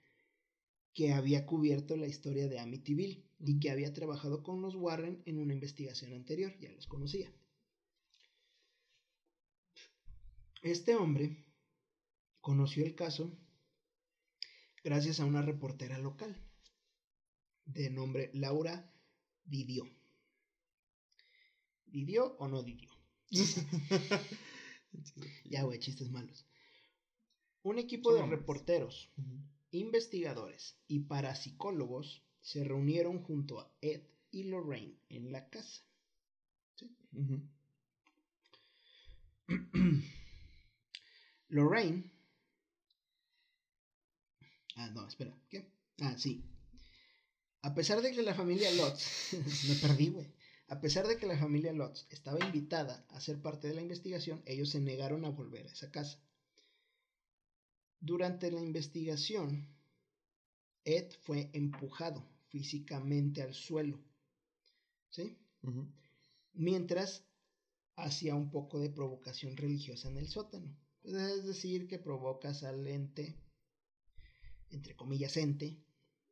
que 0.92 1.14
había 1.14 1.46
cubierto 1.46 1.96
la 1.98 2.08
historia 2.08 2.48
de 2.48 2.60
Amityville 2.60 3.24
y 3.38 3.60
que 3.60 3.70
había 3.70 3.94
trabajado 3.94 4.42
con 4.42 4.64
los 4.64 4.74
Warren 4.74 5.22
en 5.28 5.38
una 5.38 5.54
investigación 5.54 6.14
anterior, 6.14 6.58
ya 6.60 6.72
los 6.72 6.88
conocía. 6.88 7.32
Este 10.64 10.96
hombre 10.96 11.46
conoció 12.42 12.84
el 12.84 12.96
caso 12.96 13.38
gracias 14.88 15.20
a 15.20 15.26
una 15.26 15.42
reportera 15.42 15.98
local 15.98 16.34
de 17.66 17.90
nombre 17.90 18.32
Laura 18.34 18.90
Didio. 19.44 19.84
¿Didio 21.86 22.38
o 22.38 22.48
no 22.48 22.64
Didio? 22.64 22.90
ya, 25.44 25.64
güey, 25.64 25.80
chistes 25.80 26.10
malos. 26.10 26.46
Un 27.64 27.80
equipo 27.80 28.14
de 28.14 28.26
reporteros, 28.28 29.12
investigadores 29.72 30.78
y 30.88 31.02
parapsicólogos 31.02 32.24
se 32.40 32.64
reunieron 32.64 33.22
junto 33.24 33.60
a 33.60 33.70
Ed 33.82 34.04
y 34.32 34.44
Lorraine 34.44 34.98
en 35.10 35.34
la 35.34 35.50
casa. 35.50 35.84
Lorraine. 41.50 42.17
Ah, 44.78 44.90
no, 44.92 45.08
espera. 45.08 45.36
¿Qué? 45.50 45.70
Ah, 46.00 46.16
sí. 46.18 46.44
A 47.64 47.74
pesar 47.74 48.02
de 48.02 48.12
que 48.12 48.22
la 48.22 48.36
familia 48.36 48.72
Lotz. 48.72 49.34
me 49.68 49.76
perdí, 49.76 50.10
güey. 50.10 50.28
A 50.70 50.80
pesar 50.80 51.08
de 51.08 51.18
que 51.18 51.26
la 51.26 51.38
familia 51.38 51.74
Lotz 51.74 52.06
estaba 52.10 52.46
invitada 52.46 53.06
a 53.10 53.20
ser 53.20 53.42
parte 53.42 53.68
de 53.68 53.74
la 53.74 53.82
investigación, 53.82 54.44
ellos 54.46 54.70
se 54.70 54.80
negaron 54.80 55.26
a 55.26 55.30
volver 55.30 55.68
a 55.68 55.72
esa 55.72 55.92
casa. 55.92 56.20
Durante 58.00 58.52
la 58.52 58.62
investigación, 58.62 59.68
Ed 60.86 61.12
fue 61.24 61.50
empujado 61.54 62.24
físicamente 62.50 63.42
al 63.42 63.54
suelo. 63.54 64.00
¿Sí? 65.10 65.38
Mientras 66.54 67.26
hacía 67.96 68.36
un 68.36 68.52
poco 68.52 68.80
de 68.80 68.90
provocación 68.90 69.58
religiosa 69.58 70.10
en 70.10 70.18
el 70.18 70.28
sótano. 70.28 70.78
Es 71.04 71.46
decir, 71.46 71.88
que 71.88 71.98
provocas 71.98 72.64
al 72.64 72.88
ente, 72.88 73.36
entre 74.70 74.96
comillas 74.96 75.38
ente, 75.38 75.78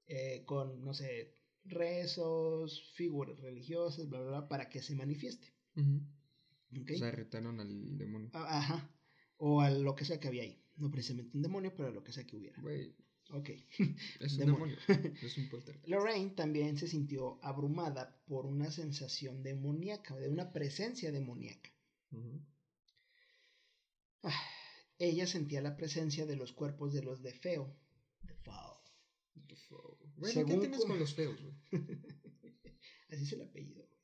eh, 0.07 0.43
con, 0.45 0.83
no 0.83 0.93
sé, 0.93 1.33
rezos, 1.63 2.91
figuras 2.93 3.39
religiosas, 3.39 4.07
bla, 4.09 4.21
bla, 4.21 4.29
bla, 4.29 4.47
para 4.47 4.69
que 4.69 4.81
se 4.81 4.95
manifieste. 4.95 5.53
O 5.75 6.97
sea, 6.97 7.11
retaron 7.11 7.59
al 7.59 7.97
demonio. 7.97 8.29
Ah, 8.33 8.59
ajá. 8.59 8.91
O 9.37 9.61
a 9.61 9.69
lo 9.69 9.95
que 9.95 10.05
sea 10.05 10.19
que 10.19 10.27
había 10.27 10.43
ahí. 10.43 10.61
No 10.77 10.91
precisamente 10.91 11.35
un 11.37 11.43
demonio, 11.43 11.73
pero 11.75 11.89
a 11.89 11.91
lo 11.91 12.03
que 12.03 12.11
sea 12.11 12.25
que 12.25 12.35
hubiera. 12.35 12.61
Güey. 12.61 12.95
Ok. 13.31 13.49
Es 14.19 14.33
un 14.33 14.45
demonio. 14.45 14.77
es 15.21 15.37
un 15.37 15.49
poltergeist. 15.49 15.87
Lorraine 15.87 16.31
también 16.31 16.77
se 16.77 16.87
sintió 16.87 17.39
abrumada 17.43 18.21
por 18.27 18.45
una 18.45 18.71
sensación 18.71 19.41
demoníaca, 19.41 20.15
de 20.15 20.29
una 20.29 20.51
presencia 20.51 21.11
demoníaca. 21.11 21.71
ah, 24.23 24.43
ella 24.99 25.27
sentía 25.27 25.61
la 25.61 25.75
presencia 25.75 26.25
de 26.25 26.35
los 26.35 26.53
cuerpos 26.53 26.93
de 26.93 27.03
los 27.03 27.21
de 27.21 27.33
Feo. 27.33 27.75
Fao. 28.33 28.83
De 29.35 29.55
Fao. 29.55 29.97
Bueno, 30.17 30.45
¿qué 30.45 30.57
tienes 30.57 30.85
con 30.85 30.99
los 30.99 31.13
feos, 31.13 31.39
güey? 31.41 31.55
Así 33.09 33.23
es 33.23 33.33
el 33.33 33.41
apellido, 33.41 33.85
güey. 33.85 33.99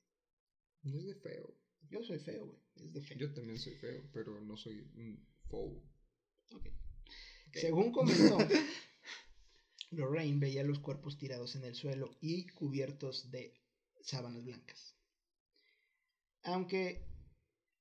No 0.83 0.97
es 0.97 1.05
de 1.05 1.15
feo. 1.15 1.57
Yo 1.89 2.03
soy 2.03 2.19
feo, 2.19 2.45
güey. 2.45 2.59
Es 2.75 2.93
de 2.93 3.01
feo. 3.01 3.17
Yo 3.17 3.33
también 3.33 3.59
soy 3.59 3.75
feo, 3.75 4.09
pero 4.13 4.39
no 4.41 4.57
soy 4.57 4.81
un 4.95 5.27
faux. 5.47 5.83
Okay. 6.53 6.73
Según 7.53 7.91
comentó, 7.91 8.37
Lorraine 9.91 10.39
veía 10.39 10.63
los 10.63 10.79
cuerpos 10.79 11.17
tirados 11.17 11.55
en 11.55 11.65
el 11.65 11.75
suelo 11.75 12.17
y 12.21 12.47
cubiertos 12.47 13.29
de 13.31 13.53
sábanas 14.01 14.45
blancas. 14.45 14.95
Aunque 16.43 17.05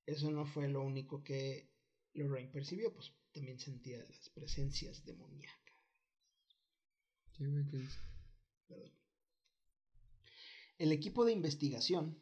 eso 0.07 0.31
no 0.31 0.45
fue 0.45 0.69
lo 0.69 0.83
único 0.83 1.23
que 1.23 1.71
Lorraine 2.15 2.51
percibió, 2.51 2.93
pues 2.93 3.13
también 3.33 3.59
sentía 3.59 3.99
las 3.99 4.29
presencias 4.31 5.05
demoníacas. 5.05 5.60
Sí, 7.41 7.47
güey, 7.47 7.67
¿qué 7.69 7.79
es? 7.79 7.99
Perdón. 8.69 8.93
El 10.77 10.93
equipo 10.93 11.25
de 11.25 11.33
investigación 11.33 12.21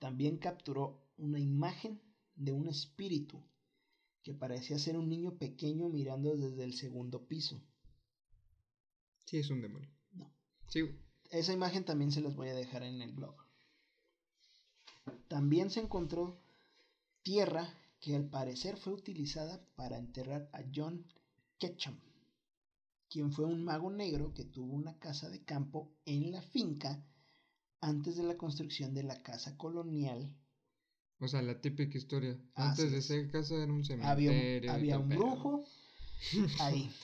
también 0.00 0.38
capturó 0.38 1.06
una 1.16 1.38
imagen 1.38 2.02
de 2.34 2.50
un 2.50 2.66
espíritu 2.66 3.40
que 4.24 4.34
parecía 4.34 4.76
ser 4.80 4.96
un 4.96 5.08
niño 5.08 5.38
pequeño 5.38 5.88
mirando 5.88 6.36
desde 6.36 6.64
el 6.64 6.74
segundo 6.74 7.28
piso. 7.28 7.62
Sí, 9.26 9.38
es 9.38 9.50
un 9.50 9.62
demonio. 9.62 9.88
No. 10.10 10.34
Sí. 10.66 10.80
Esa 11.30 11.52
imagen 11.52 11.84
también 11.84 12.10
se 12.10 12.20
las 12.20 12.34
voy 12.34 12.48
a 12.48 12.54
dejar 12.54 12.82
en 12.82 13.00
el 13.02 13.12
blog. 13.12 13.36
También 15.28 15.70
se 15.70 15.78
encontró 15.78 16.40
tierra 17.22 17.72
que 18.00 18.16
al 18.16 18.28
parecer 18.28 18.78
fue 18.78 18.94
utilizada 18.94 19.64
para 19.76 19.96
enterrar 19.96 20.50
a 20.52 20.64
John 20.74 21.06
Ketchum, 21.58 22.00
quien 23.08 23.32
fue 23.32 23.44
un 23.44 23.64
mago 23.64 23.90
negro 23.90 24.34
que 24.34 24.44
tuvo 24.44 24.74
una 24.74 24.98
casa 24.98 25.30
de 25.30 25.44
campo 25.44 25.92
en 26.04 26.32
la 26.32 26.42
finca 26.42 27.04
antes 27.80 28.16
de 28.16 28.24
la 28.24 28.36
construcción 28.36 28.94
de 28.94 29.02
la 29.02 29.22
casa 29.22 29.56
colonial. 29.56 30.34
O 31.18 31.28
sea, 31.28 31.42
la 31.42 31.60
típica 31.60 31.96
historia. 31.96 32.38
Antes 32.54 32.90
de 32.90 33.00
ser 33.00 33.30
casa 33.30 33.54
era 33.56 33.72
un 33.72 33.84
cementerio. 33.84 34.30
Había 34.30 34.60
un, 34.60 34.68
había 34.68 34.98
un 34.98 35.08
brujo 35.08 35.64
ahí. 36.60 36.90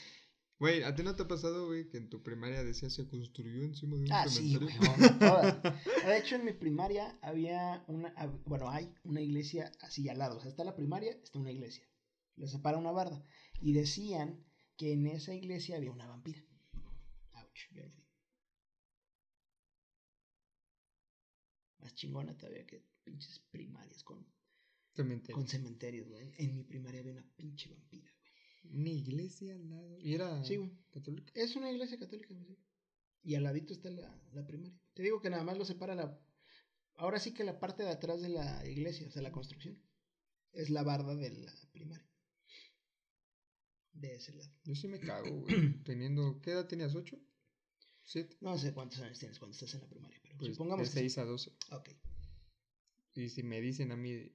Güey, 0.62 0.84
¿a 0.84 0.94
ti 0.94 1.02
no 1.02 1.16
te 1.16 1.24
ha 1.24 1.26
pasado, 1.26 1.66
güey, 1.66 1.88
que 1.88 1.96
en 1.96 2.08
tu 2.08 2.22
primaria 2.22 2.62
decía 2.62 2.88
se 2.88 3.08
construyó 3.08 3.64
encima 3.64 3.96
de 3.96 4.04
un 4.04 4.12
ah, 4.12 4.28
cementerio? 4.28 4.68
Sí, 4.68 5.18
todas. 5.18 5.60
De 6.06 6.18
hecho, 6.18 6.36
en 6.36 6.44
mi 6.44 6.52
primaria 6.52 7.18
había 7.20 7.82
una, 7.88 8.14
bueno, 8.44 8.70
hay 8.70 8.94
una 9.02 9.20
iglesia 9.20 9.72
así 9.80 10.08
al 10.08 10.18
lado. 10.18 10.36
O 10.36 10.40
sea, 10.40 10.50
está 10.50 10.62
la 10.62 10.76
primaria, 10.76 11.18
está 11.20 11.40
una 11.40 11.50
iglesia. 11.50 11.82
Le 12.36 12.46
separa 12.46 12.78
una 12.78 12.92
barda. 12.92 13.24
Y 13.60 13.72
decían 13.72 14.44
que 14.76 14.92
en 14.92 15.06
esa 15.06 15.34
iglesia 15.34 15.76
había 15.76 15.92
una 15.92 16.06
vampira. 16.06 16.42
Ouch, 17.34 17.68
yo 17.72 17.88
fui. 17.88 18.04
Más 21.78 21.94
chingona 21.94 22.36
todavía 22.36 22.66
que 22.66 22.84
pinches 23.04 23.40
primarias 23.50 24.02
con 24.04 24.24
Cementerio. 24.94 25.34
con 25.36 25.48
cementerios, 25.48 26.08
güey. 26.08 26.32
En 26.38 26.54
mi 26.54 26.64
primaria 26.64 27.00
había 27.00 27.12
una 27.12 27.26
pinche 27.36 27.68
vampira, 27.70 28.10
güey. 28.62 28.74
Una 28.80 28.90
iglesia 28.90 29.54
al 29.54 29.68
lado. 29.68 29.98
¿Y 29.98 30.14
era 30.14 30.44
Sí, 30.44 30.56
güey. 30.56 30.70
católica? 30.90 31.32
Es 31.34 31.56
una 31.56 31.70
iglesia 31.70 31.98
católica, 31.98 32.34
güey. 32.34 32.56
Y 33.24 33.34
al 33.34 33.44
ladito 33.44 33.72
está 33.72 33.90
la, 33.90 34.20
la 34.32 34.46
primaria. 34.46 34.78
Te 34.94 35.02
digo 35.02 35.20
que 35.20 35.30
nada 35.30 35.44
más 35.44 35.56
lo 35.58 35.64
separa 35.64 35.94
la. 35.94 36.18
Ahora 36.94 37.18
sí 37.18 37.32
que 37.32 37.42
la 37.44 37.58
parte 37.58 37.82
de 37.82 37.90
atrás 37.90 38.20
de 38.20 38.28
la 38.28 38.66
iglesia, 38.68 39.08
o 39.08 39.10
sea, 39.10 39.22
la 39.22 39.32
construcción, 39.32 39.80
es 40.52 40.70
la 40.70 40.82
barda 40.82 41.14
de 41.16 41.30
la 41.30 41.52
primaria. 41.72 42.06
De 43.92 44.14
ese 44.16 44.32
lado. 44.32 44.50
Yo 44.64 44.74
sí 44.74 44.88
me 44.88 44.98
cago, 45.00 45.28
güey. 45.42 45.82
Teniendo. 45.84 46.40
¿Qué 46.40 46.52
edad 46.52 46.66
tenías? 46.66 46.94
¿8? 46.94 47.18
¿7? 48.04 48.36
No 48.40 48.58
sé 48.58 48.72
cuántos 48.74 49.00
años 49.00 49.18
tienes 49.18 49.38
cuando 49.38 49.54
estás 49.54 49.72
en 49.74 49.80
la 49.80 49.88
primaria, 49.88 50.18
pero 50.22 50.36
Pues 50.38 50.52
supongamos 50.52 50.88
de 50.88 50.94
que 50.94 51.00
6 51.08 51.18
a 51.18 51.24
12. 51.24 51.50
sí. 51.50 51.56
Ok. 51.72 51.88
Y 53.14 53.28
si 53.28 53.42
me 53.42 53.60
dicen 53.60 53.92
a 53.92 53.96
mí. 53.96 54.32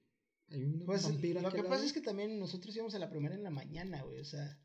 Hay 0.50 0.64
una 0.64 0.86
Pues 0.86 1.04
vampira 1.04 1.42
lo 1.42 1.52
que 1.52 1.58
pasa 1.64 1.72
lado". 1.76 1.84
es 1.84 1.94
que 1.94 2.00
también 2.02 2.40
nosotros 2.40 2.74
íbamos 2.76 2.96
a 2.96 3.00
la 3.00 3.10
primaria 3.10 3.36
en 3.36 3.44
la 3.44 3.50
mañana, 3.50 4.02
güey. 4.04 4.20
O 4.22 4.26
sea. 4.26 4.58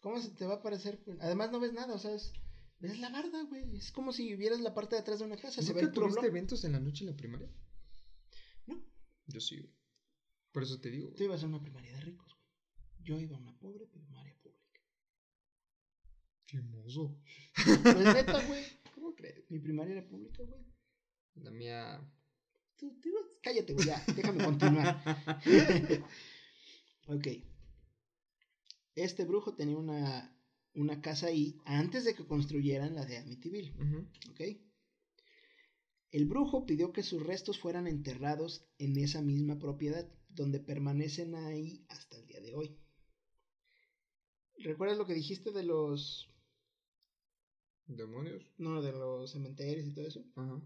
¿Cómo 0.00 0.20
se 0.20 0.30
te 0.30 0.46
va 0.46 0.54
a 0.54 0.62
parecer? 0.62 1.02
Además 1.20 1.50
no 1.52 1.60
ves 1.60 1.72
nada, 1.72 1.94
o 1.94 1.98
sea, 1.98 2.14
es- 2.14 2.32
ves 2.78 2.98
la 2.98 3.10
barda, 3.10 3.42
güey. 3.44 3.76
Es 3.76 3.90
como 3.92 4.12
si 4.12 4.34
vieras 4.36 4.60
la 4.60 4.74
parte 4.74 4.94
de 4.96 5.00
atrás 5.02 5.18
de 5.18 5.24
una 5.24 5.36
casa. 5.36 5.62
Se 5.62 5.72
ve 5.72 5.82
¿Nunca 5.82 5.94
puro 5.94 6.06
tuviste 6.06 6.20
blog. 6.22 6.30
eventos 6.36 6.64
en 6.64 6.72
la 6.72 6.80
noche 6.80 7.04
en 7.04 7.10
la 7.10 7.16
primaria? 7.16 7.50
No. 8.66 8.82
Yo 9.26 9.40
sí, 9.40 9.58
güey. 9.60 9.72
Por 10.52 10.62
eso 10.62 10.80
te 10.80 10.90
digo. 10.90 11.12
Tú 11.12 11.24
ibas 11.24 11.42
a 11.42 11.46
una 11.46 11.60
primaria 11.60 11.92
de 11.92 12.00
ricos, 12.00 12.26
güey. 12.32 12.35
Yo 13.06 13.20
iba 13.20 13.36
a 13.36 13.40
una 13.40 13.56
pobre 13.58 13.86
primaria 13.86 14.34
pública. 14.42 14.80
Qué 16.46 16.56
hermoso. 16.56 17.16
Pues 17.54 17.96
neta, 18.16 18.44
güey. 18.46 18.64
¿Cómo 18.94 19.14
crees? 19.14 19.48
Mi 19.50 19.60
primaria 19.60 19.92
era 19.92 20.08
pública, 20.08 20.42
güey. 20.42 20.60
La 21.36 21.50
mía. 21.52 22.00
Tú, 22.76 22.98
tú 23.00 23.08
ibas- 23.08 23.38
Cállate, 23.42 23.74
güey, 23.74 23.86
ya. 23.86 24.02
Déjame 24.14 24.44
continuar. 24.44 25.02
ok. 27.06 27.26
Este 28.96 29.24
brujo 29.24 29.54
tenía 29.54 29.76
una, 29.76 30.36
una 30.74 31.00
casa 31.00 31.28
ahí 31.28 31.56
antes 31.64 32.04
de 32.04 32.14
que 32.14 32.26
construyeran 32.26 32.94
la 32.96 33.04
de 33.04 33.18
Amityville. 33.18 33.72
Ujú. 33.80 34.08
¿Ok? 34.32 34.40
El 36.10 36.24
brujo 36.26 36.66
pidió 36.66 36.92
que 36.92 37.02
sus 37.04 37.22
restos 37.24 37.60
fueran 37.60 37.86
enterrados 37.86 38.66
en 38.78 38.96
esa 38.96 39.20
misma 39.22 39.58
propiedad, 39.58 40.10
donde 40.28 40.58
permanecen 40.60 41.34
ahí 41.36 41.84
hasta 41.88 42.16
el 42.16 42.26
día 42.26 42.40
de 42.40 42.54
hoy. 42.54 42.78
¿Recuerdas 44.58 44.98
lo 44.98 45.06
que 45.06 45.14
dijiste 45.14 45.52
de 45.52 45.62
los. 45.62 46.28
¿Demonios? 47.86 48.42
No, 48.58 48.82
de 48.82 48.92
los 48.92 49.30
cementerios 49.30 49.86
y 49.86 49.92
todo 49.92 50.06
eso? 50.06 50.24
Ajá. 50.34 50.60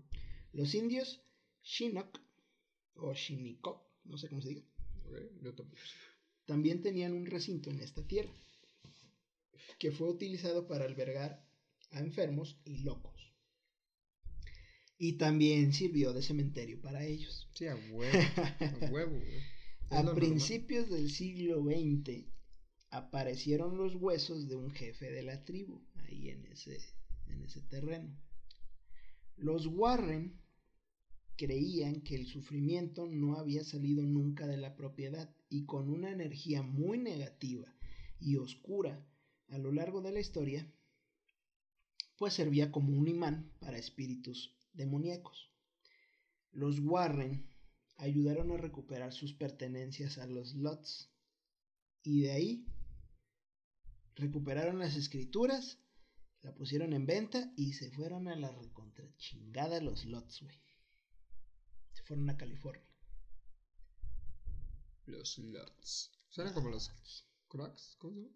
Los 0.52 0.74
indios 0.74 1.22
Chinook 1.62 2.18
o 2.94 3.12
Shinnecock, 3.14 3.82
no 4.04 4.16
sé 4.16 4.28
cómo 4.28 4.40
se 4.40 4.48
diga, 4.50 4.62
Ok, 5.06 5.16
yo 5.42 5.54
tampoco 5.54 5.80
sé. 5.82 5.94
también 6.46 6.82
tenían 6.82 7.12
un 7.12 7.26
recinto 7.26 7.70
en 7.70 7.80
esta 7.80 8.06
tierra, 8.06 8.32
que 9.78 9.90
fue 9.92 10.08
utilizado 10.08 10.66
para 10.66 10.84
albergar 10.86 11.46
a 11.92 12.00
enfermos 12.00 12.58
y 12.64 12.78
locos. 12.78 13.32
Y 14.98 15.14
también 15.14 15.72
sirvió 15.72 16.12
de 16.12 16.22
cementerio 16.22 16.80
para 16.80 17.04
ellos. 17.04 17.48
Sí, 17.54 17.66
a 17.66 17.74
huevo. 17.76 18.18
A 18.60 18.90
huevo, 18.90 19.18
A 19.90 20.02
normal. 20.02 20.14
principios 20.14 20.88
del 20.90 21.10
siglo 21.10 21.62
XX 21.62 22.26
aparecieron 22.90 23.76
los 23.76 23.94
huesos 23.94 24.48
de 24.48 24.56
un 24.56 24.70
jefe 24.70 25.10
de 25.10 25.22
la 25.22 25.44
tribu 25.44 25.80
ahí 25.94 26.28
en 26.28 26.46
ese, 26.46 26.78
en 27.26 27.42
ese 27.42 27.60
terreno. 27.62 28.16
Los 29.36 29.66
Warren 29.66 30.40
creían 31.36 32.02
que 32.02 32.16
el 32.16 32.26
sufrimiento 32.26 33.06
no 33.06 33.38
había 33.38 33.64
salido 33.64 34.02
nunca 34.02 34.46
de 34.46 34.58
la 34.58 34.76
propiedad 34.76 35.34
y 35.48 35.64
con 35.64 35.88
una 35.88 36.10
energía 36.10 36.62
muy 36.62 36.98
negativa 36.98 37.74
y 38.18 38.36
oscura 38.36 39.06
a 39.48 39.58
lo 39.58 39.72
largo 39.72 40.02
de 40.02 40.12
la 40.12 40.20
historia, 40.20 40.70
pues 42.18 42.34
servía 42.34 42.70
como 42.70 42.92
un 42.92 43.08
imán 43.08 43.50
para 43.60 43.78
espíritus 43.78 44.54
demoníacos. 44.74 45.50
Los 46.52 46.80
Warren 46.80 47.48
ayudaron 47.96 48.52
a 48.52 48.56
recuperar 48.56 49.12
sus 49.12 49.32
pertenencias 49.32 50.18
a 50.18 50.26
los 50.26 50.54
Lots 50.54 51.10
y 52.02 52.20
de 52.20 52.32
ahí 52.32 52.66
recuperaron 54.20 54.78
las 54.78 54.96
escrituras, 54.96 55.78
la 56.42 56.54
pusieron 56.54 56.92
en 56.92 57.06
venta 57.06 57.52
y 57.56 57.72
se 57.74 57.90
fueron 57.90 58.28
a 58.28 58.36
la 58.36 58.50
recontrachingada 58.52 59.80
los 59.80 60.04
Lots, 60.04 60.42
güey. 60.42 60.60
Se 61.92 62.02
fueron 62.04 62.28
a 62.30 62.36
California. 62.36 62.86
Los 65.06 65.38
Lots. 65.38 66.12
Suenan 66.28 66.54
como 66.54 66.70
los 66.70 66.88
Crocs. 67.48 67.96
¿Cómo 67.98 68.14
se 68.14 68.20
llama? 68.20 68.34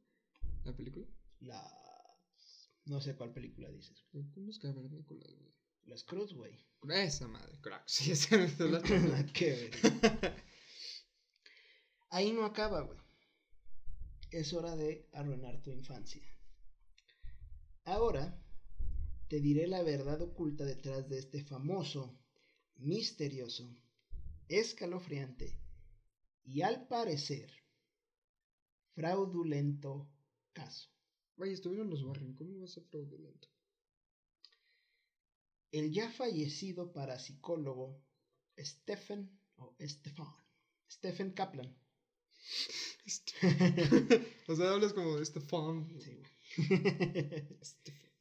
¿La 0.65 0.77
película? 0.77 1.07
Las... 1.41 2.71
No 2.87 3.01
sé 3.01 3.15
cuál 3.17 3.33
película 3.33 3.71
dices. 3.71 4.05
güey. 4.13 4.29
¿Cómo 4.33 4.51
es 4.51 4.59
cavernícolas, 4.59 5.33
güey? 5.33 5.55
Las 5.85 6.03
Cruz, 6.05 6.35
güey. 6.35 6.67
Esa 6.91 7.29
madre, 7.29 7.59
Crocs. 7.61 7.85
Sí, 7.87 8.11
esa 8.11 8.43
es 8.43 8.59
la 8.59 8.83
que 9.33 9.51
ver. 9.51 10.43
Ahí 12.11 12.33
no 12.33 12.45
acaba, 12.45 12.81
güey. 12.83 12.99
Es 14.35 14.53
hora 14.53 14.75
de 14.75 15.09
arruinar 15.13 15.63
tu 15.63 15.71
infancia. 15.71 16.21
Ahora 17.85 18.37
te 19.29 19.39
diré 19.39 19.69
la 19.69 19.85
verdad 19.85 20.21
oculta 20.23 20.65
detrás 20.65 21.09
de 21.09 21.21
este 21.21 21.45
famoso, 21.45 22.19
misterioso, 22.75 23.81
escalofriante 24.49 25.57
y 26.43 26.63
al 26.63 26.89
parecer 26.89 27.49
fraudulento 28.97 30.11
caso. 30.53 30.91
Vaya, 31.37 31.53
estuvieron 31.53 31.89
los 31.89 32.03
Warren. 32.03 32.35
¿Cómo 32.35 32.59
va 32.59 32.65
a 32.65 32.69
ser 32.69 32.83
fraudulento? 32.87 33.47
El 35.71 35.93
ya 35.93 36.11
fallecido 36.11 36.93
parapsicólogo 36.93 38.03
Stephen 38.59 39.41
o 39.55 39.77
Stefan 39.81 40.27
Stephen 40.91 41.31
Kaplan 41.35 41.73
o 44.49 44.57
sea, 44.57 44.73
hablas 44.73 44.93
como 44.93 45.17
de 45.17 45.23
este 45.23 45.41
fan. 45.41 45.89
Sí. 46.01 46.19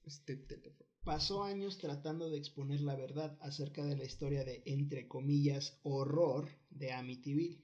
Este, 0.05 0.33
este. 0.33 0.75
Pasó 1.05 1.43
años 1.43 1.77
tratando 1.77 2.29
de 2.29 2.37
exponer 2.37 2.81
la 2.81 2.95
verdad 2.95 3.37
acerca 3.41 3.85
de 3.85 3.95
la 3.95 4.03
historia 4.03 4.43
de, 4.43 4.63
entre 4.65 5.07
comillas, 5.07 5.79
horror 5.83 6.49
de 6.69 6.91
Amityville. 6.91 7.63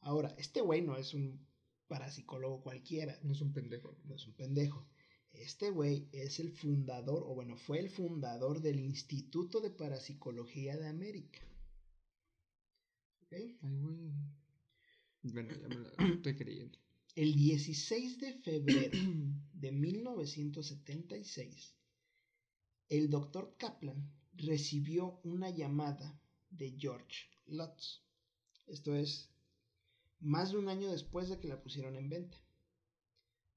Ahora, 0.00 0.34
este 0.38 0.62
güey 0.62 0.80
no 0.80 0.96
es 0.96 1.12
un 1.12 1.46
parapsicólogo 1.86 2.62
cualquiera, 2.62 3.18
No 3.22 3.32
es 3.32 3.40
un 3.40 3.52
pendejo. 3.52 3.98
no 4.04 4.14
es 4.14 4.26
un 4.26 4.34
pendejo. 4.34 4.86
Este 5.32 5.70
güey 5.70 6.08
es 6.12 6.40
el 6.40 6.52
fundador, 6.52 7.24
o 7.26 7.34
bueno, 7.34 7.56
fue 7.56 7.78
el 7.78 7.90
fundador 7.90 8.60
del 8.60 8.80
Instituto 8.80 9.60
de 9.60 9.70
Parapsicología 9.70 10.76
de 10.76 10.88
América. 10.88 11.40
¿Ok? 13.22 13.32
Ay, 13.32 13.78
güey. 13.80 14.12
Bueno, 15.32 15.54
ya 15.54 15.68
me 15.68 15.76
la 15.76 15.90
estoy 16.14 16.36
creyendo. 16.36 16.78
El 17.14 17.34
16 17.34 18.18
de 18.18 18.34
febrero 18.34 18.98
de 19.52 19.72
1976, 19.72 21.74
el 22.88 23.10
doctor 23.10 23.56
Kaplan 23.58 24.10
recibió 24.34 25.20
una 25.24 25.50
llamada 25.50 26.20
de 26.50 26.76
George 26.78 27.26
Lutz. 27.46 28.02
Esto 28.66 28.94
es 28.94 29.30
más 30.20 30.52
de 30.52 30.58
un 30.58 30.68
año 30.68 30.90
después 30.90 31.28
de 31.28 31.38
que 31.38 31.48
la 31.48 31.60
pusieron 31.60 31.96
en 31.96 32.08
venta. 32.08 32.38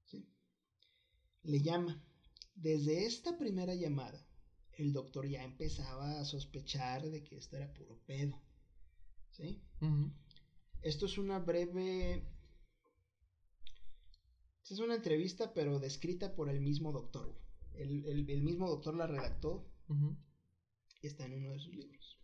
¿Sí? 0.04 0.26
Le 1.42 1.60
llama. 1.60 2.02
Desde 2.54 3.06
esta 3.06 3.38
primera 3.38 3.74
llamada, 3.74 4.26
el 4.72 4.92
doctor 4.92 5.26
ya 5.26 5.42
empezaba 5.42 6.20
a 6.20 6.24
sospechar 6.24 7.08
de 7.08 7.22
que 7.22 7.36
esto 7.36 7.56
era 7.56 7.72
puro 7.72 7.98
pedo. 8.06 8.40
¿Sí? 9.30 9.62
Esto 10.82 11.06
es 11.06 11.18
una 11.18 11.38
breve... 11.38 12.24
Es 14.70 14.78
una 14.78 14.94
entrevista, 14.94 15.52
pero 15.52 15.78
descrita 15.78 16.34
por 16.34 16.48
el 16.48 16.60
mismo 16.60 16.92
doctor. 16.92 17.38
El, 17.74 18.06
el- 18.06 18.30
el 18.30 18.42
mismo 18.42 18.68
doctor 18.68 18.94
la 18.96 19.06
redactó 19.06 19.66
y 21.02 21.06
está 21.06 21.26
en 21.26 21.34
uno 21.34 21.50
de 21.52 21.58
sus 21.58 21.74
libros. 21.74 22.18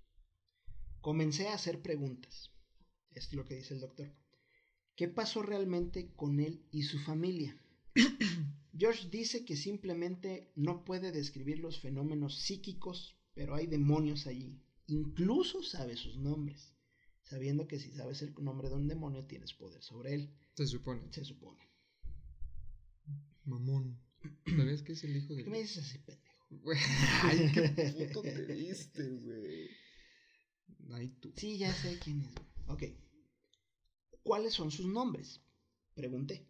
Comencé 1.02 1.48
a 1.48 1.54
hacer 1.54 1.82
preguntas. 1.82 2.50
Esto 3.10 3.30
es 3.30 3.34
lo 3.34 3.44
que 3.44 3.56
dice 3.56 3.74
el 3.74 3.80
doctor. 3.80 4.10
¿Qué 4.96 5.08
pasó 5.08 5.42
realmente 5.42 6.14
con 6.16 6.40
él 6.40 6.64
y 6.70 6.82
su 6.84 6.98
familia? 7.00 7.60
George 8.78 9.08
dice 9.10 9.44
que 9.44 9.56
simplemente 9.56 10.50
no 10.56 10.84
puede 10.84 11.12
describir 11.12 11.58
los 11.58 11.80
fenómenos 11.80 12.38
psíquicos, 12.38 13.16
pero 13.34 13.54
hay 13.56 13.66
demonios 13.66 14.26
allí. 14.26 14.58
Incluso 14.86 15.62
sabe 15.62 15.96
sus 15.96 16.16
nombres, 16.16 16.72
sabiendo 17.28 17.66
que 17.68 17.78
si 17.78 17.92
sabes 17.92 18.22
el 18.22 18.34
nombre 18.42 18.68
de 18.68 18.74
un 18.76 18.88
demonio 18.88 19.24
tienes 19.26 19.52
poder 19.52 19.82
sobre 19.82 20.14
él, 20.14 20.34
Se 20.56 20.66
supone. 20.66 21.12
se 21.12 21.24
supone. 21.24 21.60
Mamón. 23.44 24.00
¿Sabes 24.46 24.82
que 24.82 24.92
es 24.92 25.04
el 25.04 25.16
hijo 25.16 25.28
¿Por 25.28 25.36
de.? 25.36 25.44
qué 25.44 25.50
me 25.50 25.58
dices 25.62 25.84
así, 25.84 25.98
pendejo? 25.98 26.24
Güey, 26.50 26.78
Ay, 27.24 27.52
qué 27.52 27.68
puto 28.08 28.22
te 28.22 28.54
viste, 28.54 29.06
güey. 29.06 29.68
Ay, 30.92 31.08
tú. 31.20 31.30
Sí, 31.36 31.58
ya 31.58 31.72
sé 31.74 31.98
quién 31.98 32.22
es. 32.22 32.28
güey. 32.34 32.46
Ok. 32.68 32.98
¿Cuáles 34.22 34.54
son 34.54 34.70
sus 34.70 34.86
nombres? 34.86 35.42
Pregunté. 35.94 36.48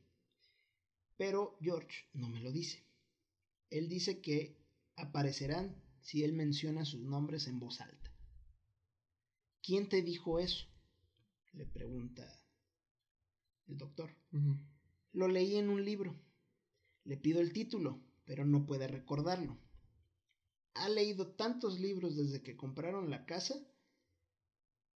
Pero 1.17 1.59
George 1.61 2.05
no 2.15 2.29
me 2.29 2.41
lo 2.41 2.53
dice. 2.53 2.87
Él 3.71 3.89
dice 3.89 4.21
que 4.21 4.57
aparecerán 4.95 5.75
si 6.01 6.23
él 6.23 6.33
menciona 6.33 6.85
sus 6.85 7.01
nombres 7.03 7.49
en 7.49 7.59
voz 7.59 7.81
alta. 7.81 8.08
¿Quién 9.69 9.87
te 9.87 10.01
dijo 10.01 10.39
eso? 10.39 10.65
Le 11.53 11.67
pregunta 11.67 12.27
el 13.67 13.77
doctor. 13.77 14.17
Lo 15.13 15.29
leí 15.29 15.57
en 15.57 15.69
un 15.69 15.85
libro. 15.85 16.19
Le 17.05 17.19
pido 17.19 17.43
el 17.43 17.53
título, 17.53 18.01
pero 18.25 18.47
no 18.47 18.65
puede 18.65 18.89
recordarlo. 18.89 19.59
Ha 20.73 20.89
leído 20.89 21.33
tantos 21.33 21.79
libros 21.81 22.17
desde 22.17 22.43
que 22.43 22.57
compraron 22.57 23.11
la 23.11 23.27
casa. 23.27 23.57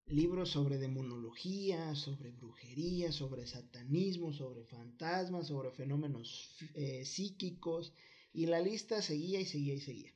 Libros 0.07 0.49
sobre 0.49 0.79
demonología, 0.79 1.95
sobre 1.95 2.31
brujería, 2.31 3.13
sobre 3.13 3.47
satanismo, 3.47 4.33
sobre 4.33 4.65
fantasmas, 4.65 5.49
sobre 5.49 5.71
fenómenos 5.73 6.57
eh, 6.73 7.05
psíquicos. 7.05 7.93
Y 8.33 8.47
la 8.47 8.63
lista 8.63 9.03
seguía 9.03 9.39
y 9.39 9.45
seguía 9.45 9.75
y 9.75 9.81
seguía. 9.81 10.15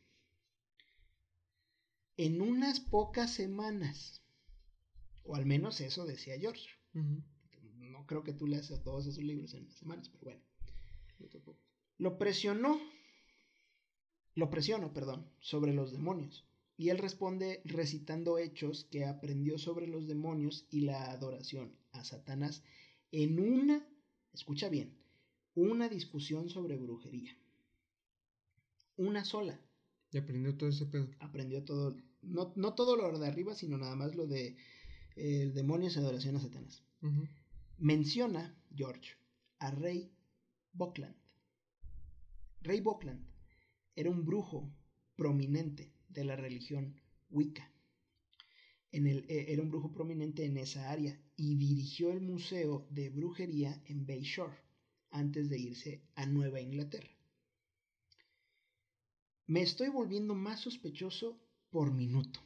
En 2.17 2.41
unas 2.41 2.81
pocas 2.81 3.35
semanas, 3.35 4.23
o 5.27 5.37
al 5.37 5.47
menos 5.47 5.81
eso 5.81 6.07
decía 6.07 6.39
George. 6.39 6.69
No 6.93 8.07
creo 8.07 8.23
que 8.23 8.33
tú 8.33 8.47
leas 8.47 8.73
todos 8.83 9.07
esos 9.07 9.23
libros 9.23 9.55
en 9.55 9.65
unas 9.65 9.77
semanas, 9.77 10.09
pero 10.09 10.25
bueno. 10.25 10.43
Lo 11.99 12.19
presionó, 12.19 12.79
lo 14.35 14.51
presionó, 14.51 14.93
perdón, 14.93 15.31
sobre 15.41 15.73
los 15.73 15.93
demonios. 15.93 16.45
Y 16.77 16.91
él 16.91 16.99
responde 16.99 17.63
recitando 17.65 18.39
hechos 18.39 18.85
que 18.91 19.07
aprendió 19.07 19.59
sobre 19.59 19.87
los 19.87 20.07
demonios 20.07 20.67
y 20.71 20.81
la 20.81 21.11
adoración 21.11 21.75
a 21.93 22.05
Satanás 22.05 22.63
en 23.13 23.41
una, 23.41 23.87
escucha 24.35 24.69
bien, 24.69 24.95
una 25.55 25.89
discusión 25.89 26.51
sobre 26.51 26.77
brujería. 26.77 27.35
Una 28.97 29.25
sola. 29.25 29.59
Y 30.13 30.19
aprendió 30.19 30.57
todo 30.57 30.69
ese 30.69 30.85
pedo. 30.85 31.09
Aprendió 31.19 31.65
todo, 31.65 31.97
no, 32.21 32.53
no 32.57 32.75
todo 32.75 32.97
lo 32.97 33.19
de 33.19 33.27
arriba, 33.27 33.55
sino 33.55 33.79
nada 33.79 33.97
más 33.97 34.15
lo 34.15 34.27
de 34.27 34.57
eh, 35.17 35.51
demonios 35.55 35.97
y 35.97 35.99
adoración 35.99 36.37
a 36.37 36.41
Satanás. 36.41 36.83
Menciona, 37.79 38.55
George, 38.75 39.13
a 39.59 39.71
Rey 39.71 40.13
Buckland. 40.73 41.17
Rey 42.61 42.81
Buckland 42.81 43.25
era 43.95 44.11
un 44.11 44.25
brujo 44.25 44.71
prominente 45.17 45.93
de 46.09 46.25
la 46.25 46.37
religión 46.37 47.01
Wicca. 47.31 47.71
En 48.93 49.07
el, 49.07 49.25
eh, 49.29 49.47
era 49.49 49.63
un 49.63 49.71
brujo 49.71 49.93
prominente 49.93 50.45
en 50.45 50.59
esa 50.59 50.91
área 50.91 51.19
y 51.37 51.57
dirigió 51.57 52.13
el 52.13 52.21
Museo 52.21 52.87
de 52.91 53.11
Brujería 53.11 53.83
en 53.87 54.07
Bayshore 54.07 54.57
antes 55.11 55.49
de 55.49 55.59
irse 55.59 56.03
a 56.15 56.27
Nueva 56.27 56.61
Inglaterra. 56.61 57.11
Me 59.47 59.63
estoy 59.63 59.89
volviendo 59.89 60.35
más 60.35 60.61
sospechoso 60.61 61.41
por 61.71 61.93
minuto. 61.93 62.46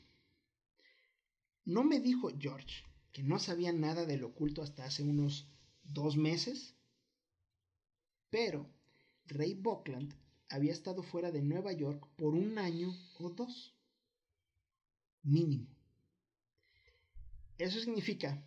¿No 1.64 1.84
me 1.84 2.00
dijo 2.00 2.30
George 2.38 2.84
que 3.12 3.22
no 3.22 3.38
sabía 3.38 3.72
nada 3.72 4.06
del 4.06 4.24
oculto 4.24 4.62
hasta 4.62 4.84
hace 4.84 5.02
unos 5.02 5.46
dos 5.82 6.16
meses? 6.16 6.74
Pero 8.30 8.70
Rey 9.26 9.54
Buckland 9.54 10.14
había 10.48 10.72
estado 10.72 11.02
fuera 11.02 11.30
de 11.30 11.42
Nueva 11.42 11.72
York 11.72 12.06
por 12.16 12.34
un 12.34 12.58
año 12.58 12.92
o 13.18 13.30
dos. 13.30 13.74
Mínimo. 15.22 15.68
Eso 17.58 17.78
significa 17.78 18.42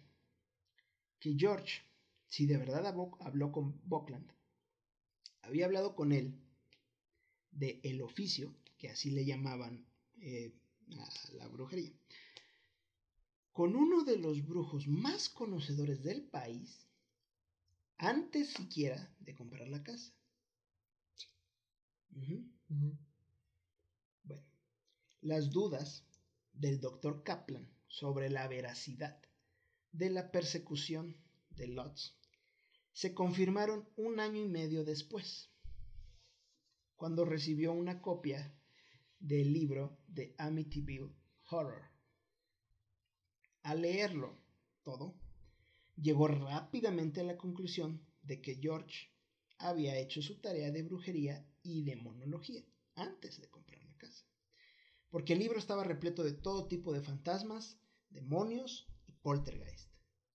que 1.19 1.35
George, 1.37 1.81
si 2.27 2.45
de 2.47 2.57
verdad 2.57 2.87
habló 2.87 3.51
con 3.51 3.79
Buckland, 3.85 4.27
había 5.43 5.65
hablado 5.65 5.95
con 5.95 6.11
él 6.11 6.33
de 7.51 7.79
el 7.83 8.01
oficio, 8.01 8.55
que 8.77 8.89
así 8.89 9.11
le 9.11 9.23
llamaban 9.23 9.85
eh, 10.17 10.51
a 10.97 11.33
la 11.35 11.47
brujería, 11.47 11.91
con 13.53 13.75
uno 13.75 14.03
de 14.03 14.17
los 14.17 14.45
brujos 14.45 14.87
más 14.87 15.29
conocedores 15.29 16.01
del 16.03 16.23
país, 16.23 16.87
antes 17.97 18.49
siquiera 18.51 19.15
de 19.19 19.35
comprar 19.35 19.67
la 19.67 19.83
casa. 19.83 20.11
Bueno, 22.09 22.49
las 25.21 25.51
dudas 25.51 26.03
del 26.51 26.81
doctor 26.81 27.23
Kaplan 27.23 27.71
sobre 27.87 28.29
la 28.29 28.47
veracidad 28.47 29.21
de 29.91 30.09
la 30.09 30.31
persecución 30.31 31.15
de 31.51 31.67
Lutz 31.67 32.17
se 32.91 33.13
confirmaron 33.13 33.87
un 33.95 34.19
año 34.19 34.41
y 34.41 34.47
medio 34.47 34.83
después, 34.83 35.51
cuando 36.95 37.23
recibió 37.23 37.71
una 37.71 38.01
copia 38.01 38.55
del 39.19 39.53
libro 39.53 39.99
de 40.07 40.35
Amityville 40.39 41.13
Horror. 41.49 41.92
Al 43.63 43.81
leerlo 43.81 44.37
todo, 44.83 45.15
llegó 45.95 46.27
rápidamente 46.27 47.21
a 47.21 47.23
la 47.23 47.37
conclusión 47.37 48.05
de 48.21 48.41
que 48.41 48.59
George 48.61 49.09
había 49.57 49.97
hecho 49.97 50.21
su 50.21 50.39
tarea 50.39 50.71
de 50.71 50.83
brujería 50.83 51.45
y 51.63 51.83
demonología 51.83 52.63
antes 52.95 53.39
de 53.39 53.49
comprar 53.49 53.83
la 53.83 53.97
casa. 53.97 54.25
Porque 55.09 55.33
el 55.33 55.39
libro 55.39 55.59
estaba 55.59 55.83
repleto 55.83 56.23
de 56.23 56.33
todo 56.33 56.67
tipo 56.67 56.91
de 56.91 57.01
fantasmas, 57.01 57.77
demonios 58.09 58.87
y 59.07 59.13
poltergeist, 59.13 59.89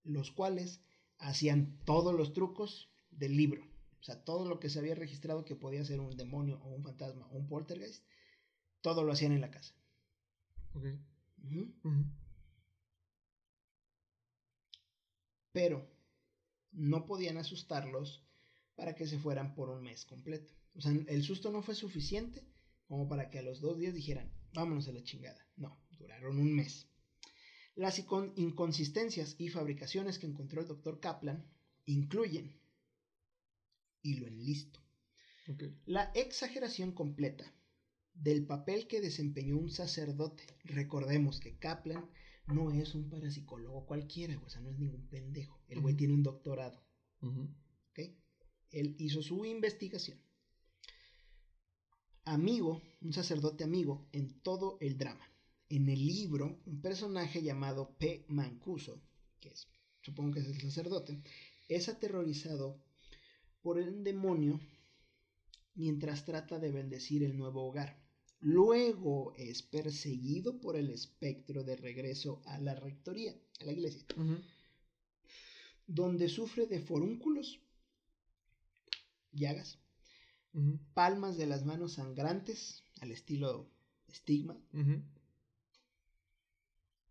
los 0.04 0.30
cuales 0.30 0.80
hacían 1.18 1.78
todos 1.84 2.14
los 2.14 2.32
trucos 2.32 2.90
del 3.10 3.36
libro. 3.36 3.62
O 4.00 4.04
sea, 4.04 4.24
todo 4.24 4.48
lo 4.48 4.60
que 4.60 4.70
se 4.70 4.78
había 4.78 4.94
registrado 4.94 5.44
que 5.44 5.56
podía 5.56 5.84
ser 5.84 6.00
un 6.00 6.16
demonio 6.16 6.60
o 6.62 6.68
un 6.68 6.82
fantasma 6.82 7.26
o 7.26 7.36
un 7.36 7.46
poltergeist, 7.46 8.04
todo 8.80 9.04
lo 9.04 9.12
hacían 9.12 9.32
en 9.32 9.40
la 9.40 9.50
casa. 9.50 9.74
Pero 15.52 15.90
no 16.72 17.06
podían 17.06 17.36
asustarlos 17.38 18.22
para 18.76 18.94
que 18.94 19.06
se 19.06 19.18
fueran 19.18 19.54
por 19.54 19.70
un 19.70 19.82
mes 19.82 20.04
completo. 20.04 20.52
O 20.74 20.80
sea, 20.80 20.92
el 20.92 21.22
susto 21.24 21.50
no 21.50 21.62
fue 21.62 21.74
suficiente 21.74 22.46
como 22.86 23.08
para 23.08 23.28
que 23.28 23.38
a 23.38 23.42
los 23.42 23.60
dos 23.60 23.78
días 23.78 23.94
dijeran, 23.94 24.32
vámonos 24.54 24.88
a 24.88 24.92
la 24.92 25.02
chingada. 25.02 25.46
No, 25.56 25.78
duraron 25.98 26.38
un 26.38 26.54
mes. 26.54 26.86
Las 27.74 27.98
inconsistencias 27.98 29.36
y 29.38 29.50
fabricaciones 29.50 30.18
que 30.18 30.26
encontró 30.26 30.60
el 30.60 30.68
doctor 30.68 30.98
Kaplan 31.00 31.46
incluyen, 31.86 32.58
y 34.02 34.14
lo 34.14 34.26
enlisto, 34.26 34.80
Ok. 35.48 35.64
la 35.86 36.10
exageración 36.14 36.92
completa 36.92 37.52
del 38.14 38.46
papel 38.46 38.86
que 38.88 39.00
desempeñó 39.00 39.56
un 39.56 39.70
sacerdote. 39.70 40.44
Recordemos 40.64 41.40
que 41.40 41.56
Kaplan 41.58 42.10
no 42.48 42.70
es 42.70 42.94
un 42.94 43.08
parapsicólogo 43.08 43.86
cualquiera, 43.86 44.40
o 44.44 44.48
sea, 44.48 44.60
no 44.60 44.70
es 44.70 44.78
ningún 44.78 45.06
pendejo. 45.08 45.60
El 45.68 45.80
güey 45.80 45.94
tiene 45.94 46.14
un 46.14 46.22
doctorado. 46.22 46.82
¿ok? 47.20 48.00
Él 48.70 48.96
hizo 48.98 49.22
su 49.22 49.44
investigación. 49.44 50.18
Amigo, 52.24 52.82
un 53.00 53.12
sacerdote 53.12 53.64
amigo 53.64 54.08
en 54.12 54.40
todo 54.40 54.78
el 54.80 54.98
drama. 54.98 55.24
En 55.68 55.88
el 55.88 56.06
libro, 56.06 56.60
un 56.64 56.80
personaje 56.80 57.42
llamado 57.42 57.96
P. 57.98 58.24
Mancuso, 58.28 59.02
que 59.40 59.50
es, 59.50 59.68
supongo 60.02 60.34
que 60.34 60.40
es 60.40 60.46
el 60.46 60.60
sacerdote, 60.60 61.22
es 61.68 61.88
aterrorizado 61.88 62.82
por 63.60 63.78
el 63.78 64.02
demonio 64.02 64.60
mientras 65.74 66.24
trata 66.24 66.58
de 66.58 66.72
bendecir 66.72 67.22
el 67.22 67.36
nuevo 67.36 67.66
hogar. 67.66 68.07
Luego 68.40 69.34
es 69.36 69.62
perseguido 69.62 70.60
por 70.60 70.76
el 70.76 70.90
espectro 70.90 71.64
de 71.64 71.76
regreso 71.76 72.40
a 72.46 72.58
la 72.58 72.74
rectoría, 72.74 73.34
a 73.60 73.64
la 73.64 73.72
iglesia 73.72 74.04
donde 75.88 76.28
sufre 76.28 76.66
de 76.66 76.80
forúnculos, 76.80 77.60
llagas, 79.32 79.78
palmas 80.92 81.38
de 81.38 81.46
las 81.46 81.64
manos 81.64 81.94
sangrantes, 81.94 82.84
al 83.00 83.10
estilo 83.10 83.70
estigma, 84.06 84.60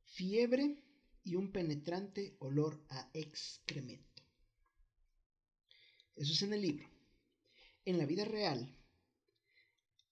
fiebre 0.06 0.84
y 1.24 1.36
un 1.36 1.52
penetrante 1.52 2.38
olor 2.40 2.80
a 2.90 3.10
excremento. 3.14 4.24
Eso 6.16 6.34
es 6.34 6.42
en 6.44 6.54
el 6.54 6.62
libro. 6.62 6.88
En 7.84 7.98
la 7.98 8.06
vida 8.06 8.26
real, 8.26 8.76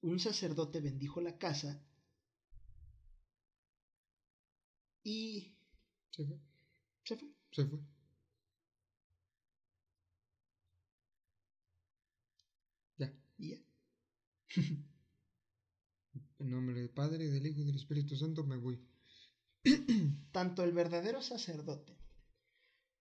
un 0.05 0.19
sacerdote 0.19 0.81
bendijo 0.81 1.19
la 1.19 1.37
casa 1.37 1.81
y 5.03 5.51
Se 6.11 6.23
fue. 6.25 6.37
se 7.03 7.17
fue. 7.17 7.29
Se 7.51 7.65
fue. 7.65 7.79
Ya. 12.97 13.11
Y 13.37 13.49
ya. 13.51 13.57
En 16.37 16.51
nombre 16.51 16.75
del 16.75 16.89
Padre, 16.89 17.29
del 17.29 17.47
Hijo 17.47 17.61
y 17.61 17.65
del 17.65 17.77
Espíritu 17.77 18.15
Santo 18.15 18.43
me 18.43 18.57
voy. 18.57 18.79
Tanto 20.31 20.63
el 20.63 20.73
verdadero 20.73 21.21
sacerdote 21.21 21.97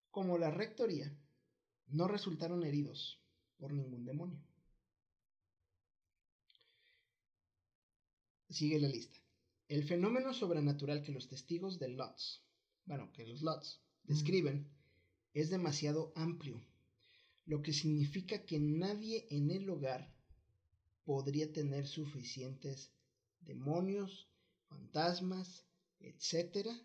como 0.09 0.37
la 0.39 0.49
rectoría 0.49 1.15
no 1.87 2.07
resultaron 2.07 2.63
heridos 2.63 3.19
por 3.57 3.71
ningún 3.73 4.05
demonio. 4.05 4.39
Sigue 8.55 8.79
la 8.79 8.87
lista. 8.87 9.19
El 9.67 9.83
fenómeno 9.83 10.33
sobrenatural 10.33 11.03
que 11.03 11.11
los 11.11 11.27
testigos 11.27 11.77
de 11.77 11.89
Lutz, 11.89 12.41
bueno, 12.85 13.11
que 13.11 13.27
los 13.27 13.41
Lutz 13.41 13.81
describen, 14.03 14.69
es 15.33 15.49
demasiado 15.49 16.13
amplio, 16.15 16.63
lo 17.45 17.61
que 17.61 17.73
significa 17.73 18.45
que 18.45 18.57
nadie 18.57 19.27
en 19.29 19.51
el 19.51 19.69
hogar 19.69 20.09
podría 21.03 21.51
tener 21.51 21.85
suficientes 21.85 22.93
demonios, 23.41 24.29
fantasmas, 24.69 25.65
etcétera, 25.99 26.81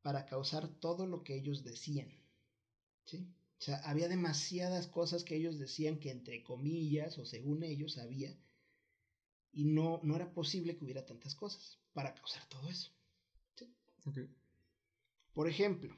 para 0.00 0.24
causar 0.24 0.66
todo 0.80 1.04
lo 1.04 1.24
que 1.24 1.36
ellos 1.36 1.62
decían. 1.62 2.08
¿Sí? 3.04 3.18
O 3.58 3.62
sea, 3.62 3.76
había 3.80 4.08
demasiadas 4.08 4.86
cosas 4.86 5.24
que 5.24 5.36
ellos 5.36 5.58
decían 5.58 5.98
que 5.98 6.10
entre 6.10 6.42
comillas 6.42 7.18
o 7.18 7.26
según 7.26 7.64
ellos 7.64 7.98
había 7.98 8.34
y 9.58 9.64
no, 9.64 9.98
no 10.04 10.14
era 10.14 10.32
posible 10.32 10.76
que 10.76 10.84
hubiera 10.84 11.04
tantas 11.04 11.34
cosas 11.34 11.80
para 11.92 12.14
causar 12.14 12.48
todo 12.48 12.70
eso. 12.70 12.92
¿Sí? 13.56 13.66
Por 15.34 15.48
ejemplo, 15.48 15.96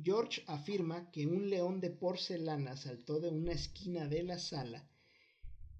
George 0.00 0.44
afirma 0.46 1.10
que 1.10 1.26
un 1.26 1.50
león 1.50 1.80
de 1.80 1.90
porcelana 1.90 2.76
saltó 2.76 3.18
de 3.18 3.30
una 3.30 3.54
esquina 3.54 4.06
de 4.06 4.22
la 4.22 4.38
sala 4.38 4.88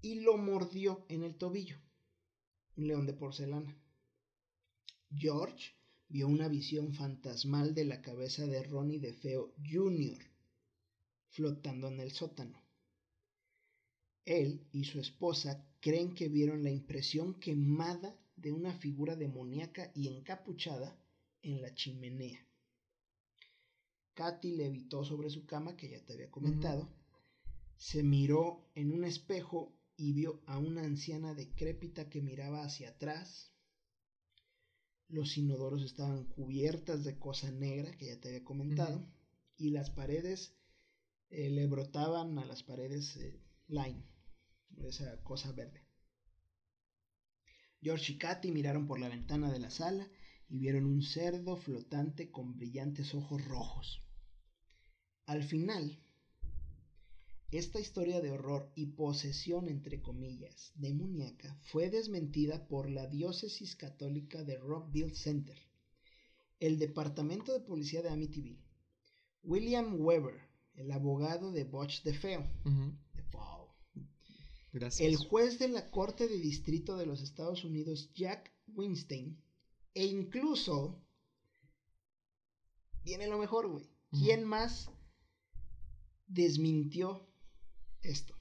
y 0.01 0.19
lo 0.19 0.35
mordió 0.35 1.05
en 1.07 1.23
el 1.23 1.37
tobillo. 1.37 1.77
Un 2.75 2.87
león 2.87 3.05
de 3.05 3.13
porcelana. 3.13 3.73
George 5.15 5.75
vio 6.09 6.27
una 6.27 6.49
visión 6.49 6.93
fantasmal 6.93 7.73
de 7.73 7.85
la 7.85 8.01
cabeza 8.01 8.45
de 8.47 8.63
Ronnie 8.63 8.99
DeFeo 8.99 9.53
Jr. 9.65 10.21
flotando 11.29 11.87
en 11.87 12.01
el 12.01 12.11
sótano. 12.11 12.61
Él 14.25 14.67
y 14.73 14.83
su 14.83 14.99
esposa 14.99 15.65
creen 15.83 16.15
que 16.15 16.29
vieron 16.29 16.63
la 16.63 16.71
impresión 16.71 17.33
quemada 17.41 18.17
de 18.37 18.53
una 18.53 18.71
figura 18.71 19.17
demoníaca 19.17 19.91
y 19.93 20.07
encapuchada 20.07 20.97
en 21.41 21.61
la 21.61 21.75
chimenea. 21.75 22.39
Katy 24.13 24.55
levitó 24.55 25.03
sobre 25.03 25.29
su 25.29 25.45
cama, 25.45 25.75
que 25.75 25.89
ya 25.89 26.05
te 26.05 26.13
había 26.13 26.31
comentado, 26.31 26.87
se 27.75 28.01
miró 28.01 28.71
en 28.75 28.93
un 28.93 29.03
espejo 29.03 29.77
y 29.97 30.13
vio 30.13 30.41
a 30.45 30.57
una 30.57 30.83
anciana 30.83 31.33
decrépita 31.33 32.09
que 32.09 32.21
miraba 32.21 32.63
hacia 32.63 32.91
atrás. 32.91 33.51
Los 35.09 35.37
inodoros 35.37 35.83
estaban 35.83 36.23
cubiertas 36.29 37.03
de 37.03 37.19
cosa 37.19 37.51
negra, 37.51 37.91
que 37.97 38.05
ya 38.05 38.21
te 38.21 38.29
había 38.29 38.45
comentado, 38.45 39.05
y 39.57 39.71
las 39.71 39.89
paredes 39.89 40.55
eh, 41.29 41.49
le 41.49 41.67
brotaban 41.67 42.39
a 42.39 42.45
las 42.45 42.63
paredes 42.63 43.17
eh, 43.17 43.41
line, 43.67 44.12
esa 44.87 45.21
cosa 45.23 45.51
verde. 45.51 45.85
George 47.81 48.13
y 48.13 48.17
Katy 48.17 48.51
miraron 48.51 48.87
por 48.87 48.99
la 48.99 49.09
ventana 49.09 49.51
de 49.51 49.59
la 49.59 49.69
sala 49.69 50.09
y 50.47 50.57
vieron 50.59 50.85
un 50.85 51.01
cerdo 51.01 51.57
flotante 51.57 52.31
con 52.31 52.55
brillantes 52.55 53.13
ojos 53.13 53.43
rojos. 53.45 54.03
Al 55.25 55.43
final, 55.43 55.99
esta 57.51 57.79
historia 57.79 58.19
de 58.19 58.31
horror 58.31 58.71
y 58.75 58.87
posesión, 58.87 59.67
entre 59.67 60.01
comillas, 60.01 60.71
demoníaca, 60.75 61.55
fue 61.61 61.89
desmentida 61.89 62.67
por 62.67 62.89
la 62.89 63.07
diócesis 63.07 63.75
católica 63.75 64.43
de 64.43 64.57
Rockville 64.57 65.13
Center, 65.13 65.57
el 66.59 66.79
departamento 66.79 67.53
de 67.53 67.59
policía 67.59 68.01
de 68.01 68.09
Amityville, 68.09 68.63
William 69.43 69.99
Weber, 69.99 70.39
el 70.75 70.91
abogado 70.91 71.51
de 71.51 71.65
Butch 71.65 72.03
El 74.73 75.17
juez 75.17 75.59
de 75.59 75.67
la 75.67 75.91
Corte 75.91 76.27
de 76.27 76.39
Distrito 76.39 76.97
de 76.97 77.05
los 77.05 77.21
Estados 77.21 77.63
Unidos, 77.63 78.11
Jack 78.15 78.51
Winstein, 78.73 79.39
e 79.93 80.05
incluso, 80.05 80.99
viene 83.03 83.27
lo 83.27 83.37
mejor, 83.37 83.67
güey, 83.67 83.87
¿quién 84.09 84.43
más 84.45 84.89
desmintió 86.25 87.29
esto? 88.01 88.35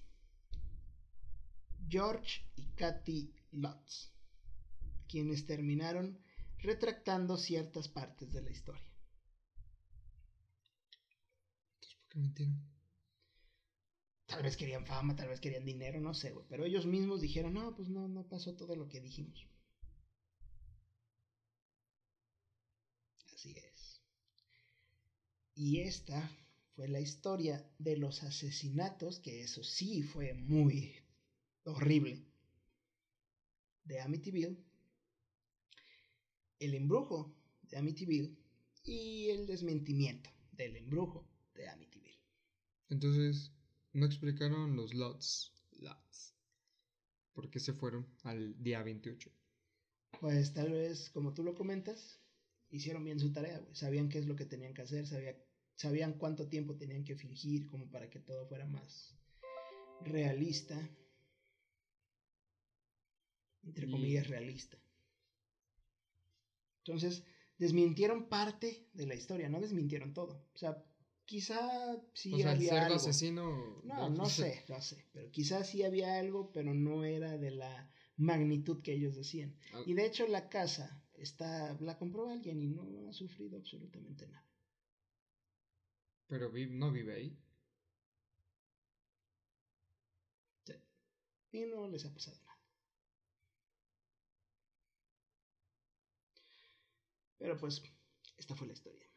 George 1.86 2.48
y 2.56 2.64
Kathy 2.76 3.34
Lutz, 3.50 4.14
quienes 5.08 5.44
terminaron 5.44 6.18
retractando 6.60 7.36
ciertas 7.36 7.88
partes 7.88 8.32
de 8.32 8.40
la 8.40 8.50
historia. 8.50 8.90
Entonces, 11.74 11.98
¿por 11.98 12.08
qué 12.08 12.18
mintieron? 12.20 12.71
Tal 14.32 14.42
vez 14.42 14.56
querían 14.56 14.86
fama, 14.86 15.14
tal 15.14 15.28
vez 15.28 15.40
querían 15.40 15.66
dinero, 15.66 16.00
no 16.00 16.14
sé, 16.14 16.32
güey. 16.32 16.46
Pero 16.48 16.64
ellos 16.64 16.86
mismos 16.86 17.20
dijeron, 17.20 17.52
no, 17.52 17.76
pues 17.76 17.90
no, 17.90 18.08
no 18.08 18.26
pasó 18.26 18.56
todo 18.56 18.74
lo 18.76 18.88
que 18.88 18.98
dijimos. 18.98 19.46
Así 23.34 23.54
es. 23.58 24.00
Y 25.54 25.80
esta 25.80 26.30
fue 26.74 26.88
la 26.88 27.00
historia 27.00 27.70
de 27.78 27.98
los 27.98 28.22
asesinatos, 28.22 29.20
que 29.20 29.42
eso 29.42 29.62
sí 29.62 30.02
fue 30.02 30.32
muy 30.32 30.94
horrible, 31.64 32.24
de 33.84 34.00
Amityville, 34.00 34.56
el 36.58 36.74
embrujo 36.74 37.36
de 37.64 37.76
Amityville 37.76 38.34
y 38.82 39.28
el 39.28 39.46
desmentimiento 39.46 40.30
del 40.52 40.76
embrujo 40.76 41.28
de 41.52 41.68
Amityville. 41.68 42.18
Entonces, 42.88 43.52
no 43.92 44.06
explicaron 44.06 44.76
los 44.76 44.94
lots. 44.94 45.52
Lots. 45.78 46.34
¿Por 47.32 47.50
qué 47.50 47.60
se 47.60 47.72
fueron 47.72 48.06
al 48.22 48.62
día 48.62 48.82
28? 48.82 49.30
Pues 50.20 50.52
tal 50.52 50.72
vez, 50.72 51.10
como 51.10 51.34
tú 51.34 51.42
lo 51.42 51.54
comentas, 51.54 52.20
hicieron 52.70 53.04
bien 53.04 53.18
su 53.18 53.32
tarea, 53.32 53.64
Sabían 53.72 54.08
qué 54.08 54.18
es 54.18 54.26
lo 54.26 54.36
que 54.36 54.46
tenían 54.46 54.74
que 54.74 54.82
hacer, 54.82 55.06
sabían 55.74 56.14
cuánto 56.14 56.48
tiempo 56.48 56.76
tenían 56.76 57.04
que 57.04 57.16
fingir 57.16 57.66
como 57.66 57.90
para 57.90 58.08
que 58.08 58.20
todo 58.20 58.46
fuera 58.46 58.66
más 58.66 59.16
realista. 60.00 60.78
Entre 63.64 63.88
comillas, 63.90 64.26
realista. 64.26 64.76
Entonces, 66.78 67.24
desmintieron 67.58 68.28
parte 68.28 68.88
de 68.92 69.06
la 69.06 69.14
historia, 69.14 69.48
no 69.48 69.60
desmintieron 69.60 70.12
todo. 70.12 70.48
O 70.52 70.58
sea, 70.58 70.84
quizá 71.32 71.96
sí 72.12 72.42
había 72.42 72.84
algo. 72.84 72.96
asesino. 72.96 73.80
No, 73.84 74.10
no 74.10 74.26
sé, 74.38 74.64
no 74.68 74.82
sé. 74.82 75.06
Pero 75.14 75.30
quizás 75.30 75.66
sí 75.66 75.82
había 75.82 76.18
algo, 76.18 76.52
pero 76.52 76.74
no 76.74 77.04
era 77.04 77.38
de 77.38 77.52
la 77.52 77.90
magnitud 78.18 78.82
que 78.82 78.92
ellos 78.92 79.16
decían. 79.16 79.56
Ah. 79.72 79.82
Y 79.86 79.94
de 79.94 80.04
hecho 80.04 80.26
la 80.26 80.50
casa 80.50 81.02
está, 81.14 81.74
la 81.80 81.96
compró 81.96 82.28
alguien 82.28 82.60
y 82.60 82.68
no 82.68 83.08
ha 83.08 83.14
sufrido 83.14 83.56
absolutamente 83.56 84.26
nada. 84.28 84.46
Pero 86.26 86.50
no 86.50 86.92
vive 86.92 87.14
ahí. 87.14 87.38
Sí. 90.66 90.74
Y 91.52 91.64
no 91.64 91.88
les 91.88 92.04
ha 92.04 92.12
pasado 92.12 92.36
nada. 92.42 92.58
Pero 97.38 97.56
pues, 97.56 97.82
esta 98.36 98.54
fue 98.54 98.66
la 98.66 98.74
historia. 98.74 99.11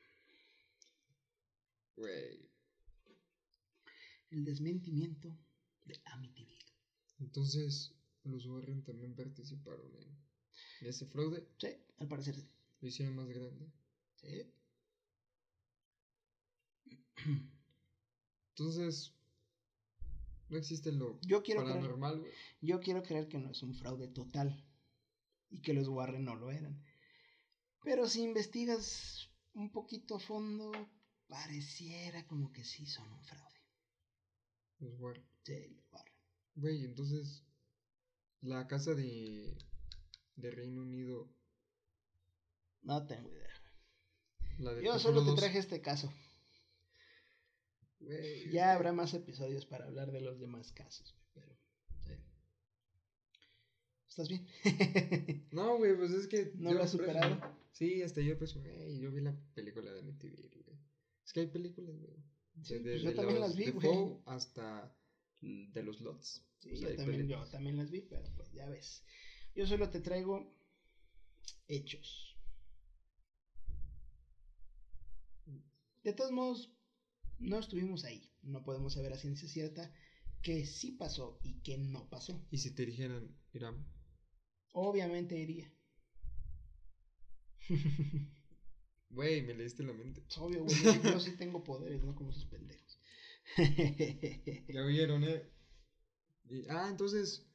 El 4.30 4.43
desmentimiento 4.43 5.38
de 5.86 6.02
Amityville. 6.06 6.74
Entonces, 7.20 7.96
los 8.24 8.46
Warren 8.46 8.84
también 8.84 9.16
participaron 9.16 9.96
en 9.96 10.18
ese 10.82 11.06
fraude. 11.06 11.48
Sí, 11.58 11.70
al 11.98 12.08
parecer 12.08 12.36
sí. 12.36 12.50
Lo 12.82 12.88
hicieron 12.88 13.16
más 13.16 13.28
grande. 13.28 13.72
Sí. 14.16 14.52
Entonces, 18.50 19.14
no 20.50 20.58
existe 20.58 20.91
lo 20.91 21.20
yo 21.22 21.41
quiero 21.41 21.64
paranormal, 21.64 22.24
Yo 22.62 22.80
quiero 22.80 23.02
creer 23.02 23.28
que 23.28 23.39
no 23.39 23.50
es 23.52 23.64
un 23.64 23.74
fraude 23.74 24.08
total 24.08 24.64
y 25.50 25.62
que 25.62 25.74
los 25.74 25.88
Warren 25.88 26.26
no 26.26 26.36
lo 26.36 26.52
eran. 26.52 26.84
Pero 27.84 28.08
si 28.08 28.22
investigas 28.24 29.30
un 29.54 29.72
poquito 29.72 30.16
a 30.16 30.20
fondo, 30.20 30.72
pareciera 31.28 32.26
como 32.28 32.52
que 32.52 32.64
sí 32.64 32.86
son 32.86 33.12
un 33.12 33.24
fraude. 33.24 33.62
Los 34.80 35.00
Warren. 35.00 35.26
Sí, 35.44 35.70
los 35.70 35.92
Warren. 35.92 36.14
Güey, 36.56 36.86
entonces, 36.86 37.44
la 38.42 38.68
casa 38.68 38.94
de, 38.94 39.58
de 40.36 40.52
Reino 40.52 40.82
Unido. 40.82 41.30
No 42.82 43.06
tengo 43.08 43.32
idea. 43.32 44.82
Yo 44.84 45.00
solo 45.00 45.26
te 45.26 45.34
traje 45.34 45.58
este 45.60 45.82
caso. 45.82 46.14
ya 48.52 48.74
habrá 48.74 48.94
más 48.94 49.14
episodios 49.14 49.66
para 49.66 49.86
hablar 49.86 50.12
de 50.12 50.22
los 50.22 50.40
demás 50.40 50.72
casos, 50.72 51.16
pero. 51.34 51.58
Sí. 52.02 52.14
¿Estás 54.08 54.30
bien? 54.30 54.48
no, 55.52 55.78
güey, 55.78 55.98
pues 55.98 56.12
es 56.12 56.28
que. 56.28 56.52
¿No 56.56 56.74
lo 56.74 56.84
has 56.84 56.92
superado? 56.92 57.42
sí, 57.72 58.02
hasta 58.02 58.22
yo 58.22 58.38
pues, 58.38 58.54
güey, 58.54 59.00
yo 59.00 59.12
vi 59.12 59.22
la 59.22 59.36
película 59.54 59.92
de 59.92 60.04
MTV, 60.04 60.64
que 61.36 61.42
hay 61.42 61.48
películas, 61.48 62.00
güey. 62.00 62.16
Sí, 62.64 62.80
pues 62.80 63.02
yo 63.02 63.14
también 63.14 63.42
las 63.42 63.58
vi, 63.58 63.70
güey. 63.72 64.22
hasta 64.26 64.98
de 65.42 65.84
los 65.84 66.00
lots. 66.00 66.48
Sí, 66.60 66.70
yo, 66.80 66.96
también, 66.96 67.28
yo 67.28 67.44
también 67.50 67.76
las 67.76 67.92
vi, 67.92 68.00
pero 68.04 68.34
pues 68.38 68.54
ya 68.54 68.70
ves. 68.70 69.04
Yo 69.54 69.68
solo 69.68 69.90
te 69.90 70.00
traigo 70.00 70.58
hechos. 71.68 72.38
De 76.04 76.14
todos 76.14 76.32
modos, 76.32 76.74
no 77.38 77.60
estuvimos 77.60 78.06
ahí. 78.06 78.32
No 78.42 78.64
podemos 78.64 78.94
saber 78.94 79.12
a 79.12 79.18
ciencia 79.18 79.50
cierta 79.50 79.94
qué 80.42 80.66
sí 80.66 80.94
pasó 80.94 81.42
y 81.44 81.60
qué 81.64 81.78
no 81.78 82.10
pasó. 82.10 82.48
¿Y 82.50 82.60
si 82.60 82.74
te 82.74 82.86
dijeran, 82.86 83.36
Iram? 83.52 83.86
Obviamente 84.72 85.38
iría. 85.38 85.70
Güey, 89.16 89.41
me 89.43 89.53
leíste 89.53 89.82
la 89.84 89.93
mente. 89.93 90.24
Es 90.28 90.38
obvio, 90.38 90.63
güey. 90.63 90.76
Yo, 90.84 90.93
yo 91.01 91.20
sí 91.22 91.38
tengo 91.38 91.63
poderes, 91.63 92.03
no 92.03 92.13
como 92.16 92.32
esos 92.32 92.45
pendejos. 92.45 92.99
Ya 94.68 94.82
vieron, 94.86 95.24
¿eh? 95.24 95.49
Y- 96.49 96.68
ah, 96.70 96.88
entonces. 96.89 97.47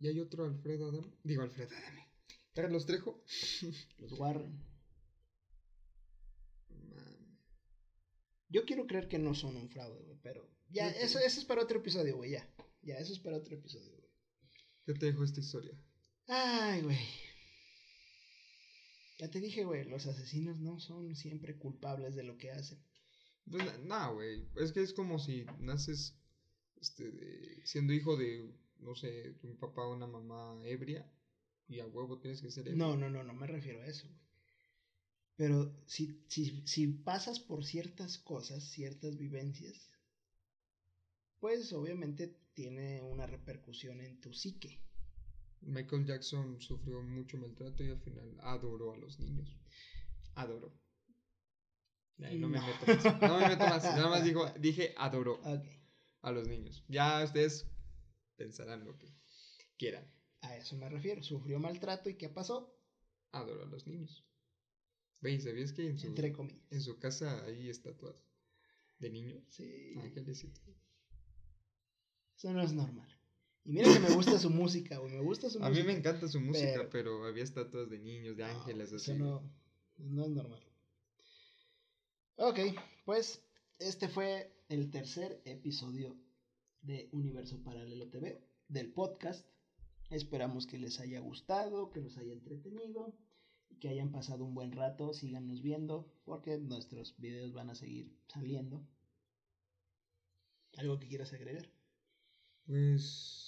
¿Y 0.00 0.08
hay 0.08 0.18
otro 0.20 0.44
Alfredo 0.44 0.88
Adame? 0.88 1.12
Digo, 1.22 1.42
Alfredo 1.42 1.76
Adame. 1.76 2.08
Carlos 2.54 2.86
Trejo. 2.86 3.22
Los 3.98 4.12
Warren. 4.18 4.64
Man. 6.70 7.38
Yo 8.48 8.64
quiero 8.64 8.86
creer 8.86 9.08
que 9.08 9.18
no 9.18 9.34
son 9.34 9.56
un 9.56 9.68
fraude, 9.68 10.02
güey, 10.04 10.18
pero 10.22 10.48
ya, 10.70 10.88
eso, 10.90 11.18
eso 11.18 11.40
es 11.40 11.44
para 11.46 11.62
otro 11.62 11.78
episodio, 11.78 12.16
güey, 12.16 12.30
ya. 12.32 12.48
Ya, 12.82 12.96
eso 12.96 13.12
es 13.12 13.18
para 13.18 13.36
otro 13.36 13.54
episodio, 13.56 13.90
güey. 13.98 14.10
¿Qué 14.86 14.94
te 14.94 15.06
dejó 15.06 15.24
esta 15.24 15.40
historia? 15.40 15.78
Ay, 16.26 16.82
güey. 16.82 16.98
Ya 19.24 19.30
te 19.30 19.40
dije, 19.40 19.64
güey, 19.64 19.84
los 19.88 20.06
asesinos 20.06 20.60
no 20.60 20.78
son 20.78 21.16
siempre 21.16 21.56
culpables 21.56 22.14
de 22.14 22.24
lo 22.24 22.36
que 22.36 22.50
hacen. 22.50 22.78
Pues, 23.50 23.64
nah, 23.80 24.10
güey. 24.10 24.46
Es 24.56 24.70
que 24.70 24.82
es 24.82 24.92
como 24.92 25.18
si 25.18 25.46
naces 25.60 26.14
este, 26.78 27.10
de- 27.10 27.62
siendo 27.64 27.94
hijo 27.94 28.18
de, 28.18 28.54
no 28.80 28.94
sé, 28.94 29.38
un 29.42 29.56
papá 29.56 29.86
o 29.86 29.94
una 29.94 30.06
mamá 30.06 30.60
ebria. 30.66 31.10
Y 31.68 31.80
a 31.80 31.86
huevo 31.86 32.18
tienes 32.20 32.42
que 32.42 32.50
ser 32.50 32.68
ebrio. 32.68 32.84
No, 32.86 32.98
no, 32.98 33.08
no, 33.08 33.24
no 33.24 33.32
me 33.32 33.46
refiero 33.46 33.80
a 33.80 33.86
eso, 33.86 34.06
güey. 34.06 34.20
Pero 35.36 35.74
si, 35.86 36.22
si, 36.28 36.62
si 36.66 36.86
pasas 36.88 37.40
por 37.40 37.64
ciertas 37.64 38.18
cosas, 38.18 38.62
ciertas 38.62 39.16
vivencias, 39.16 39.90
pues 41.40 41.72
obviamente 41.72 42.36
tiene 42.52 43.00
una 43.00 43.26
repercusión 43.26 44.02
en 44.02 44.20
tu 44.20 44.34
psique. 44.34 44.82
Michael 45.66 46.04
Jackson 46.06 46.60
sufrió 46.60 47.00
mucho 47.02 47.36
maltrato 47.38 47.82
y 47.84 47.90
al 47.90 48.00
final 48.00 48.36
adoró 48.40 48.92
a 48.92 48.96
los 48.98 49.18
niños. 49.18 49.56
Adoró. 50.34 50.72
Ay, 52.18 52.38
no 52.38 52.48
me 52.48 52.60
meto 52.60 52.86
más. 52.86 53.20
No 53.22 53.38
me 53.38 53.48
meto 53.48 53.64
más. 53.66 53.84
Nada 53.84 54.08
más 54.08 54.24
digo, 54.24 54.48
dije 54.58 54.94
adoró 54.96 55.34
Ok, 55.44 55.64
a 56.22 56.30
los 56.32 56.46
niños. 56.48 56.84
Ya 56.88 57.22
ustedes 57.24 57.68
pensarán 58.36 58.84
lo 58.84 58.96
que 58.98 59.12
quieran. 59.76 60.08
a 60.42 60.56
eso 60.56 60.76
me 60.76 60.88
refiero. 60.88 61.22
Sufrió 61.22 61.58
maltrato 61.58 62.08
y 62.10 62.16
¿qué 62.16 62.28
pasó? 62.28 62.78
Adoró 63.32 63.62
a 63.64 63.66
los 63.66 63.86
niños. 63.86 64.24
Ve, 65.20 65.40
¿sabías 65.40 65.72
que 65.72 65.88
en 65.88 65.98
su, 65.98 66.06
Entre 66.08 66.32
comillas. 66.32 66.60
en 66.70 66.80
su 66.82 66.98
casa 66.98 67.42
hay 67.44 67.68
estatuas 67.70 68.14
de 68.98 69.10
niños? 69.10 69.42
Sí. 69.48 69.94
Ángeles 69.98 70.44
y 70.44 70.48
todo. 70.52 70.76
Eso 72.36 72.52
no 72.52 72.62
es 72.62 72.72
normal. 72.74 73.13
Y 73.64 73.72
mira 73.72 73.92
que 73.92 74.00
me 74.00 74.14
gusta 74.14 74.38
su 74.38 74.50
música, 74.50 74.98
güey. 74.98 75.12
Me 75.14 75.20
gusta 75.22 75.48
su 75.48 75.58
A 75.62 75.68
mí 75.68 75.68
música. 75.70 75.86
me 75.86 75.98
encanta 75.98 76.28
su 76.28 76.40
música, 76.40 76.72
pero- 76.74 76.90
pero, 76.90 77.24
había 77.26 77.44
estatuas 77.44 77.88
de 77.88 77.98
niños, 77.98 78.36
de 78.36 78.42
No, 78.44 78.50
ángeles, 78.50 78.92
eso 78.92 79.12
así. 79.12 79.14
no, 79.20 79.42
no 79.98 80.24
es 80.24 80.30
normal. 80.30 80.62
Ok, 82.36 82.58
pues 83.04 83.42
este 83.78 84.08
fue 84.08 84.52
el 84.68 84.90
tercer 84.90 85.40
episodio 85.44 86.16
de 86.82 87.08
Universo 87.12 87.62
Paralelo 87.62 88.08
TV, 88.10 88.42
del 88.68 88.92
podcast. 88.92 89.46
Esperamos 90.10 90.66
que 90.66 90.78
les 90.78 91.00
haya 91.00 91.20
gustado, 91.20 91.90
que 91.90 92.00
los 92.00 92.16
haya 92.18 92.32
entretenido 92.32 93.16
y 93.70 93.76
que 93.76 93.88
hayan 93.88 94.12
pasado 94.12 94.44
un 94.44 94.54
buen 94.54 94.72
rato. 94.72 95.14
Síganos 95.14 95.62
viendo 95.62 96.12
porque 96.24 96.58
nuestros 96.58 97.16
videos 97.18 97.52
van 97.54 97.70
a 97.70 97.74
seguir 97.74 98.12
saliendo. 98.28 98.86
¿Algo 100.76 100.98
que 100.98 101.08
quieras 101.08 101.32
agregar? 101.32 101.70
Pues 102.66 103.43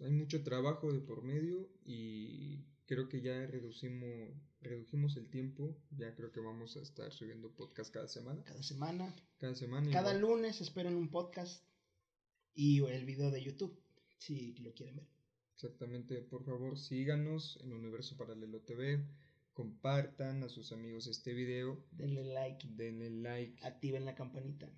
hay 0.00 0.10
mucho 0.10 0.42
trabajo 0.42 0.92
de 0.92 1.00
por 1.00 1.22
medio 1.22 1.68
y 1.84 2.64
creo 2.86 3.08
que 3.08 3.20
ya 3.20 3.46
reducimos, 3.46 4.30
redujimos 4.60 5.16
el 5.16 5.28
tiempo. 5.28 5.76
Ya 5.90 6.14
creo 6.14 6.32
que 6.32 6.40
vamos 6.40 6.76
a 6.76 6.82
estar 6.82 7.12
subiendo 7.12 7.50
podcast 7.54 7.92
cada 7.92 8.08
semana. 8.08 8.42
Cada 8.44 8.62
semana, 8.62 9.14
Cada 9.38 9.54
semana. 9.54 9.90
cada 9.90 10.16
igual. 10.16 10.36
lunes 10.38 10.60
esperen 10.60 10.96
un 10.96 11.10
podcast 11.10 11.64
y 12.54 12.82
el 12.84 13.04
video 13.04 13.30
de 13.30 13.42
YouTube, 13.42 13.78
si 14.18 14.54
lo 14.58 14.72
quieren 14.74 14.96
ver. 14.96 15.06
Exactamente, 15.54 16.20
por 16.22 16.42
favor 16.44 16.78
síganos 16.78 17.58
en 17.62 17.72
Universo 17.72 18.16
Paralelo 18.16 18.60
TV. 18.62 19.06
Compartan 19.52 20.42
a 20.42 20.48
sus 20.48 20.72
amigos 20.72 21.06
este 21.06 21.34
video. 21.34 21.84
Denle 21.90 22.24
like, 22.24 22.66
Denle 22.70 23.10
like. 23.10 23.62
activen 23.66 24.04
la 24.06 24.14
campanita. 24.14 24.70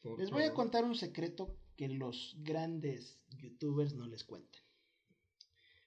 por 0.00 0.18
Les 0.18 0.30
voy 0.30 0.42
a 0.42 0.52
contar 0.52 0.84
un 0.84 0.96
secreto 0.96 1.56
que 1.76 1.88
los 1.88 2.36
grandes 2.40 3.20
youtubers 3.38 3.94
no 3.94 4.06
les 4.06 4.24
cuentan. 4.24 4.60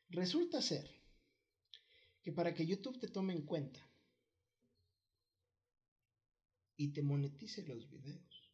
Resulta 0.10 0.62
ser 0.62 0.89
que 2.22 2.32
para 2.32 2.53
que 2.53 2.66
YouTube 2.66 2.99
te 2.99 3.08
tome 3.08 3.34
en 3.34 3.45
cuenta 3.45 3.80
y 6.78 6.93
te 6.93 7.01
monetice 7.01 7.64
los 7.64 7.89
videos, 7.89 8.51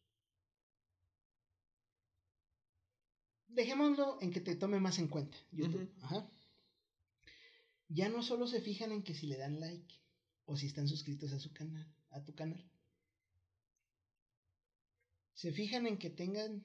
dejémoslo 3.48 4.20
en 4.20 4.32
que 4.32 4.40
te 4.40 4.56
tome 4.56 4.80
más 4.80 4.98
en 4.98 5.08
cuenta 5.08 5.36
YouTube. 5.52 5.92
Ajá. 6.00 6.28
Ya 7.88 8.08
no 8.08 8.22
solo 8.22 8.46
se 8.46 8.60
fijan 8.60 8.92
en 8.92 9.02
que 9.02 9.14
si 9.14 9.26
le 9.26 9.36
dan 9.36 9.60
like 9.60 9.94
o 10.46 10.56
si 10.56 10.66
están 10.66 10.88
suscritos 10.88 11.32
a 11.32 11.38
su 11.38 11.52
canal, 11.52 11.86
a 12.10 12.24
tu 12.24 12.34
canal. 12.34 12.68
Se 15.34 15.52
fijan 15.52 15.86
en 15.86 15.98
que 15.98 16.10
tengan 16.10 16.64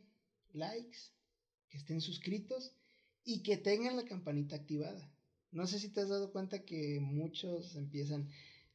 likes, 0.54 1.12
que 1.70 1.78
estén 1.78 2.02
suscritos 2.02 2.72
y 3.26 3.42
que 3.44 3.58
tengan 3.58 3.96
la 3.96 4.06
campanita 4.06 4.56
activada. 4.56 5.10
No 5.52 5.66
sé 5.68 5.80
si 5.80 5.90
te 5.90 6.02
has 6.02 6.10
dado 6.10 6.32
cuenta 6.32 6.64
que 6.64 7.00
muchos 7.00 7.76
empiezan, 7.76 8.28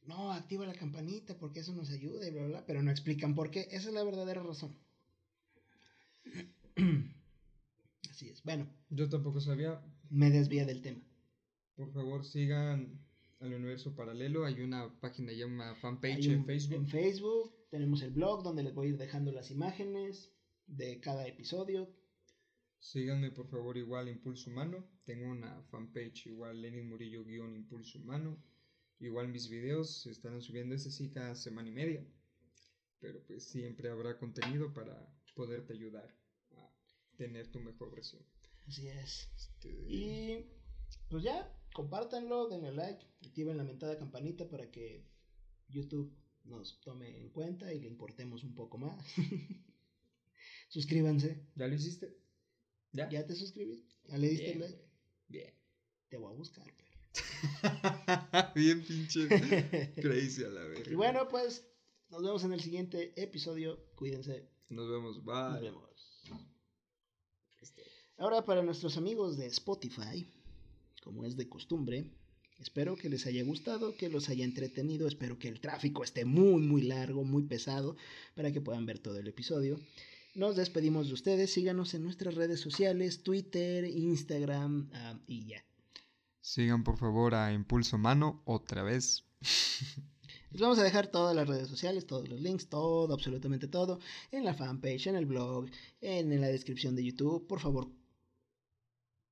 no, 0.05 0.31
activa 0.33 0.65
la 0.65 0.73
campanita 0.73 1.37
porque 1.37 1.61
eso 1.61 1.73
nos 1.73 1.89
ayuda 1.89 2.27
y 2.27 2.31
bla, 2.31 2.41
bla, 2.41 2.49
bla, 2.49 2.65
pero 2.65 2.83
no 2.83 2.91
explican 2.91 3.33
por 3.35 3.49
qué. 3.51 3.61
Esa 3.71 3.87
es 3.89 3.93
la 3.93 4.03
verdadera 4.03 4.43
razón. 4.43 4.75
Así 8.09 8.29
es. 8.29 8.43
Bueno, 8.43 8.67
Yo 8.89 9.09
tampoco 9.09 9.39
sabía. 9.41 9.81
me 10.09 10.29
desvía 10.29 10.65
del 10.65 10.81
tema. 10.81 11.01
Por 11.75 11.91
favor, 11.91 12.25
sigan 12.25 12.99
al 13.39 13.53
Universo 13.53 13.95
Paralelo. 13.95 14.45
Hay 14.45 14.61
una 14.61 14.89
página 14.99 15.33
llamada 15.33 15.75
fanpage 15.75 16.15
Hay 16.27 16.33
en 16.33 16.39
un- 16.39 16.45
Facebook. 16.45 16.75
En 16.77 16.87
Facebook 16.87 17.53
tenemos 17.69 18.01
el 18.01 18.11
blog 18.11 18.43
donde 18.43 18.63
les 18.63 18.73
voy 18.73 18.87
a 18.87 18.89
ir 18.91 18.97
dejando 18.97 19.31
las 19.31 19.51
imágenes 19.51 20.31
de 20.67 20.99
cada 20.99 21.27
episodio. 21.27 21.89
Síganme 22.85 23.31
por 23.31 23.47
favor 23.47 23.75
igual 23.77 24.09
Impulso 24.09 24.51
Humano. 24.51 24.87
Tengo 25.05 25.25
una 25.25 25.59
fanpage 25.71 26.27
igual 26.27 26.61
Lenin 26.61 26.87
Murillo 26.87 27.25
guion 27.25 27.55
Impulso 27.55 27.97
Humano. 27.97 28.37
Igual 28.99 29.27
mis 29.29 29.49
videos 29.49 30.03
se 30.03 30.11
estarán 30.11 30.39
subiendo 30.43 30.75
ese 30.75 30.91
sí 30.91 31.09
cada 31.09 31.33
semana 31.33 31.67
y 31.67 31.71
media. 31.71 32.07
Pero 32.99 33.23
pues 33.25 33.49
siempre 33.49 33.89
habrá 33.89 34.19
contenido 34.19 34.71
para 34.71 35.11
poderte 35.33 35.73
ayudar 35.73 36.15
a 36.51 36.71
tener 37.17 37.47
tu 37.51 37.59
mejor 37.59 37.89
versión. 37.89 38.21
Así 38.67 38.87
es. 38.87 39.31
Este, 39.35 39.69
Y 39.87 40.45
pues 41.09 41.23
ya, 41.23 41.51
compártanlo, 41.73 42.49
denle 42.49 42.71
like, 42.71 43.03
activen 43.25 43.57
la 43.57 43.63
mentada 43.63 43.97
campanita 43.97 44.47
para 44.47 44.69
que 44.69 45.03
YouTube 45.69 46.15
nos 46.43 46.79
tome 46.81 47.19
en 47.19 47.29
cuenta 47.29 47.73
y 47.73 47.79
le 47.79 47.87
importemos 47.87 48.43
un 48.43 48.53
poco 48.53 48.77
más. 48.77 49.03
Suscríbanse. 50.69 51.47
¿Ya 51.55 51.65
lo 51.65 51.73
hiciste? 51.73 52.24
¿Ya? 52.95 53.09
¿Ya 53.09 53.25
te 53.25 53.35
suscribiste? 53.35 53.93
¿Ya 54.07 54.17
le 54.17 54.29
diste 54.29 54.45
Bien, 54.45 54.59
like? 54.59 54.85
Bien. 55.27 55.53
Te 56.09 56.17
voy 56.17 56.33
a 56.33 56.35
buscar, 56.35 56.65
perro. 56.75 56.95
Bien 58.55 58.83
pinche 58.83 59.27
crazy 60.01 60.43
a 60.43 60.49
la 60.49 60.63
verga. 60.63 60.91
y 60.91 60.95
bueno, 60.95 61.27
pues 61.27 61.65
nos 62.09 62.21
vemos 62.23 62.43
en 62.43 62.53
el 62.53 62.61
siguiente 62.61 63.13
episodio. 63.21 63.79
Cuídense. 63.95 64.47
Nos 64.69 64.89
vemos. 64.89 65.23
Bye. 65.23 65.51
Nos 65.51 65.61
vemos. 65.61 66.21
Ahora 68.17 68.45
para 68.45 68.63
nuestros 68.63 68.95
amigos 68.95 69.37
de 69.37 69.47
Spotify, 69.47 70.25
como 71.03 71.25
es 71.25 71.35
de 71.35 71.49
costumbre, 71.49 72.11
espero 72.59 72.95
que 72.95 73.09
les 73.09 73.25
haya 73.25 73.43
gustado, 73.43 73.97
que 73.97 74.07
los 74.07 74.29
haya 74.29 74.45
entretenido, 74.45 75.05
espero 75.07 75.37
que 75.37 75.49
el 75.49 75.59
tráfico 75.59 76.01
esté 76.01 76.23
muy 76.23 76.61
muy 76.61 76.83
largo, 76.83 77.25
muy 77.25 77.43
pesado, 77.43 77.97
para 78.33 78.53
que 78.53 78.61
puedan 78.61 78.85
ver 78.85 78.99
todo 78.99 79.19
el 79.19 79.27
episodio. 79.27 79.77
Nos 80.35 80.57
despedimos 80.57 81.07
de 81.07 81.13
ustedes, 81.13 81.53
síganos 81.53 81.93
en 81.93 82.03
nuestras 82.03 82.35
redes 82.35 82.59
sociales, 82.59 83.23
Twitter, 83.23 83.85
Instagram 83.85 84.89
ah, 84.93 85.17
y 85.27 85.45
ya. 85.45 85.63
Sigan 86.41 86.83
por 86.83 86.97
favor 86.97 87.33
a 87.35 87.53
Impulso 87.53 87.97
Mano 87.97 88.41
otra 88.43 88.83
vez. 88.83 89.23
Les 90.51 90.61
vamos 90.61 90.77
a 90.79 90.83
dejar 90.83 91.07
todas 91.07 91.33
las 91.33 91.47
redes 91.47 91.69
sociales, 91.69 92.05
todos 92.05 92.27
los 92.27 92.41
links, 92.41 92.67
todo, 92.67 93.13
absolutamente 93.13 93.69
todo, 93.69 93.99
en 94.29 94.43
la 94.43 94.53
fanpage, 94.53 95.07
en 95.07 95.15
el 95.15 95.25
blog, 95.25 95.69
en, 96.01 96.31
en 96.33 96.41
la 96.41 96.47
descripción 96.47 96.97
de 96.97 97.05
YouTube. 97.05 97.47
Por 97.47 97.61
favor, 97.61 97.89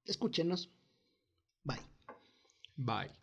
escúchenos. 0.06 0.72
Bye. 1.66 1.82
Bye. 2.78 3.22